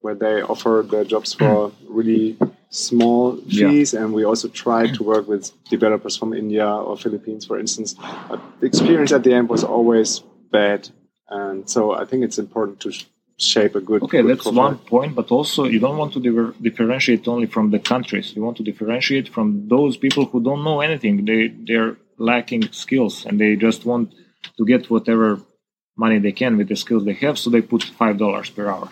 where 0.00 0.16
they 0.22 0.36
offer 0.52 0.74
their 0.92 1.04
jobs 1.12 1.30
for 1.34 1.72
really 1.98 2.38
small 2.72 3.38
Yeah. 3.46 3.68
fees, 3.70 3.94
and 3.94 4.06
we 4.18 4.24
also 4.24 4.48
tried 4.48 4.90
to 4.94 5.02
work 5.12 5.24
with 5.28 5.52
developers 5.70 6.16
from 6.16 6.32
India 6.32 6.66
or 6.66 6.96
Philippines, 6.96 7.44
for 7.44 7.56
instance. 7.64 7.90
But 8.28 8.40
the 8.60 8.66
experience 8.66 9.12
at 9.12 9.22
the 9.26 9.32
end 9.38 9.48
was 9.48 9.62
always 9.62 10.08
bad, 10.50 10.80
and 11.28 11.68
so 11.74 11.80
I 12.02 12.04
think 12.08 12.24
it's 12.24 12.38
important 12.38 12.80
to 12.84 12.90
shape 13.36 13.74
a 13.74 13.80
good. 13.80 14.02
Okay, 14.02 14.22
good 14.22 14.30
that's 14.30 14.42
profile. 14.44 14.64
one 14.68 14.78
point, 14.94 15.14
but 15.14 15.30
also 15.30 15.60
you 15.74 15.80
don't 15.84 15.98
want 16.02 16.12
to 16.14 16.20
diver- 16.20 16.54
differentiate 16.68 17.22
only 17.34 17.46
from 17.54 17.70
the 17.74 17.78
countries. 17.92 18.26
You 18.34 18.42
want 18.42 18.56
to 18.60 18.64
differentiate 18.70 19.28
from 19.28 19.46
those 19.74 19.94
people 20.04 20.24
who 20.30 20.38
don't 20.48 20.62
know 20.68 20.78
anything. 20.88 21.14
They 21.30 21.42
they're 21.68 21.94
lacking 22.18 22.62
skills 22.84 23.14
and 23.26 23.34
they 23.42 23.52
just 23.56 23.80
want 23.90 24.04
to 24.58 24.64
get 24.72 24.82
whatever 24.94 25.28
money 26.04 26.18
they 26.26 26.32
can 26.42 26.56
with 26.56 26.68
the 26.72 26.76
skills 26.84 27.04
they 27.04 27.18
have, 27.24 27.36
so 27.38 27.46
they 27.50 27.62
put 27.72 27.82
five 28.00 28.16
dollars 28.24 28.48
per 28.56 28.66
hour. 28.74 28.88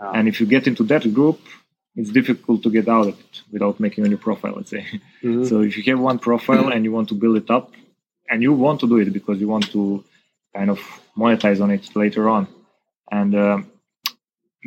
Ah. 0.00 0.12
And 0.16 0.24
if 0.28 0.34
you 0.40 0.46
get 0.46 0.66
into 0.70 0.84
that 0.92 1.04
group, 1.18 1.38
it's 1.98 2.12
difficult 2.18 2.58
to 2.64 2.70
get 2.76 2.86
out 2.96 3.06
of 3.10 3.16
it 3.24 3.32
without 3.54 3.76
making 3.84 4.02
a 4.06 4.08
new 4.12 4.20
profile. 4.28 4.54
Let's 4.58 4.72
say. 4.76 4.84
Mhm. 5.22 5.44
So 5.48 5.54
if 5.68 5.72
you 5.76 5.82
have 5.92 6.00
one 6.10 6.18
profile 6.28 6.66
and 6.72 6.80
you 6.86 6.92
want 6.98 7.08
to 7.12 7.16
build 7.22 7.36
it 7.42 7.48
up, 7.56 7.66
and 8.30 8.38
you 8.46 8.52
want 8.66 8.78
to 8.82 8.86
do 8.92 8.96
it 9.04 9.08
because 9.18 9.36
you 9.42 9.48
want 9.54 9.66
to 9.76 9.82
kind 10.56 10.70
of 10.74 10.80
monetize 11.22 11.58
on 11.64 11.70
it 11.76 11.84
later 12.02 12.24
on, 12.36 12.42
and 13.18 13.30
um 13.46 13.58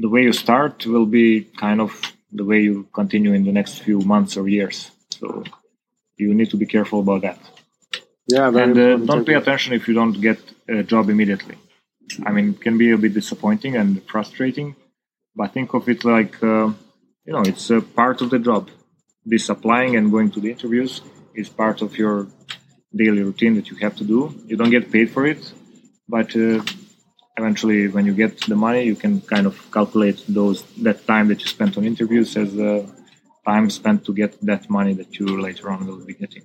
the 0.03 0.09
way 0.13 0.21
you 0.27 0.33
start 0.45 0.75
will 0.93 1.09
be 1.19 1.27
kind 1.65 1.79
of 1.85 1.91
the 2.39 2.45
way 2.49 2.59
you 2.69 2.75
continue 2.99 3.33
in 3.37 3.43
the 3.49 3.55
next 3.59 3.73
few 3.85 3.99
months 4.13 4.31
or 4.39 4.43
years. 4.57 4.77
So 5.19 5.25
you 6.21 6.29
need 6.39 6.49
to 6.53 6.57
be 6.63 6.67
careful 6.75 6.99
about 7.05 7.21
that. 7.27 7.39
Yeah, 8.35 8.47
and 8.63 8.75
uh, 8.77 8.97
don't 9.09 9.25
pay 9.29 9.37
attention 9.43 9.69
if 9.79 9.83
you 9.87 9.93
don't 10.01 10.17
get 10.27 10.39
a 10.67 10.83
job 10.91 11.09
immediately. 11.15 11.55
I 12.27 12.31
mean, 12.35 12.45
it 12.53 12.61
can 12.65 12.77
be 12.77 12.91
a 12.91 12.97
bit 13.03 13.13
disappointing 13.21 13.73
and 13.81 13.89
frustrating, 14.13 14.69
but 15.35 15.47
think 15.55 15.69
of 15.73 15.83
it 15.93 15.99
like 16.15 16.33
uh, 16.43 16.71
you 17.25 17.33
know, 17.33 17.41
it's 17.41 17.69
a 17.69 17.81
part 17.81 18.21
of 18.21 18.29
the 18.29 18.39
job. 18.39 18.69
This 19.25 19.49
applying 19.49 19.95
and 19.95 20.11
going 20.11 20.31
to 20.31 20.39
the 20.39 20.51
interviews 20.51 21.01
is 21.35 21.49
part 21.49 21.81
of 21.81 21.97
your 21.97 22.27
daily 22.95 23.23
routine 23.23 23.55
that 23.55 23.69
you 23.69 23.77
have 23.77 23.95
to 23.97 24.03
do. 24.03 24.33
You 24.47 24.57
don't 24.57 24.71
get 24.71 24.91
paid 24.91 25.09
for 25.11 25.25
it, 25.25 25.53
but 26.09 26.35
uh, 26.35 26.61
eventually, 27.37 27.87
when 27.87 28.05
you 28.05 28.13
get 28.13 28.41
the 28.41 28.55
money, 28.55 28.83
you 28.83 28.95
can 28.95 29.21
kind 29.21 29.45
of 29.45 29.71
calculate 29.71 30.23
those 30.27 30.63
that 30.87 31.05
time 31.05 31.27
that 31.29 31.39
you 31.41 31.47
spent 31.47 31.77
on 31.77 31.85
interviews 31.85 32.35
as 32.35 32.57
uh, 32.57 32.85
time 33.45 33.69
spent 33.69 34.05
to 34.05 34.13
get 34.13 34.39
that 34.41 34.69
money 34.69 34.93
that 34.93 35.19
you 35.19 35.39
later 35.41 35.69
on 35.71 35.85
will 35.85 36.05
be 36.05 36.13
getting. 36.13 36.43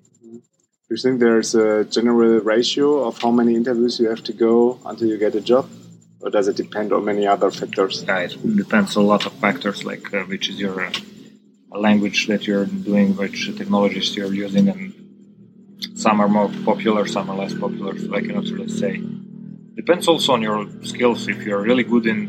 You 0.88 0.96
think 0.96 1.18
there's 1.18 1.54
a 1.54 1.84
general 1.84 2.40
ratio 2.40 3.04
of 3.08 3.20
how 3.20 3.32
many 3.32 3.56
interviews 3.56 3.98
you 3.98 4.08
have 4.08 4.22
to 4.24 4.32
go 4.32 4.78
until 4.86 5.08
you 5.08 5.18
get 5.18 5.34
a 5.34 5.40
job, 5.40 5.68
or 6.26 6.30
does 6.30 6.48
it 6.48 6.56
depend 6.56 6.92
on 6.92 7.04
many 7.04 7.24
other 7.24 7.52
factors? 7.52 8.04
Yeah, 8.06 8.18
it 8.18 8.34
depends 8.56 8.96
on 8.96 9.04
a 9.04 9.06
lot 9.06 9.26
of 9.26 9.32
factors, 9.34 9.84
like 9.84 10.12
uh, 10.12 10.24
which 10.24 10.48
is 10.50 10.58
your 10.58 10.76
uh, 10.86 10.92
language 11.70 12.26
that 12.26 12.48
you're 12.48 12.66
doing, 12.66 13.14
which 13.16 13.38
technologies 13.56 14.16
you're 14.16 14.34
using, 14.34 14.68
and 14.68 14.82
some 15.94 16.20
are 16.20 16.28
more 16.38 16.50
popular, 16.64 17.06
some 17.06 17.30
are 17.30 17.36
less 17.36 17.54
popular. 17.54 17.96
So 17.96 18.12
I 18.12 18.22
cannot 18.22 18.46
really 18.54 18.74
say. 18.82 19.00
Depends 19.76 20.08
also 20.08 20.32
on 20.32 20.42
your 20.42 20.66
skills. 20.82 21.28
If 21.28 21.38
you're 21.46 21.62
really 21.62 21.84
good 21.84 22.06
in 22.06 22.20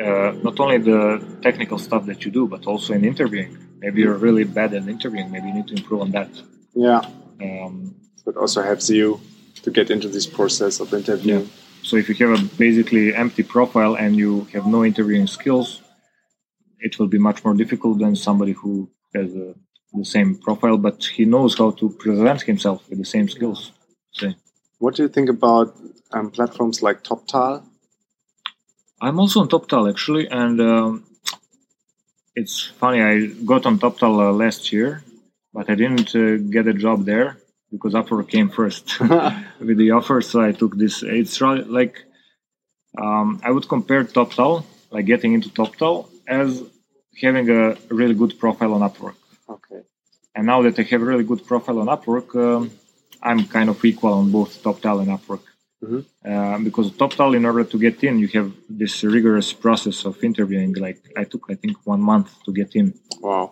uh, 0.00 0.32
not 0.42 0.58
only 0.58 0.78
the 0.78 1.02
technical 1.42 1.78
stuff 1.78 2.06
that 2.06 2.24
you 2.24 2.30
do, 2.30 2.48
but 2.48 2.66
also 2.66 2.94
in 2.94 3.04
interviewing. 3.04 3.52
Maybe 3.80 4.00
you're 4.00 4.20
really 4.28 4.44
bad 4.44 4.72
at 4.72 4.88
interviewing. 4.88 5.30
Maybe 5.30 5.48
you 5.48 5.54
need 5.58 5.68
to 5.68 5.74
improve 5.74 6.00
on 6.00 6.10
that. 6.12 6.30
Yeah, 6.74 7.02
Um, 7.46 7.94
it 8.26 8.36
also 8.36 8.62
helps 8.62 8.88
you 8.88 9.20
to 9.64 9.70
get 9.70 9.90
into 9.90 10.08
this 10.08 10.26
process 10.26 10.80
of 10.80 10.94
interviewing. 10.94 11.50
So 11.84 11.96
if 11.96 12.08
you 12.08 12.14
have 12.26 12.40
a 12.40 12.44
basically 12.56 13.14
empty 13.14 13.42
profile 13.42 13.94
and 13.94 14.16
you 14.16 14.44
have 14.54 14.66
no 14.66 14.84
interviewing 14.86 15.26
skills, 15.26 15.82
it 16.78 16.98
will 16.98 17.08
be 17.08 17.18
much 17.18 17.44
more 17.44 17.54
difficult 17.54 17.98
than 17.98 18.16
somebody 18.16 18.52
who 18.52 18.90
has 19.14 19.30
uh 19.36 19.52
the 19.92 20.04
same 20.04 20.34
profile, 20.46 20.76
but 20.76 21.04
he 21.04 21.24
knows 21.24 21.56
how 21.56 21.70
to 21.70 21.88
present 21.90 22.42
himself 22.42 22.78
with 22.88 22.98
the 22.98 23.04
same 23.04 23.28
skills. 23.28 23.70
Say, 24.12 24.34
What 24.78 24.96
do 24.96 25.02
you 25.04 25.08
think 25.08 25.28
about 25.28 25.76
um, 26.10 26.30
platforms 26.32 26.82
like 26.82 27.04
TopTal? 27.04 27.62
I'm 29.00 29.20
also 29.20 29.40
on 29.40 29.48
TopTal 29.48 29.88
actually, 29.88 30.26
and 30.26 30.60
um, 30.60 31.04
it's 32.34 32.56
funny. 32.80 33.00
I 33.02 33.26
got 33.44 33.66
on 33.66 33.78
TopTal 33.78 34.14
uh, 34.28 34.32
last 34.32 34.72
year, 34.72 35.04
but 35.52 35.70
I 35.70 35.74
didn't 35.76 36.10
uh, 36.16 36.38
get 36.50 36.66
a 36.66 36.74
job 36.74 37.04
there 37.04 37.38
because 37.74 37.92
Upwork 38.00 38.28
came 38.28 38.48
first. 38.58 38.84
with 39.66 39.78
the 39.82 39.90
offer, 39.98 40.18
so 40.30 40.36
I 40.48 40.52
took 40.60 40.72
this. 40.82 40.94
It's 41.02 41.40
like 41.40 41.94
um, 43.04 43.28
I 43.46 43.50
would 43.54 43.66
compare 43.74 44.02
TopTal, 44.04 44.64
like 44.90 45.06
getting 45.12 45.32
into 45.36 45.48
TopTal, 45.60 46.08
as 46.40 46.50
having 47.22 47.46
a 47.50 47.76
really 48.00 48.16
good 48.22 48.32
profile 48.42 48.72
on 48.76 48.82
Upwork. 48.88 49.18
okay. 49.56 49.80
And 50.36 50.46
now 50.46 50.62
that 50.62 50.78
I 50.78 50.82
have 50.92 51.02
a 51.02 51.08
really 51.12 51.26
good 51.30 51.42
profile 51.50 51.78
on 51.82 51.86
Upwork, 51.96 52.28
um, 52.46 52.62
I'm 53.22 53.40
kind 53.56 53.68
of 53.72 53.84
equal 53.84 54.14
on 54.20 54.26
both 54.38 54.50
TopTal 54.64 54.96
and 55.02 55.10
Upwork. 55.16 55.44
Mhm. 55.84 56.00
Uh, 56.30 56.58
because 56.66 56.86
TopTal, 57.02 57.30
in 57.38 57.44
order 57.50 57.64
to 57.72 57.78
get 57.86 57.96
in, 58.06 58.14
you 58.22 58.28
have 58.38 58.48
this 58.82 58.94
rigorous 59.16 59.52
process 59.64 59.98
of 60.08 60.14
interviewing. 60.28 60.72
Like 60.86 61.00
I 61.20 61.24
took, 61.24 61.42
I 61.54 61.56
think, 61.62 61.74
one 61.92 62.02
month 62.12 62.28
to 62.44 62.50
get 62.60 62.70
in. 62.80 62.86
Wow. 63.20 63.46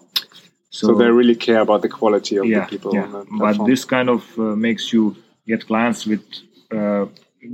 So, 0.72 0.94
they 0.94 1.10
really 1.10 1.34
care 1.34 1.60
about 1.60 1.82
the 1.82 1.90
quality 1.90 2.36
of 2.38 2.46
yeah, 2.46 2.60
the 2.60 2.66
people 2.66 2.94
yeah. 2.94 3.04
on 3.04 3.12
the 3.12 3.26
But 3.38 3.66
this 3.66 3.84
kind 3.84 4.08
of 4.08 4.22
uh, 4.38 4.56
makes 4.56 4.90
you 4.90 5.14
get 5.46 5.66
clients 5.66 6.06
with 6.06 6.24
uh, 6.70 7.04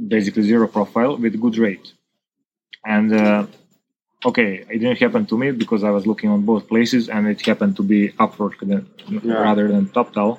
basically 0.06 0.44
zero 0.44 0.68
profile 0.68 1.16
with 1.16 1.40
good 1.40 1.58
rate. 1.58 1.92
And 2.86 3.12
uh, 3.12 3.46
okay, 4.24 4.64
it 4.70 4.78
didn't 4.78 4.98
happen 4.98 5.26
to 5.26 5.36
me 5.36 5.50
because 5.50 5.82
I 5.82 5.90
was 5.90 6.06
looking 6.06 6.30
on 6.30 6.42
both 6.42 6.68
places, 6.68 7.08
and 7.08 7.26
it 7.26 7.44
happened 7.44 7.74
to 7.78 7.82
be 7.82 8.10
Upwork 8.24 8.60
than, 8.60 8.86
Yeah. 9.08 9.42
rather 9.48 9.66
than 9.66 9.86
TopTal. 9.86 10.38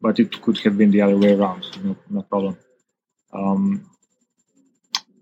But 0.00 0.20
it 0.20 0.40
could 0.40 0.58
have 0.58 0.78
been 0.78 0.92
the 0.92 1.02
other 1.02 1.18
way 1.18 1.32
around. 1.34 1.62
No, 1.82 1.96
no 2.08 2.22
problem. 2.22 2.58
Um, 3.32 3.90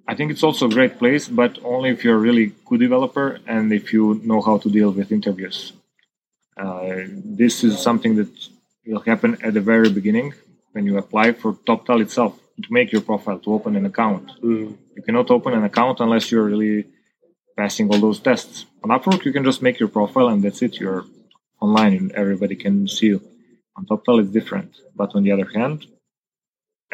I 0.06 0.14
think 0.14 0.30
it's 0.30 0.42
also 0.42 0.66
a 0.66 0.70
great 0.78 0.98
place, 0.98 1.26
but 1.26 1.58
only 1.64 1.88
if 1.88 2.04
you're 2.04 2.16
a 2.16 2.24
really 2.28 2.52
good 2.66 2.80
developer 2.80 3.40
and 3.46 3.72
if 3.72 3.94
you 3.94 4.20
know 4.24 4.42
how 4.42 4.58
to 4.58 4.68
deal 4.68 4.90
with 4.90 5.10
interviews. 5.10 5.72
Uh, 6.56 7.02
this 7.08 7.64
is 7.64 7.78
something 7.78 8.16
that 8.16 8.28
will 8.86 9.00
happen 9.00 9.38
at 9.42 9.54
the 9.54 9.60
very 9.60 9.90
beginning 9.90 10.34
when 10.72 10.86
you 10.86 10.98
apply 10.98 11.32
for 11.32 11.54
TopTal 11.54 12.02
itself 12.02 12.38
to 12.62 12.72
make 12.72 12.92
your 12.92 13.00
profile 13.00 13.38
to 13.38 13.54
open 13.54 13.76
an 13.76 13.86
account. 13.86 14.30
Mm. 14.42 14.76
You 14.96 15.02
cannot 15.02 15.30
open 15.30 15.54
an 15.54 15.64
account 15.64 16.00
unless 16.00 16.30
you're 16.30 16.44
really 16.44 16.86
passing 17.56 17.88
all 17.90 18.00
those 18.00 18.20
tests. 18.20 18.66
On 18.82 18.90
Upwork, 18.90 19.24
you 19.24 19.32
can 19.32 19.44
just 19.44 19.62
make 19.62 19.78
your 19.78 19.88
profile 19.88 20.28
and 20.28 20.42
that's 20.42 20.62
it. 20.62 20.78
You're 20.78 21.04
online 21.60 21.94
and 21.94 22.12
everybody 22.12 22.56
can 22.56 22.88
see 22.88 23.06
you. 23.06 23.22
On 23.76 23.86
TopTal, 23.86 24.20
it's 24.20 24.30
different. 24.30 24.76
But 24.94 25.14
on 25.14 25.22
the 25.22 25.32
other 25.32 25.48
hand, 25.54 25.86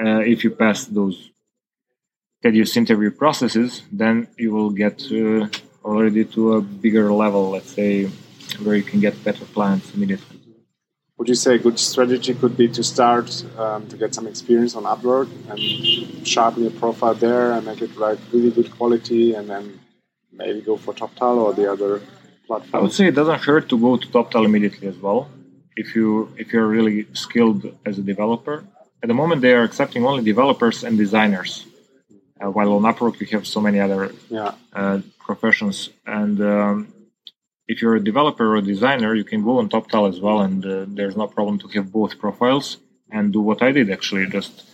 uh, 0.00 0.20
if 0.20 0.44
you 0.44 0.50
pass 0.50 0.84
those 0.84 1.30
tedious 2.42 2.76
interview 2.76 3.10
processes, 3.10 3.82
then 3.90 4.28
you 4.36 4.52
will 4.52 4.70
get 4.70 5.02
uh, 5.10 5.48
already 5.84 6.24
to 6.24 6.54
a 6.54 6.60
bigger 6.60 7.12
level, 7.12 7.50
let's 7.50 7.72
say, 7.72 8.08
where 8.56 8.76
you 8.76 8.82
can 8.82 9.00
get 9.00 9.22
better 9.24 9.44
clients 9.46 9.94
immediately. 9.94 10.38
Would 11.18 11.28
you 11.28 11.34
say 11.34 11.56
a 11.56 11.58
good 11.58 11.78
strategy 11.80 12.32
could 12.32 12.56
be 12.56 12.68
to 12.68 12.82
start 12.84 13.28
um, 13.58 13.88
to 13.88 13.96
get 13.96 14.14
some 14.14 14.26
experience 14.28 14.76
on 14.76 14.84
Upwork 14.84 15.28
and 15.50 15.58
sharpen 16.26 16.62
your 16.62 16.70
profile 16.82 17.14
there 17.14 17.52
and 17.52 17.66
make 17.66 17.82
it 17.82 17.96
like 17.96 18.20
really 18.32 18.52
good 18.52 18.70
quality 18.76 19.34
and 19.34 19.50
then 19.50 19.80
maybe 20.32 20.60
go 20.60 20.76
for 20.76 20.94
TopTal 20.94 21.36
or 21.44 21.52
the 21.54 21.70
other 21.72 22.00
platforms? 22.46 22.74
I 22.74 22.78
would 22.78 22.92
say 22.92 23.06
it 23.08 23.16
doesn't 23.16 23.40
hurt 23.42 23.68
to 23.70 23.76
go 23.78 23.96
to 23.96 24.06
TopTal 24.06 24.44
immediately 24.44 24.86
as 24.86 24.96
well. 24.96 25.28
If 25.76 25.96
you 25.96 26.32
if 26.36 26.52
you're 26.52 26.70
really 26.78 27.06
skilled 27.14 27.62
as 27.84 27.98
a 27.98 28.02
developer, 28.02 28.64
at 29.02 29.08
the 29.08 29.14
moment 29.14 29.42
they 29.42 29.54
are 29.54 29.64
accepting 29.64 30.04
only 30.04 30.22
developers 30.22 30.84
and 30.84 30.96
designers, 30.96 31.66
uh, 32.40 32.50
while 32.50 32.72
on 32.74 32.82
Upwork 32.82 33.20
you 33.20 33.26
have 33.36 33.46
so 33.46 33.60
many 33.60 33.80
other 33.80 34.12
yeah. 34.30 34.54
uh, 34.72 35.00
professions. 35.18 35.90
And 36.06 36.40
um, 36.40 36.92
if 37.68 37.82
you're 37.82 37.96
a 37.96 38.04
developer 38.10 38.46
or 38.52 38.56
a 38.56 38.62
designer, 38.62 39.14
you 39.14 39.24
can 39.24 39.44
go 39.44 39.58
on 39.58 39.68
TopTal 39.68 40.08
as 40.08 40.18
well, 40.20 40.40
and 40.40 40.64
uh, 40.64 40.86
there's 40.88 41.16
no 41.16 41.26
problem 41.26 41.58
to 41.60 41.68
have 41.68 41.92
both 41.92 42.18
profiles 42.18 42.78
and 43.10 43.32
do 43.32 43.40
what 43.40 43.62
I 43.62 43.70
did 43.72 43.90
actually, 43.90 44.26
just 44.26 44.64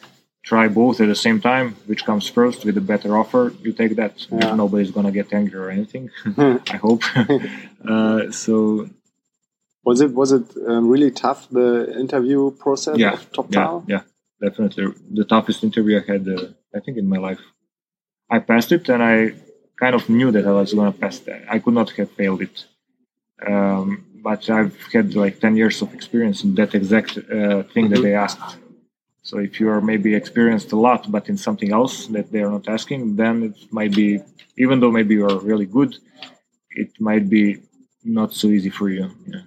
try 0.44 0.68
both 0.68 1.00
at 1.00 1.08
the 1.08 1.14
same 1.26 1.40
time. 1.40 1.76
Which 1.86 2.04
comes 2.04 2.28
first 2.28 2.64
with 2.64 2.76
a 2.76 2.86
better 2.92 3.16
offer, 3.16 3.52
you 3.62 3.72
take 3.72 3.96
that. 3.96 4.26
Yeah. 4.30 4.54
Nobody's 4.54 4.92
gonna 4.92 5.12
get 5.12 5.32
angry 5.32 5.58
or 5.58 5.70
anything. 5.70 6.10
I 6.74 6.76
hope. 6.86 7.02
uh, 7.88 8.30
so 8.30 8.88
Was 9.84 10.00
it 10.00 10.12
was 10.12 10.30
it 10.32 10.46
um, 10.66 10.88
really 10.88 11.10
tough 11.10 11.40
the 11.50 11.68
interview 12.04 12.50
process 12.64 12.96
yeah, 12.96 13.14
of 13.14 13.20
yeah, 13.20 13.34
TopTal? 13.36 13.84
yeah, 13.92 14.02
definitely 14.40 14.86
the 15.18 15.24
toughest 15.24 15.62
interview 15.68 16.00
I 16.00 16.12
had, 16.12 16.22
uh, 16.28 16.46
I 16.76 16.80
think, 16.80 16.96
in 17.02 17.06
my 17.14 17.18
life. 17.28 17.42
I 18.30 18.38
passed 18.38 18.70
it, 18.72 18.88
and 18.88 19.02
I 19.02 19.16
kind 19.78 19.94
of 19.94 20.08
knew 20.08 20.30
that 20.30 20.46
I 20.46 20.52
was 20.52 20.72
going 20.72 20.90
to 20.92 20.98
pass 20.98 21.18
that. 21.28 21.42
I 21.54 21.58
could 21.58 21.74
not 21.74 21.90
have 21.98 22.10
failed 22.12 22.42
it. 22.48 22.56
Um, 23.46 24.04
but 24.22 24.48
I've 24.48 24.76
had 24.92 25.14
like 25.14 25.38
10 25.40 25.56
years 25.56 25.82
of 25.82 25.92
experience 25.92 26.44
in 26.44 26.54
that 26.54 26.74
exact 26.74 27.18
uh, 27.18 27.62
thing 27.74 27.90
that 27.90 28.00
they 28.02 28.14
asked. 28.14 28.56
So 29.22 29.38
if 29.38 29.58
you 29.60 29.68
are 29.70 29.80
maybe 29.80 30.14
experienced 30.14 30.72
a 30.72 30.78
lot, 30.78 31.10
but 31.10 31.28
in 31.28 31.36
something 31.36 31.72
else 31.72 32.06
that 32.08 32.30
they 32.32 32.42
are 32.42 32.50
not 32.50 32.68
asking, 32.68 33.16
then 33.16 33.34
it 33.48 33.72
might 33.72 33.94
be, 33.94 34.20
even 34.58 34.80
though 34.80 34.90
maybe 34.90 35.14
you 35.14 35.26
are 35.26 35.38
really 35.38 35.66
good, 35.66 35.96
it 36.70 36.90
might 37.00 37.28
be 37.28 37.60
not 38.04 38.34
so 38.34 38.48
easy 38.48 38.70
for 38.70 38.88
you. 38.90 39.10
Yeah. 39.26 39.42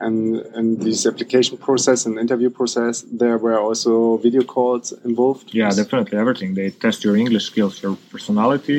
And 0.00 0.36
and 0.56 0.80
this 0.80 1.06
application 1.06 1.56
process 1.58 2.06
and 2.06 2.18
interview 2.18 2.50
process, 2.50 3.04
there 3.22 3.38
were 3.38 3.58
also 3.66 4.16
video 4.16 4.42
calls 4.42 4.92
involved. 5.04 5.54
Yeah, 5.54 5.70
definitely 5.70 6.18
everything. 6.18 6.54
They 6.54 6.70
test 6.70 7.04
your 7.04 7.16
English 7.16 7.44
skills, 7.52 7.82
your 7.82 7.96
personality, 8.10 8.78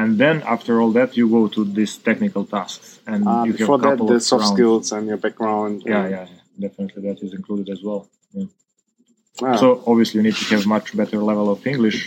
and 0.00 0.18
then 0.22 0.36
after 0.54 0.72
all 0.80 0.92
that, 0.98 1.16
you 1.18 1.26
go 1.38 1.42
to 1.56 1.60
these 1.78 1.94
technical 2.08 2.44
tasks. 2.56 2.86
And 3.12 3.20
Uh, 3.26 3.30
you 3.46 3.52
have 3.52 3.58
before 3.60 3.78
a 3.80 3.84
that, 3.86 3.98
the 4.12 4.18
soft 4.20 4.40
rounds. 4.42 4.52
skills 4.54 4.86
and 4.96 5.02
your 5.10 5.20
background. 5.26 5.74
Yeah, 5.86 6.08
yeah, 6.14 6.26
yeah, 6.34 6.40
definitely 6.66 7.00
that 7.08 7.18
is 7.26 7.32
included 7.40 7.66
as 7.74 7.80
well. 7.88 8.02
Yeah. 8.36 8.48
Ah, 9.42 9.56
So 9.62 9.66
obviously, 9.90 10.16
you 10.18 10.24
need 10.28 10.36
to 10.42 10.46
have 10.54 10.64
much 10.76 10.86
better 11.00 11.18
level 11.30 11.46
of 11.54 11.58
English 11.74 11.98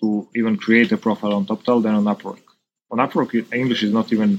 to 0.00 0.06
even 0.40 0.52
create 0.64 0.90
a 0.96 0.98
profile 1.06 1.34
on 1.38 1.44
TopTal 1.50 1.78
than 1.84 1.94
on 2.00 2.04
Upwork. 2.14 2.42
On 2.92 2.98
Upwork, 3.04 3.30
English 3.62 3.82
is 3.88 3.92
not 3.98 4.06
even 4.14 4.30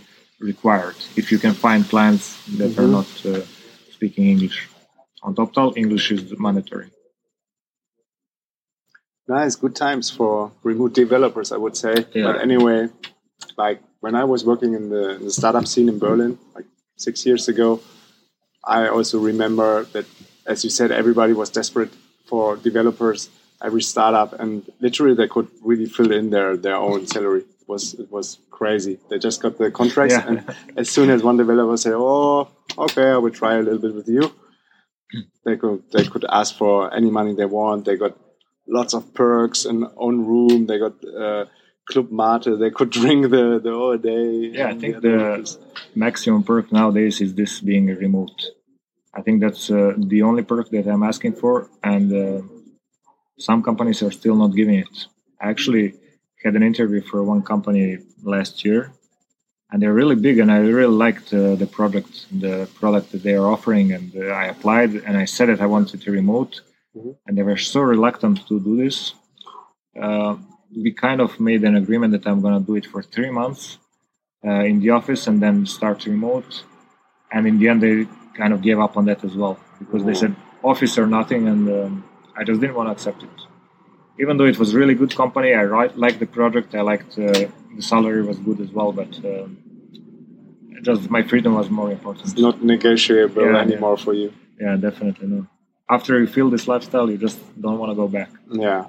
required 0.52 0.98
if 1.22 1.26
you 1.32 1.40
can 1.46 1.54
find 1.66 1.82
clients 1.94 2.26
that 2.60 2.72
are 2.80 2.88
Mhm. 2.90 2.98
not 3.00 3.10
uh, 3.26 3.42
speaking 3.96 4.26
English. 4.36 4.58
On 5.26 5.32
TopTal, 5.40 5.70
English 5.84 6.06
is 6.16 6.22
mandatory. 6.48 6.88
Nice, 9.28 9.56
good 9.56 9.76
times 9.76 10.10
for 10.10 10.52
remote 10.64 10.94
developers, 10.94 11.52
I 11.52 11.58
would 11.58 11.76
say. 11.78 12.06
Yeah. 12.14 12.24
But 12.24 12.42
anyway, 12.42 12.90
like 13.58 13.82
when 14.00 14.16
I 14.16 14.24
was 14.24 14.46
working 14.46 14.74
in 14.74 14.90
the, 14.90 15.16
in 15.16 15.26
the 15.26 15.32
startup 15.32 15.68
scene 15.68 15.90
in 15.90 16.00
Berlin, 16.00 16.38
like 16.56 16.66
six 16.98 17.26
years 17.26 17.48
ago, 17.48 17.82
I 18.64 18.88
also 18.88 19.20
remember 19.20 19.86
that, 19.94 20.06
as 20.46 20.64
you 20.64 20.70
said, 20.70 20.92
everybody 20.92 21.34
was 21.34 21.50
desperate 21.50 21.92
for 22.26 22.58
developers. 22.58 23.30
Every 23.60 23.82
startup, 23.82 24.40
and 24.40 24.70
literally, 24.80 25.16
they 25.16 25.28
could 25.28 25.48
really 25.64 25.88
fill 25.88 26.12
in 26.12 26.30
their 26.30 26.56
their 26.58 26.76
own 26.76 27.08
salary. 27.08 27.40
It 27.40 27.68
was 27.68 27.96
it 27.96 28.12
was 28.12 28.38
crazy. 28.52 29.00
They 29.10 29.18
just 29.18 29.42
got 29.42 29.58
the 29.58 29.72
contracts, 29.72 30.14
Yeah. 30.14 30.28
and 30.28 30.56
as 30.78 30.92
soon 30.92 31.10
as 31.10 31.24
one 31.24 31.38
developer 31.38 31.76
say, 31.76 31.90
"Oh, 31.92 32.50
okay, 32.78 33.10
I 33.10 33.18
will 33.18 33.32
try 33.32 33.56
a 33.56 33.64
little 33.64 33.80
bit 33.80 33.96
with 33.96 34.08
you," 34.08 34.32
hmm. 35.12 35.22
they 35.44 35.58
could 35.58 35.82
they 35.92 36.04
could 36.06 36.24
ask 36.30 36.56
for 36.56 36.94
any 36.94 37.10
money 37.10 37.34
they 37.34 37.46
want. 37.46 37.86
They 37.86 37.98
got 37.98 38.16
lots 38.68 38.94
of 38.94 39.14
perks, 39.14 39.66
and 39.66 39.86
own 39.98 40.26
room. 40.26 40.66
They 40.66 40.80
got 40.80 40.96
uh, 41.06 41.46
Club 41.86 42.12
Mate. 42.12 42.60
They 42.60 42.72
could 42.72 42.90
drink 43.00 43.30
the 43.30 43.60
the 43.64 43.72
whole 43.72 43.98
day. 43.98 44.52
Yeah, 44.54 44.70
I 44.70 44.76
think 44.76 45.02
the 45.02 45.18
the 45.18 45.58
maximum 45.96 46.44
perk 46.44 46.72
nowadays 46.72 47.22
is 47.22 47.34
this 47.34 47.60
being 47.62 47.88
remote. 47.88 48.38
I 49.14 49.22
think 49.22 49.42
that's 49.42 49.72
uh, 49.72 49.94
the 49.98 50.22
only 50.22 50.44
perk 50.44 50.70
that 50.70 50.88
I'm 50.88 51.04
asking 51.04 51.34
for, 51.34 51.70
and 51.84 52.08
uh, 52.14 52.42
some 53.40 53.64
companies 53.64 54.04
are 54.04 54.12
still 54.12 54.36
not 54.36 54.56
giving 54.56 54.76
it. 54.76 55.08
I 55.42 55.50
actually 55.50 55.96
had 56.44 56.56
an 56.56 56.64
interview 56.64 57.02
for 57.02 57.24
one 57.24 57.42
company 57.42 57.98
last 58.24 58.64
year, 58.64 58.92
and 59.72 59.82
they're 59.82 59.94
really 59.94 60.16
big, 60.16 60.38
and 60.40 60.52
I 60.52 60.58
really 60.58 60.96
liked 61.06 61.34
uh, 61.34 61.56
the 61.56 61.68
product, 61.68 62.28
the 62.32 62.70
product 62.76 63.12
that 63.12 63.24
they 63.24 63.34
are 63.34 63.48
offering, 63.48 63.92
and 63.92 64.16
uh, 64.16 64.28
I 64.28 64.46
applied, 64.46 64.94
and 64.94 65.18
I 65.18 65.26
said 65.26 65.50
that 65.50 65.62
I 65.62 65.66
wanted 65.66 66.02
to 66.02 66.12
remote, 66.12 66.62
Mhm. 66.98 67.16
and 67.26 67.38
they 67.38 67.44
were 67.44 67.58
so 67.74 67.80
reluctant 67.82 68.38
to 68.48 68.60
do 68.60 68.74
this. 68.84 68.98
Uh, 70.04 70.36
we 70.84 70.92
kind 70.92 71.20
of 71.26 71.40
made 71.40 71.64
an 71.64 71.76
agreement 71.84 72.12
that 72.16 72.26
I'm 72.30 72.42
going 72.46 72.58
to 72.60 72.66
do 72.70 72.76
it 72.76 72.86
for 72.86 73.02
three 73.02 73.32
months 73.42 73.78
uh, 74.48 74.64
in 74.72 74.80
the 74.84 74.90
office 75.00 75.28
and 75.30 75.42
then 75.42 75.66
start 75.66 76.06
remote. 76.06 76.64
And 77.32 77.42
in 77.48 77.56
the 77.60 77.68
end, 77.72 77.82
they 77.86 77.96
kind 78.42 78.52
of 78.54 78.62
gave 78.62 78.80
up 78.86 78.94
on 78.98 79.06
that 79.06 79.24
as 79.24 79.36
well 79.42 79.56
because 79.80 80.04
they 80.08 80.14
said 80.14 80.36
office 80.64 80.98
or 80.98 81.08
nothing, 81.20 81.48
and 81.48 81.62
um, 81.80 82.04
I 82.40 82.44
just 82.44 82.60
didn't 82.62 82.76
want 82.76 82.88
to 82.90 82.94
accept 82.98 83.24
it. 83.24 83.30
Even 84.20 84.38
though 84.38 84.46
it 84.54 84.58
was 84.58 84.74
really 84.74 84.96
good 84.96 85.14
company, 85.16 85.50
I 85.54 85.62
ri- 85.62 85.96
liked 85.96 86.20
the 86.20 86.26
project, 86.40 86.74
I 86.74 86.82
liked 86.82 87.12
uh, 87.20 87.32
the 87.76 87.82
salary 87.94 88.24
was 88.24 88.38
good 88.40 88.60
as 88.60 88.72
well, 88.78 88.92
but 88.92 89.14
um, 89.32 89.58
just 90.82 91.10
my 91.10 91.22
freedom 91.24 91.54
was 91.56 91.70
more 91.70 91.92
important. 91.92 92.26
It's 92.32 92.40
not 92.42 92.64
negotiable 92.64 93.44
Yeah, 93.44 93.58
anymore 93.66 93.98
for 93.98 94.14
you. 94.14 94.30
yeah, 94.60 94.76
definitely 94.78 95.28
no. 95.28 95.48
After 95.90 96.20
you 96.20 96.28
feel 96.28 96.50
this 96.50 96.68
lifestyle, 96.68 97.10
you 97.10 97.18
just 97.18 97.40
don't 97.62 97.80
want 97.80 97.92
to 97.92 97.96
go 97.96 98.10
back. 98.10 98.30
Yeah. 98.52 98.88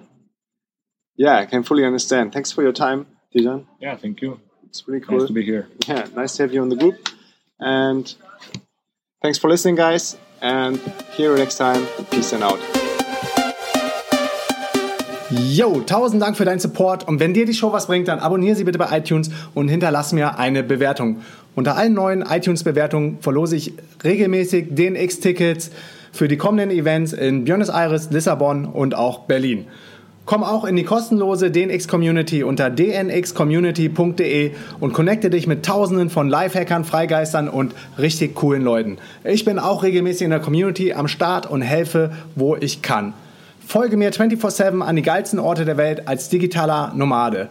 Yeah, 1.16 1.36
I 1.38 1.46
can 1.46 1.62
fully 1.62 1.84
understand. 1.84 2.32
Thanks 2.32 2.50
for 2.50 2.62
your 2.62 2.72
time, 2.72 3.06
Dijan. 3.34 3.66
Yeah, 3.80 3.96
thank 3.96 4.20
you. 4.20 4.40
It's 4.66 4.86
really 4.88 5.00
cool. 5.00 5.18
Nice 5.18 5.28
to 5.28 5.32
be 5.32 5.44
here. 5.44 5.68
yeah, 5.86 6.06
nice 6.16 6.36
to 6.36 6.42
have 6.42 6.52
you 6.52 6.60
on 6.60 6.70
the 6.70 6.76
group. 6.76 6.96
And 7.60 8.12
thanks 9.22 9.38
for 9.38 9.48
listening, 9.48 9.76
guys. 9.76 10.16
And 10.40 10.78
here 11.16 11.36
next 11.36 11.56
time. 11.56 11.86
Peace 12.10 12.32
and 12.32 12.42
out. 12.42 12.58
Yo, 15.30 15.80
tausend 15.82 16.20
Dank 16.20 16.36
für 16.36 16.44
deinen 16.44 16.58
Support 16.58 17.06
und 17.06 17.20
wenn 17.20 17.34
dir 17.34 17.44
die 17.46 17.54
Show 17.54 17.72
was 17.72 17.86
bringt, 17.86 18.08
dann 18.08 18.18
abonniere 18.18 18.56
sie 18.56 18.64
bitte 18.64 18.78
bei 18.78 18.98
iTunes 18.98 19.30
und 19.54 19.68
hinterlass 19.68 20.12
mir 20.12 20.38
eine 20.38 20.62
Bewertung. 20.64 21.22
Unter 21.54 21.76
allen 21.76 21.94
neuen 21.94 22.22
iTunes-Bewertungen 22.22 23.18
verlose 23.20 23.56
ich 23.56 23.74
regelmäßig 24.02 24.74
DNX-Tickets 24.74 25.70
für 26.18 26.26
die 26.26 26.36
kommenden 26.36 26.76
Events 26.76 27.12
in 27.12 27.44
Buenos 27.44 27.68
Aires, 27.68 28.10
Lissabon 28.10 28.64
und 28.64 28.96
auch 28.96 29.20
Berlin. 29.20 29.66
Komm 30.26 30.42
auch 30.42 30.64
in 30.64 30.74
die 30.74 30.82
kostenlose 30.82 31.52
DNX-Community 31.52 32.42
unter 32.42 32.70
dnxcommunity.de 32.70 34.50
und 34.80 34.92
connecte 34.94 35.30
dich 35.30 35.46
mit 35.46 35.64
tausenden 35.64 36.10
von 36.10 36.28
Lifehackern, 36.28 36.84
Freigeistern 36.84 37.48
und 37.48 37.72
richtig 37.98 38.34
coolen 38.34 38.64
Leuten. 38.64 38.98
Ich 39.22 39.44
bin 39.44 39.60
auch 39.60 39.84
regelmäßig 39.84 40.22
in 40.22 40.30
der 40.30 40.40
Community 40.40 40.92
am 40.92 41.06
Start 41.06 41.48
und 41.48 41.62
helfe, 41.62 42.10
wo 42.34 42.56
ich 42.56 42.82
kann. 42.82 43.14
Folge 43.64 43.96
mir 43.96 44.12
24-7 44.12 44.80
an 44.80 44.96
die 44.96 45.02
geilsten 45.02 45.38
Orte 45.38 45.64
der 45.64 45.76
Welt 45.76 46.08
als 46.08 46.28
digitaler 46.28 46.92
Nomade. 46.96 47.48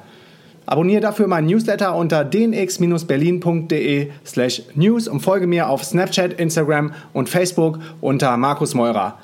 Abonniere 0.68 1.00
dafür 1.00 1.28
meinen 1.28 1.48
Newsletter 1.48 1.96
unter 1.96 2.26
dnx-berlin.de 2.26 4.10
slash 4.26 4.64
news 4.76 5.08
und 5.08 5.22
folge 5.22 5.48
mir 5.48 5.70
auf 5.70 5.86
Snapchat, 5.86 6.34
Instagram 6.34 6.92
und 7.14 7.30
Facebook 7.30 7.80
unter 8.02 8.36
Markus 8.36 8.74
Meurer. 8.74 9.18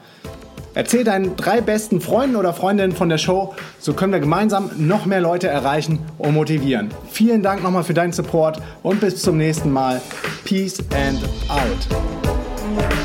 Erzähl 0.73 1.03
deinen 1.03 1.35
drei 1.35 1.59
besten 1.59 1.99
Freunden 1.99 2.37
oder 2.37 2.53
Freundinnen 2.53 2.93
von 2.93 3.09
der 3.09 3.17
Show, 3.17 3.53
so 3.77 3.93
können 3.93 4.13
wir 4.13 4.21
gemeinsam 4.21 4.71
noch 4.77 5.05
mehr 5.05 5.21
Leute 5.21 5.49
erreichen 5.49 5.99
und 6.17 6.33
motivieren. 6.33 6.91
Vielen 7.11 7.43
Dank 7.43 7.61
nochmal 7.61 7.83
für 7.83 7.93
deinen 7.93 8.13
Support 8.13 8.61
und 8.81 9.01
bis 9.01 9.21
zum 9.21 9.37
nächsten 9.37 9.69
Mal. 9.69 10.01
Peace 10.45 10.79
and 10.91 11.21
out. 11.49 13.03